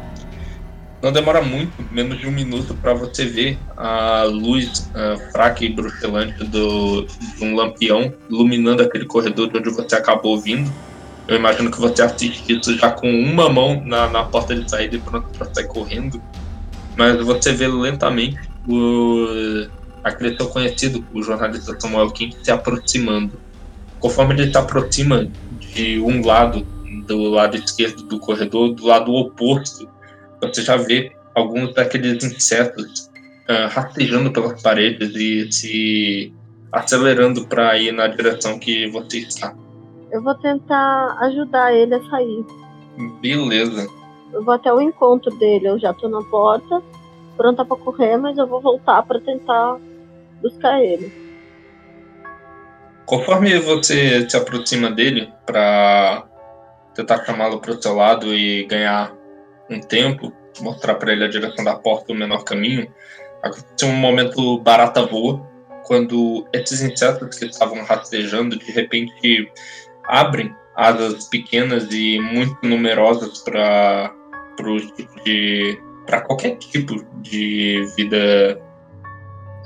[1.06, 5.70] não demora muito, menos de um minuto, para você ver a luz uh, fraca e
[5.70, 10.72] bruxelante do, de um lampião iluminando aquele corredor de onde você acabou vindo.
[11.28, 14.96] Eu imagino que você assiste isso já com uma mão na, na porta de saída
[14.96, 16.22] e pronto para sair correndo
[16.98, 19.68] mas você vê lentamente o,
[20.04, 23.34] aquele teu conhecido, o jornalista Samuel King, se aproximando.
[24.00, 25.28] Conforme ele se aproxima
[25.60, 26.66] de um lado,
[27.06, 29.88] do lado esquerdo do corredor, do lado oposto,
[30.42, 33.10] você já vê alguns daqueles insetos
[33.50, 36.34] uh, rastejando pelas paredes e se
[36.72, 39.54] acelerando para ir na direção que você está.
[40.12, 42.46] Eu vou tentar ajudar ele a sair.
[43.22, 43.88] Beleza.
[44.34, 46.82] Eu vou até o encontro dele, eu já tô na porta,
[47.38, 49.78] pronta para correr, mas eu vou voltar para tentar
[50.42, 51.12] buscar ele.
[53.06, 56.26] Conforme você se aproxima dele para
[56.94, 59.14] tentar chamá-lo para o seu lado e ganhar
[59.70, 62.92] um tempo, mostrar para ele a direção da porta, o menor caminho,
[63.44, 65.46] aconteceu um momento barata voa,
[65.86, 69.52] quando esses insetos que estavam rastejando de repente
[70.06, 74.14] abrem asas pequenas e muito numerosas para
[76.06, 78.62] para qualquer tipo de vida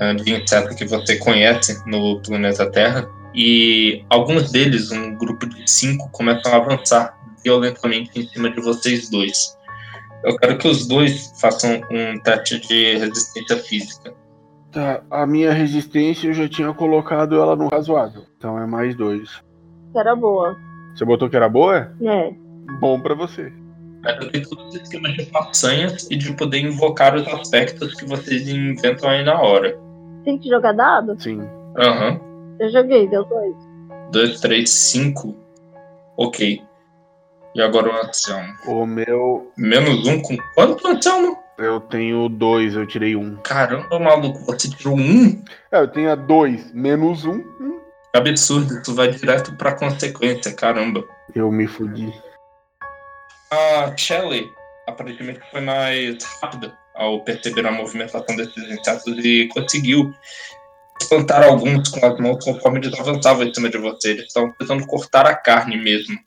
[0.00, 3.08] ah, de inseto que você conhece no planeta Terra.
[3.34, 9.08] E alguns deles, um grupo de cinco, começam a avançar violentamente em cima de vocês
[9.08, 9.56] dois.
[10.24, 14.12] Eu quero que os dois façam um teste de resistência física.
[14.70, 18.22] Tá, a minha resistência eu já tinha colocado ela no razoável.
[18.36, 19.42] Então é mais dois.
[19.92, 20.56] Que era boa.
[20.94, 21.92] Você botou que era boa?
[22.02, 22.32] É.
[22.80, 23.52] Bom para você.
[24.04, 28.48] Eu tenho todos os esquemas de façanhas e de poder invocar os aspectos que vocês
[28.48, 29.78] inventam aí na hora.
[30.24, 31.20] Tem que jogar dado?
[31.20, 31.40] Sim.
[31.76, 32.12] Aham.
[32.12, 32.56] Uhum.
[32.60, 33.54] Eu joguei, deu dois.
[34.12, 35.34] Dois, três, cinco.
[36.16, 36.62] Ok.
[37.54, 38.54] E agora o Anselmo.
[38.66, 39.52] O meu.
[39.56, 41.38] Menos um com quanto, Anselmo?
[41.58, 43.36] Eu tenho dois, eu tirei um.
[43.36, 45.44] Caramba, maluco, você tirou um?
[45.70, 47.34] É, eu tinha dois, menos um.
[47.34, 47.80] um.
[48.14, 51.04] Absurdo, tu vai direto pra consequência, caramba.
[51.34, 52.12] Eu me fudi.
[53.50, 54.48] A Shelley
[54.86, 60.12] aparentemente foi mais rápida ao perceber a movimentação desses insetos e conseguiu
[61.00, 64.10] espantar alguns com as mãos conforme eles avançavam em cima de você.
[64.10, 66.18] Eles estavam tentando cortar a carne mesmo,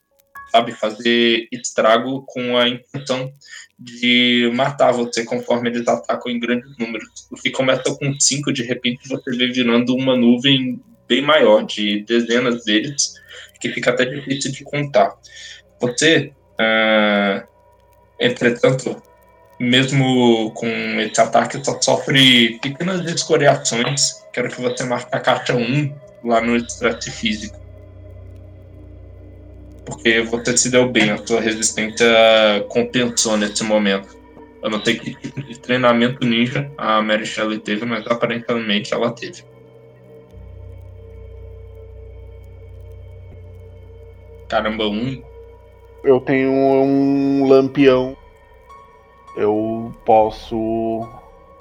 [0.54, 0.72] sabe?
[0.72, 3.34] Fazer estrago com a intenção
[3.78, 7.10] de matar você conforme eles atacam em grandes números.
[7.32, 12.04] O que começa com cinco, de repente você vê virando uma nuvem bem maior, de
[12.04, 13.16] dezenas deles,
[13.60, 15.14] que fica até difícil de contar.
[15.82, 17.46] Você Uh,
[18.20, 19.02] entretanto,
[19.60, 20.68] mesmo com
[21.00, 24.24] esse ataque, só sofre pequenas escoriações.
[24.32, 27.63] Quero que você marque a caixa 1 lá no estresse físico.
[29.86, 32.08] Porque você se deu bem, a sua resistência
[32.70, 34.18] compensou nesse momento.
[34.62, 39.12] Eu não sei que tipo de treinamento ninja a Mary Shelley teve, mas aparentemente ela
[39.12, 39.44] teve.
[44.48, 45.22] Caramba, um
[46.04, 48.16] eu tenho um lampião.
[49.38, 51.08] Eu posso.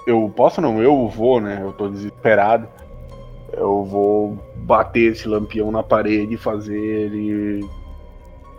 [0.07, 1.61] Eu posso não, eu vou, né?
[1.63, 2.69] Eu tô desesperado.
[3.53, 7.65] Eu vou bater esse lampião na parede e fazer ele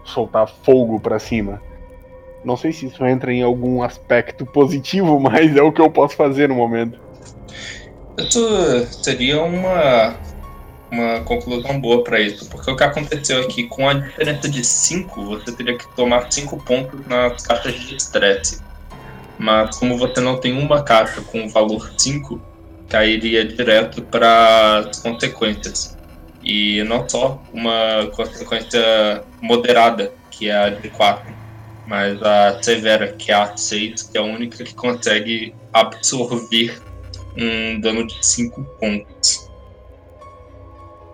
[0.03, 1.61] soltar fogo para cima.
[2.43, 6.15] Não sei se isso entra em algum aspecto positivo, mas é o que eu posso
[6.15, 6.99] fazer no momento.
[8.17, 10.15] Isso seria uma,
[10.91, 15.25] uma conclusão boa para isso, porque o que aconteceu aqui, com a diferença de 5,
[15.25, 18.61] você teria que tomar 5 pontos nas caixas de estresse.
[19.37, 22.39] Mas como você não tem uma caixa com o valor 5,
[22.87, 25.97] cairia direto para as consequências.
[26.43, 31.33] E não só uma consequência moderada, que é a de 4,
[31.87, 36.81] mas a severa, que é a 6, que é a única que consegue absorver
[37.37, 39.49] um dano de 5 pontos.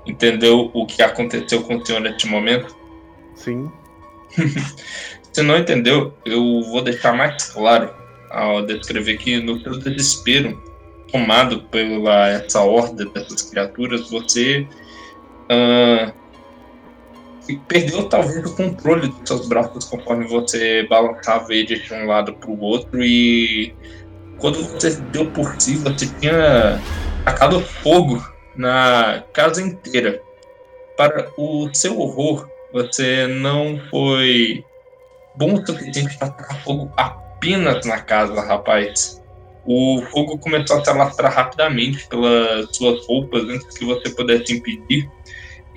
[0.05, 2.75] Entendeu o que aconteceu com o senhor neste momento?
[3.35, 3.71] Sim.
[5.31, 7.93] Se não entendeu, eu vou deixar mais claro
[8.31, 10.61] ao descrever que no seu desespero,
[11.11, 14.67] tomado pela essa horda dessas criaturas, você
[15.51, 16.13] uh,
[17.67, 22.49] perdeu talvez o controle dos seus braços conforme você balançava ele de um lado para
[22.49, 23.73] o outro e
[24.39, 26.81] quando você deu por si, você tinha
[27.25, 28.23] tacado fogo
[28.55, 30.21] na casa inteira.
[30.97, 34.63] Para o seu horror, você não foi
[35.35, 39.21] bom o suficiente para tacar fogo apenas na casa, rapaz.
[39.65, 45.09] O fogo começou a se alastrar rapidamente pelas suas roupas antes que você pudesse impedir.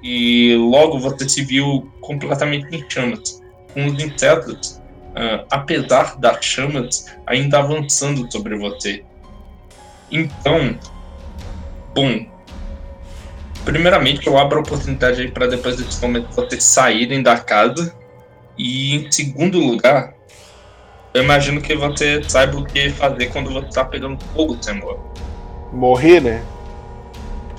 [0.02, 3.40] E logo você se viu completamente em chamas,
[3.72, 9.04] com os insetos uh, apesar das chamas ainda avançando sobre você.
[10.10, 10.78] Então,
[11.94, 12.26] bom,
[13.64, 17.94] primeiramente eu abro a oportunidade para depois desse momento vocês saírem da casa.
[18.58, 20.14] E em segundo lugar,
[21.14, 25.12] eu imagino que você saiba o que fazer quando você está pegando fogo, Samuel.
[25.72, 26.44] Morrer, né?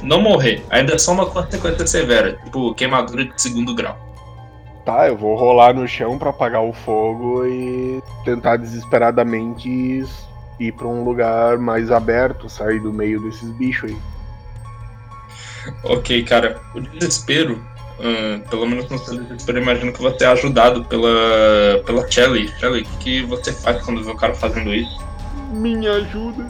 [0.04, 3.98] Não morrer, ainda é só uma consequência severa, tipo queimadura de segundo grau.
[4.86, 9.70] Tá, eu vou rolar no chão para apagar o fogo e tentar desesperadamente
[10.60, 13.98] ir para um lugar mais aberto, sair do meio desses bichos aí.
[15.86, 16.60] Ok, cara.
[16.76, 17.64] O desespero,
[17.98, 22.50] hum, pelo menos no seu desespero, imagino que você é ajudado pela, pela Shelly.
[22.60, 25.02] Shelly, o que você faz quando vê o cara fazendo isso?
[25.52, 26.50] Minha ajuda.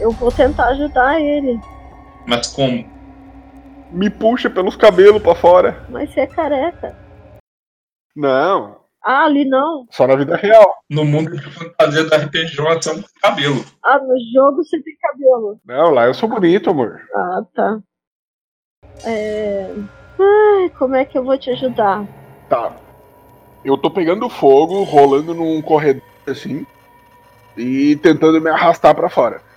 [0.00, 1.60] Eu vou tentar ajudar ele.
[2.28, 2.84] Mas como?
[3.90, 5.86] Me puxa pelos cabelos para fora.
[5.88, 6.94] Mas você é careca.
[8.14, 8.80] Não.
[9.02, 9.86] Ah, ali não.
[9.90, 10.76] Só na vida real.
[10.90, 13.64] No mundo de fantasia da RPG, você tem cabelo.
[13.82, 15.58] Ah, no jogo você tem cabelo.
[15.64, 17.00] Não, lá eu sou bonito, amor.
[17.16, 17.80] Ah, tá.
[19.06, 19.72] É.
[20.20, 22.06] Ai, como é que eu vou te ajudar?
[22.50, 22.76] Tá.
[23.64, 26.66] Eu tô pegando fogo, rolando num corredor assim.
[27.56, 29.47] E tentando me arrastar para fora.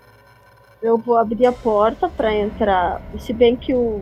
[0.81, 3.01] Eu vou abrir a porta para entrar.
[3.19, 4.01] Se bem que o,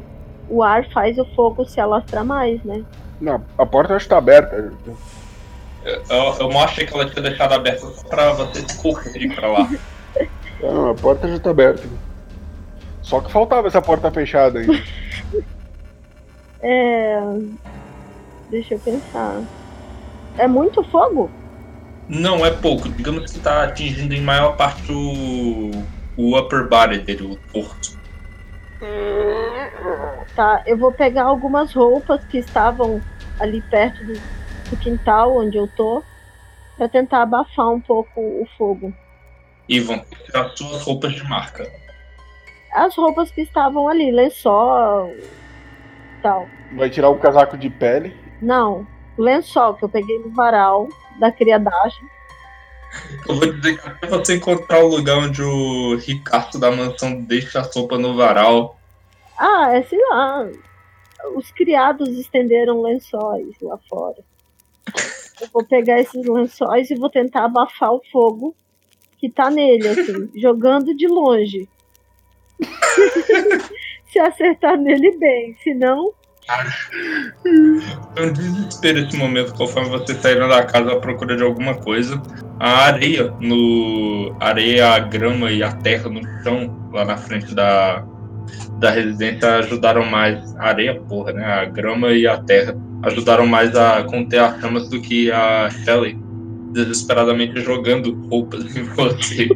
[0.50, 2.84] o ar faz o fogo se alastrar mais, né?
[3.20, 4.72] Não, a porta está aberta.
[5.84, 9.70] Eu, eu mostro que ela tinha deixado aberta só pra você correr pra lá.
[10.62, 11.88] Não, a porta já está aberta.
[13.02, 14.68] Só que faltava essa porta fechada aí.
[16.62, 17.18] É.
[18.50, 19.42] Deixa eu pensar.
[20.38, 21.32] É muito fogo?
[22.10, 22.90] Não, é pouco.
[22.90, 25.72] Digamos que tá atingindo em maior parte o,
[26.20, 27.98] o upper body dele, o corpo.
[30.36, 33.02] Tá, eu vou pegar algumas roupas que estavam
[33.40, 34.14] ali perto do,
[34.70, 36.04] do quintal onde eu tô,
[36.78, 38.94] para tentar abafar um pouco o fogo.
[39.70, 41.66] E vão tirar as suas roupas de marca.
[42.74, 45.16] As roupas que estavam ali, lençol,
[46.22, 46.48] tal.
[46.76, 48.14] Vai tirar o casaco de pele?
[48.42, 48.86] Não,
[49.18, 52.19] lençol que eu peguei no varal da criadagem.
[53.28, 57.60] Eu vou dizer que até você encontrar o lugar onde o Ricardo da mansão deixa
[57.60, 58.80] a sopa no varal.
[59.38, 60.50] Ah, é sei lá.
[61.36, 64.18] Os criados estenderam lençóis lá fora.
[65.42, 68.56] Eu vou pegar esses lençóis e vou tentar abafar o fogo
[69.18, 71.68] que tá nele, assim, jogando de longe.
[74.12, 76.14] Se acertar nele bem, senão
[78.16, 82.22] é um desespero esse momento, conforme você saindo da casa à procura de alguma coisa.
[82.60, 84.36] A areia, no.
[84.40, 88.04] A areia, a grama e a terra no chão, lá na frente da,
[88.80, 90.56] da residência, ajudaram mais.
[90.58, 91.46] A areia, porra, né?
[91.46, 96.18] A grama e a terra ajudaram mais a conter as chamas do que a Shelley
[96.72, 99.48] desesperadamente jogando roupas em você.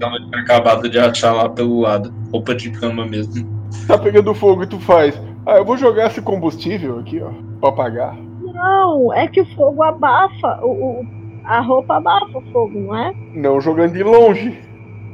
[0.00, 2.12] Ela tinha acabado de achar lá pelo lado.
[2.32, 3.46] Roupa de cama mesmo.
[3.86, 5.14] Tá pegando fogo e tu faz.
[5.46, 8.16] Ah, eu vou jogar esse combustível aqui, ó, pra apagar.
[8.16, 10.60] Não, é que o fogo abafa.
[10.62, 11.06] O, o,
[11.44, 13.12] a roupa abafa o fogo, não é?
[13.34, 14.58] Não jogando de longe.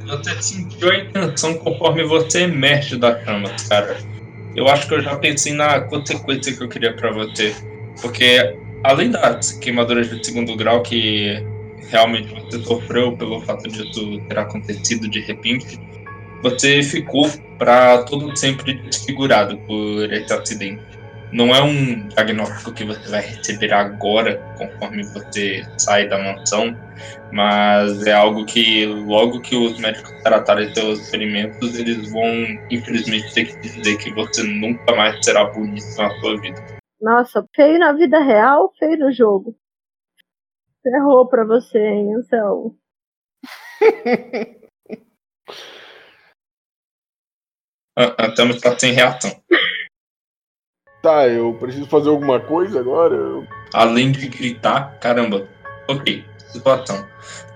[0.05, 3.97] Você sentiu a intenção conforme você emerge da chama, cara.
[4.55, 7.55] Eu acho que eu já pensei na consequência que eu queria para você.
[8.01, 11.43] Porque além das queimaduras de segundo grau que
[11.89, 15.79] realmente você sofreu pelo fato disso ter acontecido de repente,
[16.41, 17.25] você ficou
[17.57, 20.81] para todo sempre desfigurado por esse acidente.
[21.31, 26.75] Não é um diagnóstico que você vai receber agora, conforme você sai da mansão,
[27.31, 32.25] mas é algo que logo que os médicos tratarem seus ferimentos, eles vão
[32.71, 36.65] infelizmente ter que dizer que você nunca mais será bonito na sua vida.
[36.99, 39.55] Nossa, feio na vida real, feio no jogo.
[40.81, 42.75] Ferrou pra você, hein, Anselmo?
[47.99, 49.29] A Tama está sem reação.
[51.03, 53.45] Tá, eu preciso fazer alguma coisa agora?
[53.73, 55.45] Além de gritar, caramba.
[55.89, 57.05] Ok, situação.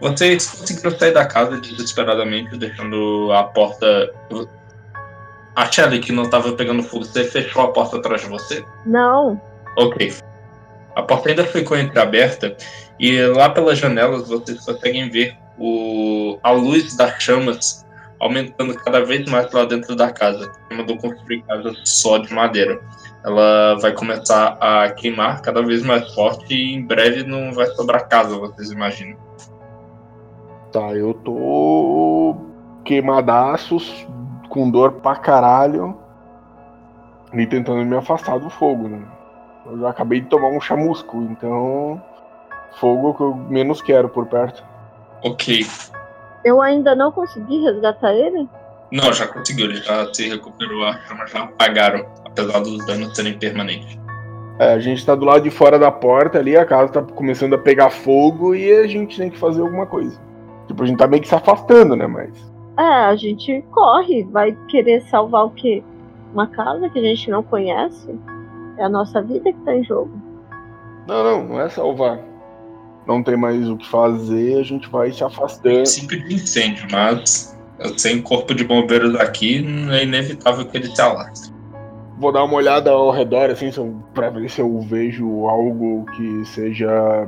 [0.01, 4.13] Vocês conseguiram sair da casa desesperadamente, deixando a porta.
[5.55, 8.65] A Shelly, que não estava pegando fogo, você fechou a porta atrás de você?
[8.85, 9.41] Não.
[9.77, 10.13] Ok.
[10.95, 12.57] A porta ainda ficou entreaberta
[12.99, 16.37] e lá pelas janelas vocês conseguem ver o...
[16.43, 17.85] a luz das chamas
[18.19, 20.52] aumentando cada vez mais lá dentro da casa.
[20.72, 22.80] Mandou construir casa só de madeira.
[23.23, 28.07] Ela vai começar a queimar cada vez mais forte e em breve não vai sobrar
[28.07, 29.18] casa, vocês imaginam.
[30.72, 32.35] Tá, eu tô
[32.84, 34.07] queimadaços,
[34.49, 35.98] com dor pra caralho,
[37.34, 39.02] e tentando me afastar do fogo, né?
[39.65, 42.02] Eu já acabei de tomar um chamusco, então
[42.80, 44.64] fogo é que eu menos quero por perto.
[45.23, 45.65] Ok,
[46.43, 48.47] Eu ainda não consegui resgatar ele?
[48.91, 53.37] Não, já conseguiu, ele já se recuperou, as chamas já apagaram, apesar dos danos serem
[53.37, 53.97] permanentes.
[54.59, 57.55] É, a gente tá do lado de fora da porta ali, a casa tá começando
[57.55, 60.19] a pegar fogo e a gente tem que fazer alguma coisa.
[60.67, 62.05] Tipo, a gente tá meio que se afastando, né?
[62.05, 62.53] Mas.
[62.77, 65.83] É, a gente corre, vai querer salvar o quê?
[66.31, 68.15] Uma casa que a gente não conhece?
[68.77, 70.11] É a nossa vida que tá em jogo.
[71.07, 72.19] Não, não, não é salvar.
[73.07, 75.75] Não tem mais o que fazer, a gente vai se afastando.
[75.75, 77.57] princípio de incêndio, mas
[77.97, 81.53] sem corpo de bombeiros aqui, é inevitável que ele se alastre.
[82.17, 83.71] Vou dar uma olhada ao redor, assim,
[84.13, 87.27] pra ver se eu vejo algo que seja,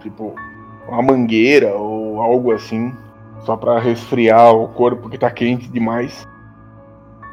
[0.00, 0.34] tipo,
[0.86, 2.92] uma mangueira ou algo assim.
[3.44, 6.26] Só pra resfriar o corpo que tá quente demais.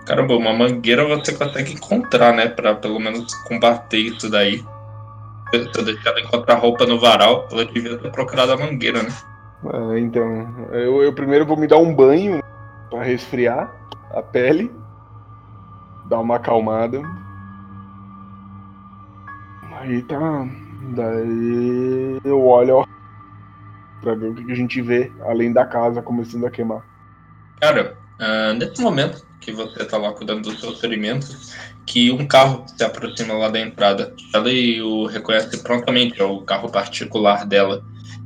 [0.06, 2.48] Caramba, uma mangueira você consegue encontrar, né?
[2.48, 4.64] Pra pelo menos combater isso daí.
[5.52, 9.10] Se eu deixar ela encontrar roupa no varal, ela devia ter procurado a mangueira, né?
[9.74, 12.42] É, então, eu, eu primeiro vou me dar um banho
[12.90, 13.74] pra resfriar
[14.12, 14.72] a pele,
[16.08, 17.02] dar uma acalmada.
[19.80, 20.48] Aí tá.
[20.96, 22.88] Daí eu olho ao...
[24.02, 26.86] pra ver o que a gente vê além da casa começando a queimar.
[27.60, 31.56] Cara, ah, nesse momento que você tá lá cuidando dos seus ferimentos,
[31.86, 34.14] que um carro se aproxima lá da entrada.
[34.34, 34.50] Ela
[34.84, 37.84] o reconhece prontamente, é o carro particular dela.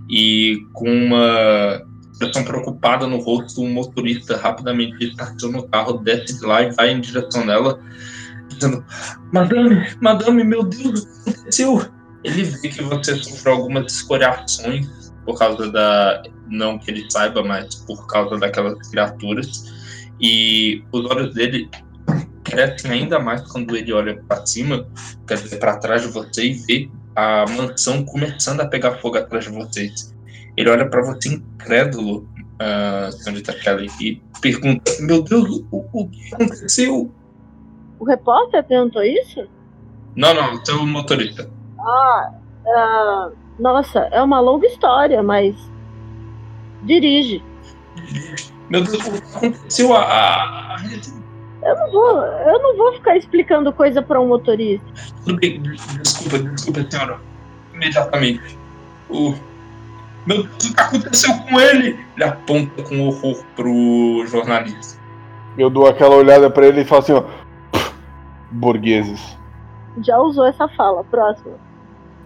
[0.10, 6.46] E com uma expressão preocupada no rosto, o motorista rapidamente estaciona o carro, desce de
[6.46, 7.80] lá e vai em direção dela,
[8.48, 8.84] dizendo:
[9.32, 11.86] Madame, madame, meu Deus, o que aconteceu?
[12.24, 16.24] Ele vê que você sofreu algumas escoriações por causa da.
[16.48, 19.72] Não que ele saiba, mas por causa daquelas criaturas.
[20.20, 21.70] E os olhos dele
[22.44, 24.88] crescem ainda mais quando ele olha para cima,
[25.28, 29.46] quer dizer, para trás de você e vê a mansão começando a pegar fogo atrás
[29.46, 30.16] de vocês.
[30.56, 32.28] Ele olha para você incrédulo,
[32.60, 37.12] uh, senhorita Kelly, e pergunta: Meu Deus, o, o que aconteceu?
[38.00, 39.48] O repórter perguntou isso?
[40.16, 41.50] Não, não, seu motorista.
[41.80, 42.34] Ah,
[42.68, 45.56] ah, nossa, é uma longa história, mas
[46.84, 47.44] dirige.
[48.70, 49.94] Meu Deus, o que aconteceu?
[49.96, 50.78] A, a, a...
[51.62, 54.86] Eu não vou, eu não vou ficar explicando coisa para um motorista.
[55.26, 57.20] Tudo bem, desculpa, desculpa, senhora.
[57.74, 58.58] Imediatamente.
[59.10, 59.34] O.
[60.26, 62.00] Meu Deus, o que aconteceu com ele?
[62.16, 65.00] Ele aponta com horror pro jornalista.
[65.58, 67.24] Eu dou aquela olhada pra ele e falo assim, ó.
[68.52, 69.38] Burgueses.
[70.02, 71.56] Já usou essa fala, próximo.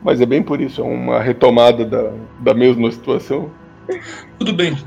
[0.03, 3.49] Mas é bem por isso, é uma retomada da, da mesma situação.
[4.37, 4.77] Tudo bem,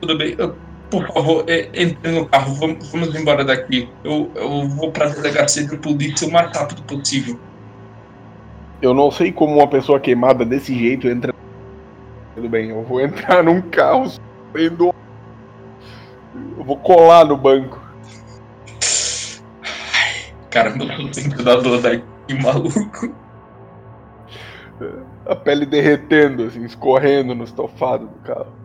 [0.00, 0.34] tudo bem.
[0.38, 0.56] Eu,
[0.90, 3.88] por favor, é, entre no carro, vamos, vamos embora daqui.
[4.02, 7.38] Eu, eu vou pra delegacia de polícia o mais rápido possível.
[8.80, 11.34] Eu não sei como uma pessoa queimada desse jeito entra.
[12.34, 14.94] Tudo bem, eu vou entrar num carro sofrendo.
[16.58, 17.80] Eu vou colar no banco.
[20.50, 22.04] Caramba, eu que dar dor daqui,
[22.40, 23.12] maluco.
[25.26, 28.63] A pele derretendo, assim, escorrendo no estofado do carro.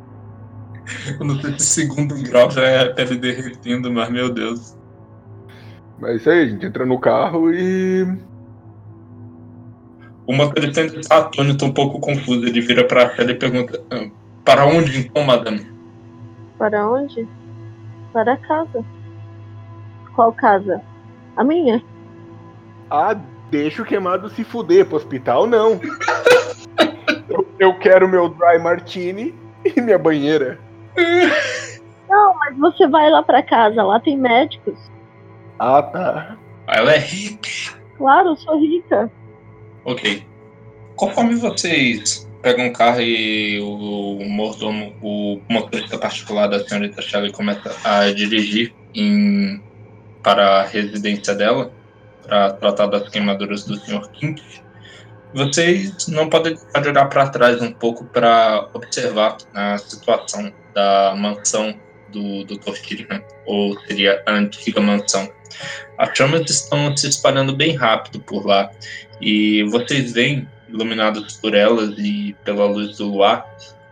[1.20, 4.78] Eu não sei se segundo grau já é a pele derretendo, mas meu Deus.
[5.99, 8.06] Mas é isso aí, a gente entra no carro e.
[10.26, 12.45] O motorista ainda está atônito, um pouco confuso.
[12.45, 14.10] Ele vira para ela e pergunta: ah,
[14.45, 15.68] Para onde então, madame?
[16.57, 17.28] Para onde?
[18.14, 18.86] Para casa.
[20.16, 20.82] Qual casa?
[21.36, 21.84] A minha.
[22.90, 23.16] Ah,
[23.49, 25.80] deixa o queimado se fuder, pro hospital não.
[27.30, 30.60] eu, eu quero meu dry martini e minha banheira.
[32.09, 34.80] Não, mas você vai lá pra casa, lá tem médicos.
[35.59, 36.38] Ah, tá.
[36.67, 37.49] Ela é rica.
[37.97, 39.11] Claro, eu sou rica.
[39.85, 40.26] Ok.
[40.95, 47.76] Conforme vocês pegam um carro e o mordomo, o motorista particular da senhorita Shelley começa
[47.84, 49.61] a dirigir em,
[50.23, 51.71] para a residência dela,
[52.26, 54.09] para tratar das queimaduras do Sr.
[54.11, 54.41] King,
[55.34, 61.14] vocês não podem deixar de olhar para trás um pouco para observar a situação da
[61.15, 61.76] mansão
[62.10, 62.73] do Dr.
[62.76, 65.30] Shirihan, ou seria a antiga mansão.
[65.97, 68.72] As chamas estão se espalhando bem rápido por lá
[69.22, 73.45] e vocês veem, iluminados por elas e pela luz do luar,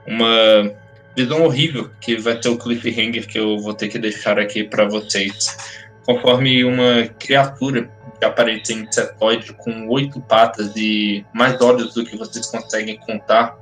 [0.05, 0.71] uma
[1.15, 4.85] visão horrível que vai ser o cliffhanger que eu vou ter que deixar aqui para
[4.85, 5.57] vocês.
[6.05, 7.89] Conforme uma criatura
[8.19, 13.57] de aparência insetoide com oito patas e mais olhos do que vocês conseguem contar,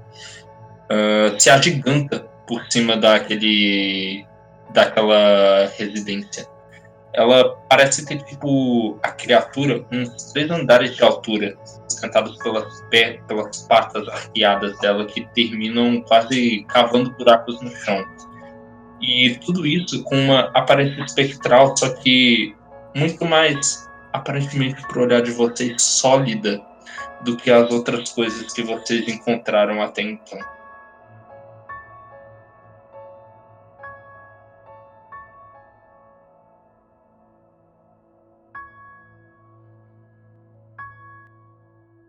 [0.92, 4.26] uh, se agiganta por cima daquele
[4.74, 6.48] daquela residência
[7.16, 11.58] ela parece ter, tipo, a criatura uns três andares de altura,
[12.02, 18.04] cantados pelas, pé, pelas patas arqueadas dela, que terminam quase cavando buracos no chão.
[19.02, 22.54] E tudo isso com uma aparência espectral, só que
[22.94, 26.62] muito mais, aparentemente, pro olhar de vocês, sólida
[27.24, 30.40] do que as outras coisas que vocês encontraram até então.